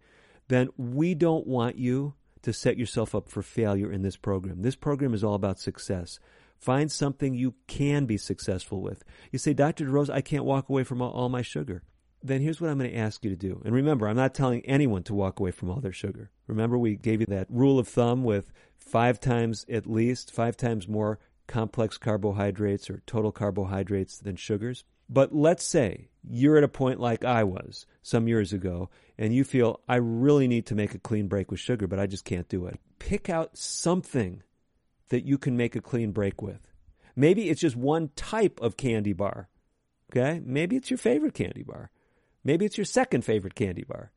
Then 0.49 0.71
we 0.77 1.15
don't 1.15 1.47
want 1.47 1.77
you 1.77 2.15
to 2.43 2.53
set 2.53 2.77
yourself 2.77 3.15
up 3.15 3.29
for 3.29 3.43
failure 3.43 3.93
in 3.93 4.03
this 4.03 4.17
program. 4.17 4.63
This 4.63 4.75
program 4.75 5.15
is 5.15 5.23
all 5.23 5.35
about 5.35 5.61
success. 5.61 6.19
Find 6.61 6.93
something 6.93 7.35
you 7.35 7.55
can 7.67 8.05
be 8.05 8.19
successful 8.19 8.83
with. 8.83 9.03
You 9.33 9.39
say, 9.39 9.55
Dr. 9.55 9.87
DeRose, 9.87 10.11
I 10.11 10.21
can't 10.21 10.45
walk 10.45 10.69
away 10.69 10.85
from 10.85 11.01
all 11.01 11.29
my 11.31 11.43
sugar. 11.43 11.83
then 12.23 12.43
here's 12.43 12.61
what 12.61 12.69
I'm 12.69 12.79
going 12.79 12.91
to 12.91 12.97
ask 12.99 13.25
you 13.25 13.31
to 13.31 13.37
do. 13.37 13.63
And 13.65 13.75
remember, 13.75 14.07
I'm 14.07 14.17
not 14.17 14.35
telling 14.35 14.61
anyone 14.67 15.03
to 15.05 15.15
walk 15.15 15.41
away 15.41 15.53
from 15.53 15.71
all 15.71 15.81
their 15.81 15.91
sugar. 15.91 16.31
Remember, 16.47 16.77
we 16.77 16.97
gave 16.97 17.21
you 17.21 17.27
that 17.31 17.47
rule 17.49 17.79
of 17.79 17.89
thumb 17.89 18.25
with 18.25 18.53
five 18.77 19.19
times 19.19 19.65
at 19.71 19.87
least, 19.87 20.31
five 20.31 20.55
times 20.55 20.87
more 20.87 21.19
complex 21.47 21.97
carbohydrates 21.97 22.91
or 22.91 23.03
total 23.07 23.33
carbohydrates 23.33 24.19
than 24.19 24.37
sugars. 24.37 24.85
But 25.09 25.35
let's 25.35 25.65
say 25.65 26.11
you're 26.23 26.59
at 26.59 26.63
a 26.63 26.69
point 26.69 27.01
like 27.01 27.25
I 27.25 27.43
was 27.43 27.87
some 28.03 28.29
years 28.29 28.53
ago, 28.53 28.91
and 29.19 29.35
you 29.35 29.43
feel, 29.43 29.81
I 29.89 29.97
really 29.97 30.47
need 30.47 30.67
to 30.67 30.75
make 30.75 30.95
a 30.95 30.99
clean 30.99 31.27
break 31.27 31.51
with 31.51 31.59
sugar, 31.59 31.87
but 31.87 31.99
I 31.99 32.07
just 32.07 32.27
can't 32.27 32.49
do 32.49 32.67
it. 32.67 32.79
Pick 32.99 33.31
out 33.31 33.57
something 33.57 34.43
that 35.11 35.27
you 35.27 35.39
can 35.39 35.57
make 35.57 35.77
a 35.77 35.81
clean 35.81 36.11
break 36.11 36.43
with. 36.43 36.67
Maybe 37.15 37.51
it's 37.51 37.61
just 37.61 37.77
one 37.77 38.11
type 38.17 38.59
of 38.61 38.77
candy 38.77 39.13
bar. 39.13 39.49
Okay? 40.11 40.41
Maybe 40.45 40.77
it's 40.77 40.91
your 40.91 40.99
favorite 40.99 41.35
candy 41.35 41.63
bar. 41.63 41.91
Maybe 42.43 42.65
it's 42.65 42.79
your 42.79 42.85
second 42.85 43.25
favorite 43.25 43.55
candy 43.55 43.85
bar. 43.85 44.11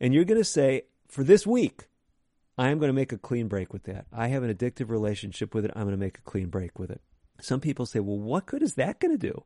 And 0.00 0.12
you're 0.12 0.24
going 0.24 0.40
to 0.40 0.44
say, 0.44 0.82
for 1.06 1.22
this 1.22 1.46
week, 1.46 1.86
I 2.56 2.70
am 2.70 2.78
going 2.78 2.88
to 2.88 2.94
make 2.94 3.12
a 3.12 3.18
clean 3.18 3.46
break 3.46 3.72
with 3.72 3.84
that. 3.84 4.06
I 4.12 4.28
have 4.28 4.42
an 4.42 4.52
addictive 4.52 4.90
relationship 4.90 5.54
with 5.54 5.64
it. 5.64 5.70
I'm 5.76 5.84
going 5.84 5.92
to 5.92 5.96
make 5.96 6.18
a 6.18 6.22
clean 6.22 6.48
break 6.48 6.78
with 6.78 6.90
it. 6.90 7.00
Some 7.40 7.60
people 7.60 7.86
say, 7.86 8.00
well, 8.00 8.18
what 8.18 8.46
good 8.46 8.62
is 8.62 8.74
that 8.74 8.98
going 8.98 9.16
to 9.16 9.26
do? 9.26 9.44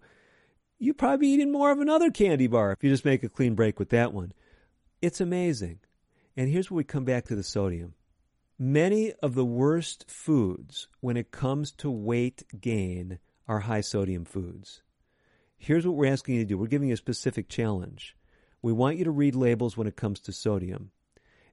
You'd 0.79 0.99
probably 0.99 1.29
eating 1.29 1.53
more 1.53 1.71
of 1.71 1.79
another 1.79 2.11
candy 2.11 2.47
bar 2.47 2.73
if 2.73 2.83
you 2.83 2.91
just 2.91 3.05
make 3.05 3.23
a 3.23 3.29
clean 3.29 3.55
break 3.55 3.79
with 3.79 3.91
that 3.91 4.13
one. 4.13 4.33
It's 5.03 5.21
amazing. 5.21 5.81
And 6.37 6.49
here's 6.49 6.71
where 6.71 6.79
we 6.79 6.85
come 6.85 7.05
back 7.05 7.27
to 7.27 7.37
the 7.37 7.43
sodium. 7.43 7.95
Many 8.65 9.13
of 9.15 9.35
the 9.35 9.45
worst 9.45 10.09
foods 10.09 10.87
when 11.01 11.17
it 11.17 11.33
comes 11.33 11.73
to 11.73 11.91
weight 11.91 12.45
gain 12.61 13.19
are 13.49 13.59
high 13.59 13.81
sodium 13.81 14.25
foods. 14.25 14.83
Here's 15.59 15.85
what 15.85 15.97
we're 15.97 16.13
asking 16.13 16.37
you 16.37 16.43
to 16.43 16.47
do. 16.47 16.57
We're 16.57 16.69
giving 16.69 16.87
you 16.87 16.95
a 16.95 16.97
specific 16.97 17.49
challenge. 17.49 18.17
We 18.63 18.73
want 18.73 18.99
you 18.99 19.05
to 19.05 19.11
read 19.11 19.35
labels 19.35 19.77
when 19.77 19.89
it 19.89 19.97
comes 19.97 20.21
to 20.21 20.33
sodium. 20.33 20.93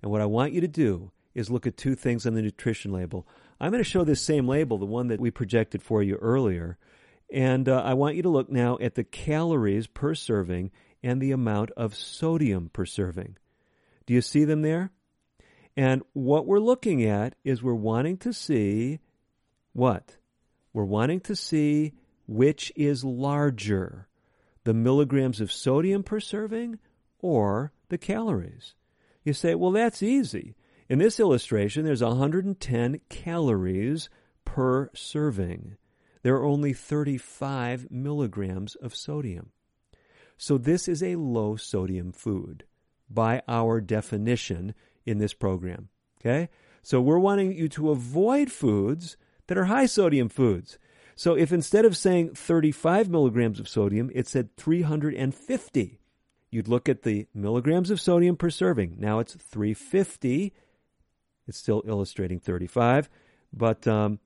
And 0.04 0.12
what 0.12 0.22
I 0.22 0.28
want 0.28 0.54
you 0.54 0.62
to 0.62 0.68
do 0.68 1.12
is 1.34 1.50
look 1.50 1.66
at 1.66 1.78
two 1.78 1.96
things 1.96 2.28
on 2.28 2.36
the 2.36 2.44
nutrition 2.44 2.92
label. 2.92 3.28
I'm 3.60 3.72
going 3.72 3.84
to 3.84 3.90
show 3.90 4.04
this 4.04 4.22
same 4.22 4.48
label, 4.48 4.78
the 4.78 4.86
one 4.86 5.08
that 5.08 5.20
we 5.20 5.32
projected 5.32 5.82
for 5.82 6.04
you 6.04 6.14
earlier. 6.18 6.78
And 7.34 7.68
uh, 7.68 7.82
I 7.82 7.96
want 7.96 8.18
you 8.18 8.22
to 8.22 8.30
look 8.30 8.52
now 8.52 8.78
at 8.80 8.94
the 8.94 9.04
calories 9.04 9.88
per 9.88 10.14
serving 10.14 10.70
and 11.02 11.20
the 11.20 11.32
amount 11.32 11.72
of 11.72 11.96
sodium 11.96 12.70
per 12.72 12.86
serving. 12.86 13.36
Do 14.06 14.14
you 14.14 14.22
see 14.22 14.46
them 14.46 14.62
there? 14.62 14.92
And 15.80 16.04
what 16.12 16.46
we're 16.46 16.60
looking 16.60 17.06
at 17.06 17.36
is 17.46 17.64
we're 17.64 17.74
wanting 17.74 18.18
to 18.18 18.34
see 18.34 19.00
what? 19.72 20.18
We're 20.74 20.84
wanting 20.84 21.22
to 21.22 21.38
see 21.38 21.94
which 22.28 22.70
is 22.76 23.06
larger, 23.06 24.10
the 24.66 24.74
milligrams 24.74 25.40
of 25.40 25.54
sodium 25.54 26.04
per 26.04 26.20
serving 26.20 26.80
or 27.20 27.72
the 27.88 27.98
calories. 27.98 28.76
You 29.24 29.32
say, 29.32 29.56
well, 29.56 29.72
that's 29.72 30.04
easy. 30.04 30.54
In 30.90 31.00
this 31.00 31.18
illustration, 31.18 31.86
there's 31.86 32.04
110 32.04 33.00
calories 33.08 34.10
per 34.44 34.90
serving. 34.94 35.78
There 36.24 36.36
are 36.36 36.46
only 36.46 36.74
35 36.74 37.90
milligrams 37.90 38.76
of 38.76 38.94
sodium. 38.94 39.52
So 40.36 40.58
this 40.58 40.90
is 40.90 41.02
a 41.02 41.16
low 41.16 41.56
sodium 41.56 42.12
food 42.12 42.66
by 43.10 43.42
our 43.48 43.80
definition 43.80 44.76
in 45.10 45.18
this 45.18 45.34
program. 45.34 45.90
Okay? 46.22 46.50
So 46.82 47.02
we're 47.02 47.20
wanting 47.20 47.54
you 47.54 47.68
to 47.70 47.90
avoid 47.90 48.52
foods 48.52 49.18
that 49.48 49.58
are 49.58 49.66
high 49.66 49.88
sodium 49.88 50.30
foods. 50.30 50.78
So 51.16 51.36
if 51.36 51.52
instead 51.52 51.84
of 51.84 51.98
saying 51.98 52.36
35 52.36 53.10
milligrams 53.10 53.60
of 53.60 53.68
sodium, 53.68 54.10
it 54.14 54.28
said 54.28 54.56
350, 54.56 56.00
you'd 56.52 56.68
look 56.68 56.88
at 56.88 57.02
the 57.02 57.28
milligrams 57.34 57.90
of 57.90 58.00
sodium 58.00 58.38
per 58.38 58.50
serving. 58.50 58.96
Now 58.98 59.20
it's 59.20 59.34
350. 59.34 60.54
It's 61.48 61.58
still 61.58 61.84
illustrating 61.86 62.40
35. 62.40 63.10
But 63.52 63.88
um, 63.88 64.20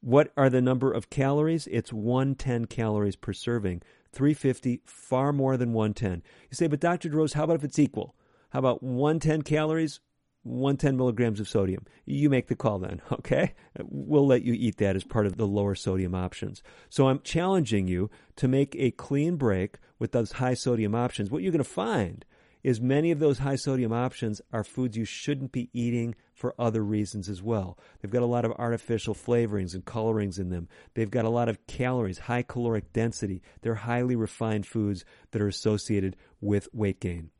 what 0.00 0.32
are 0.36 0.48
the 0.48 0.62
number 0.62 0.92
of 0.92 1.10
calories? 1.10 1.66
It's 1.66 1.92
110 1.92 2.66
calories 2.66 3.16
per 3.16 3.32
serving. 3.32 3.82
350, 4.12 4.80
far 4.84 5.32
more 5.32 5.56
than 5.56 5.72
110. 5.72 6.22
You 6.50 6.54
say, 6.54 6.68
but 6.68 6.80
Dr. 6.80 7.10
DeRose, 7.10 7.34
how 7.34 7.44
about 7.44 7.56
if 7.56 7.64
it's 7.64 7.78
equal? 7.78 8.14
How 8.50 8.58
about 8.60 8.82
110 8.82 9.42
calories, 9.42 10.00
110 10.42 10.96
milligrams 10.96 11.40
of 11.40 11.48
sodium? 11.48 11.84
You 12.04 12.30
make 12.30 12.48
the 12.48 12.56
call 12.56 12.78
then, 12.78 13.00
okay? 13.12 13.54
We'll 13.82 14.26
let 14.26 14.42
you 14.42 14.54
eat 14.54 14.78
that 14.78 14.96
as 14.96 15.04
part 15.04 15.26
of 15.26 15.36
the 15.36 15.46
lower 15.46 15.74
sodium 15.74 16.14
options. 16.14 16.62
So 16.88 17.08
I'm 17.08 17.20
challenging 17.20 17.88
you 17.88 18.10
to 18.36 18.48
make 18.48 18.74
a 18.76 18.90
clean 18.92 19.36
break 19.36 19.76
with 19.98 20.12
those 20.12 20.32
high 20.32 20.54
sodium 20.54 20.94
options. 20.94 21.30
What 21.30 21.42
you're 21.42 21.52
going 21.52 21.64
to 21.64 21.70
find 21.70 22.24
is 22.62 22.80
many 22.80 23.10
of 23.10 23.18
those 23.18 23.38
high 23.38 23.56
sodium 23.56 23.92
options 23.92 24.40
are 24.52 24.64
foods 24.64 24.96
you 24.96 25.04
shouldn't 25.04 25.52
be 25.52 25.70
eating 25.72 26.14
for 26.34 26.54
other 26.58 26.82
reasons 26.82 27.28
as 27.28 27.42
well. 27.42 27.78
They've 28.00 28.10
got 28.10 28.22
a 28.22 28.26
lot 28.26 28.44
of 28.44 28.52
artificial 28.52 29.14
flavorings 29.14 29.74
and 29.74 29.84
colorings 29.84 30.38
in 30.38 30.50
them. 30.50 30.68
They've 30.94 31.10
got 31.10 31.24
a 31.24 31.30
lot 31.30 31.48
of 31.48 31.66
calories, 31.66 32.18
high 32.18 32.42
caloric 32.42 32.92
density. 32.92 33.42
They're 33.62 33.74
highly 33.74 34.16
refined 34.16 34.66
foods 34.66 35.04
that 35.30 35.42
are 35.42 35.48
associated 35.48 36.16
with 36.40 36.68
weight 36.72 37.00
gain. 37.00 37.30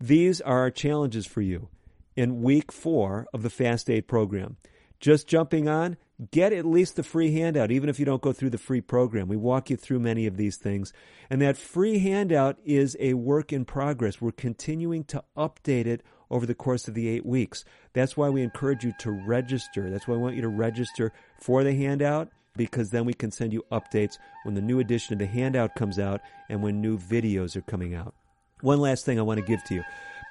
These 0.00 0.40
are 0.40 0.58
our 0.58 0.70
challenges 0.70 1.26
for 1.26 1.40
you 1.40 1.68
in 2.16 2.42
week 2.42 2.72
four 2.72 3.26
of 3.32 3.42
the 3.42 3.50
Fast 3.50 3.88
8 3.90 4.08
program. 4.08 4.56
Just 4.98 5.28
jumping 5.28 5.68
on, 5.68 5.98
get 6.30 6.52
at 6.52 6.64
least 6.64 6.96
the 6.96 7.02
free 7.02 7.32
handout, 7.32 7.70
even 7.70 7.88
if 7.88 7.98
you 7.98 8.06
don't 8.06 8.22
go 8.22 8.32
through 8.32 8.50
the 8.50 8.58
free 8.58 8.80
program. 8.80 9.28
We 9.28 9.36
walk 9.36 9.68
you 9.68 9.76
through 9.76 10.00
many 10.00 10.26
of 10.26 10.38
these 10.38 10.56
things. 10.56 10.92
And 11.28 11.42
that 11.42 11.58
free 11.58 11.98
handout 11.98 12.56
is 12.64 12.96
a 12.98 13.14
work 13.14 13.52
in 13.52 13.66
progress. 13.66 14.20
We're 14.20 14.32
continuing 14.32 15.04
to 15.04 15.22
update 15.36 15.86
it 15.86 16.02
over 16.30 16.46
the 16.46 16.54
course 16.54 16.88
of 16.88 16.94
the 16.94 17.08
eight 17.08 17.26
weeks. 17.26 17.64
That's 17.92 18.16
why 18.16 18.30
we 18.30 18.42
encourage 18.42 18.84
you 18.84 18.92
to 19.00 19.10
register. 19.10 19.90
That's 19.90 20.08
why 20.08 20.14
I 20.14 20.18
want 20.18 20.36
you 20.36 20.42
to 20.42 20.48
register 20.48 21.12
for 21.38 21.62
the 21.62 21.74
handout 21.74 22.30
because 22.56 22.90
then 22.90 23.04
we 23.04 23.12
can 23.12 23.30
send 23.30 23.52
you 23.52 23.62
updates 23.70 24.18
when 24.44 24.54
the 24.54 24.62
new 24.62 24.80
edition 24.80 25.12
of 25.12 25.18
the 25.18 25.26
handout 25.26 25.74
comes 25.74 25.98
out 25.98 26.22
and 26.48 26.62
when 26.62 26.80
new 26.80 26.98
videos 26.98 27.54
are 27.54 27.62
coming 27.62 27.94
out. 27.94 28.14
One 28.62 28.80
last 28.80 29.04
thing 29.04 29.18
I 29.18 29.22
want 29.22 29.38
to 29.38 29.44
give 29.44 29.62
to 29.64 29.74
you 29.74 29.84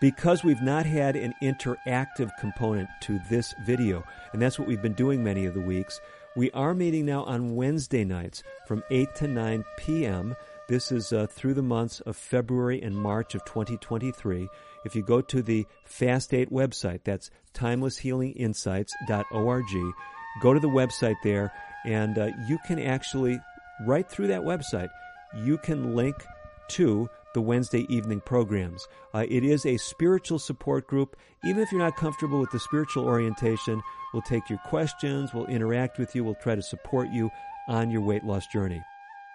because 0.06 0.44
we've 0.44 0.62
not 0.62 0.86
had 0.86 1.16
an 1.16 1.34
interactive 1.42 2.30
component 2.40 2.88
to 3.02 3.20
this 3.28 3.56
video, 3.66 4.04
and 4.34 4.40
that's 4.40 4.60
what 4.60 4.68
we've 4.68 4.84
been 4.84 4.94
doing 4.94 5.24
many 5.24 5.48
of 5.48 5.56
the 5.56 5.62
weeks, 5.62 6.00
we 6.36 6.52
are 6.52 6.76
meeting 6.76 7.08
now 7.08 7.24
on 7.24 7.56
Wednesday 7.56 8.06
nights 8.06 8.44
from 8.68 8.84
8 8.92 9.16
to 9.16 9.28
9 9.28 9.66
p.m. 9.78 10.36
This 10.68 10.92
is 10.92 11.12
uh, 11.12 11.26
through 11.26 11.56
the 11.56 11.64
months 11.64 12.02
of 12.02 12.16
February 12.16 12.84
and 12.84 12.96
March 12.96 13.34
of 13.34 13.44
2023. 13.46 14.48
If 14.86 14.96
you 14.96 15.02
go 15.02 15.22
to 15.22 15.42
the 15.42 15.66
Fast 15.86 16.36
8 16.36 16.52
website, 16.52 17.00
that's 17.04 17.32
timelesshealinginsights.org, 17.56 19.94
go 20.40 20.54
to 20.54 20.60
the 20.60 20.70
website 20.70 21.18
there, 21.24 21.52
and 21.84 22.20
uh, 22.20 22.28
you 22.48 22.60
can 22.68 22.78
actually, 22.78 23.40
right 23.88 24.08
through 24.08 24.28
that 24.28 24.44
website, 24.44 24.90
you 25.36 25.58
can 25.58 25.96
link 25.96 26.24
to 26.68 27.10
the 27.36 27.42
Wednesday 27.42 27.86
evening 27.90 28.22
programs. 28.22 28.88
Uh, 29.14 29.26
it 29.30 29.44
is 29.44 29.66
a 29.66 29.78
spiritual 29.78 30.40
support 30.40 30.88
group. 30.88 31.16
Even 31.44 31.62
if 31.62 31.72
you're 31.72 31.82
not 31.82 31.98
comfortable 31.98 32.40
with 32.40 32.50
the 32.50 32.60
spiritual 32.60 33.06
orientation, 33.06 33.80
we'll 34.14 34.24
take 34.24 34.50
your 34.50 34.60
questions, 34.66 35.34
we'll 35.34 35.46
interact 35.46 36.00
with 36.00 36.16
you, 36.16 36.24
we'll 36.24 36.34
try 36.36 36.56
to 36.56 36.62
support 36.64 37.10
you 37.10 37.30
on 37.68 37.92
your 37.92 38.02
weight 38.02 38.24
loss 38.24 38.48
journey. 38.48 38.82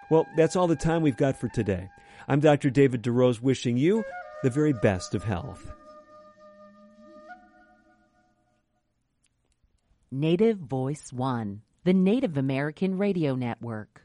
Well, 0.09 0.25
that's 0.35 0.55
all 0.55 0.67
the 0.67 0.75
time 0.75 1.03
we've 1.03 1.15
got 1.15 1.39
for 1.39 1.47
today. 1.47 1.89
I'm 2.27 2.39
Dr. 2.41 2.69
David 2.69 3.03
DeRose 3.03 3.39
wishing 3.39 3.77
you 3.77 4.03
the 4.43 4.49
very 4.49 4.73
best 4.73 5.13
of 5.15 5.23
health. 5.23 5.71
Native 10.11 10.57
Voice 10.57 11.13
One, 11.13 11.61
the 11.83 11.93
Native 11.93 12.35
American 12.35 12.97
Radio 12.97 13.35
Network. 13.35 14.01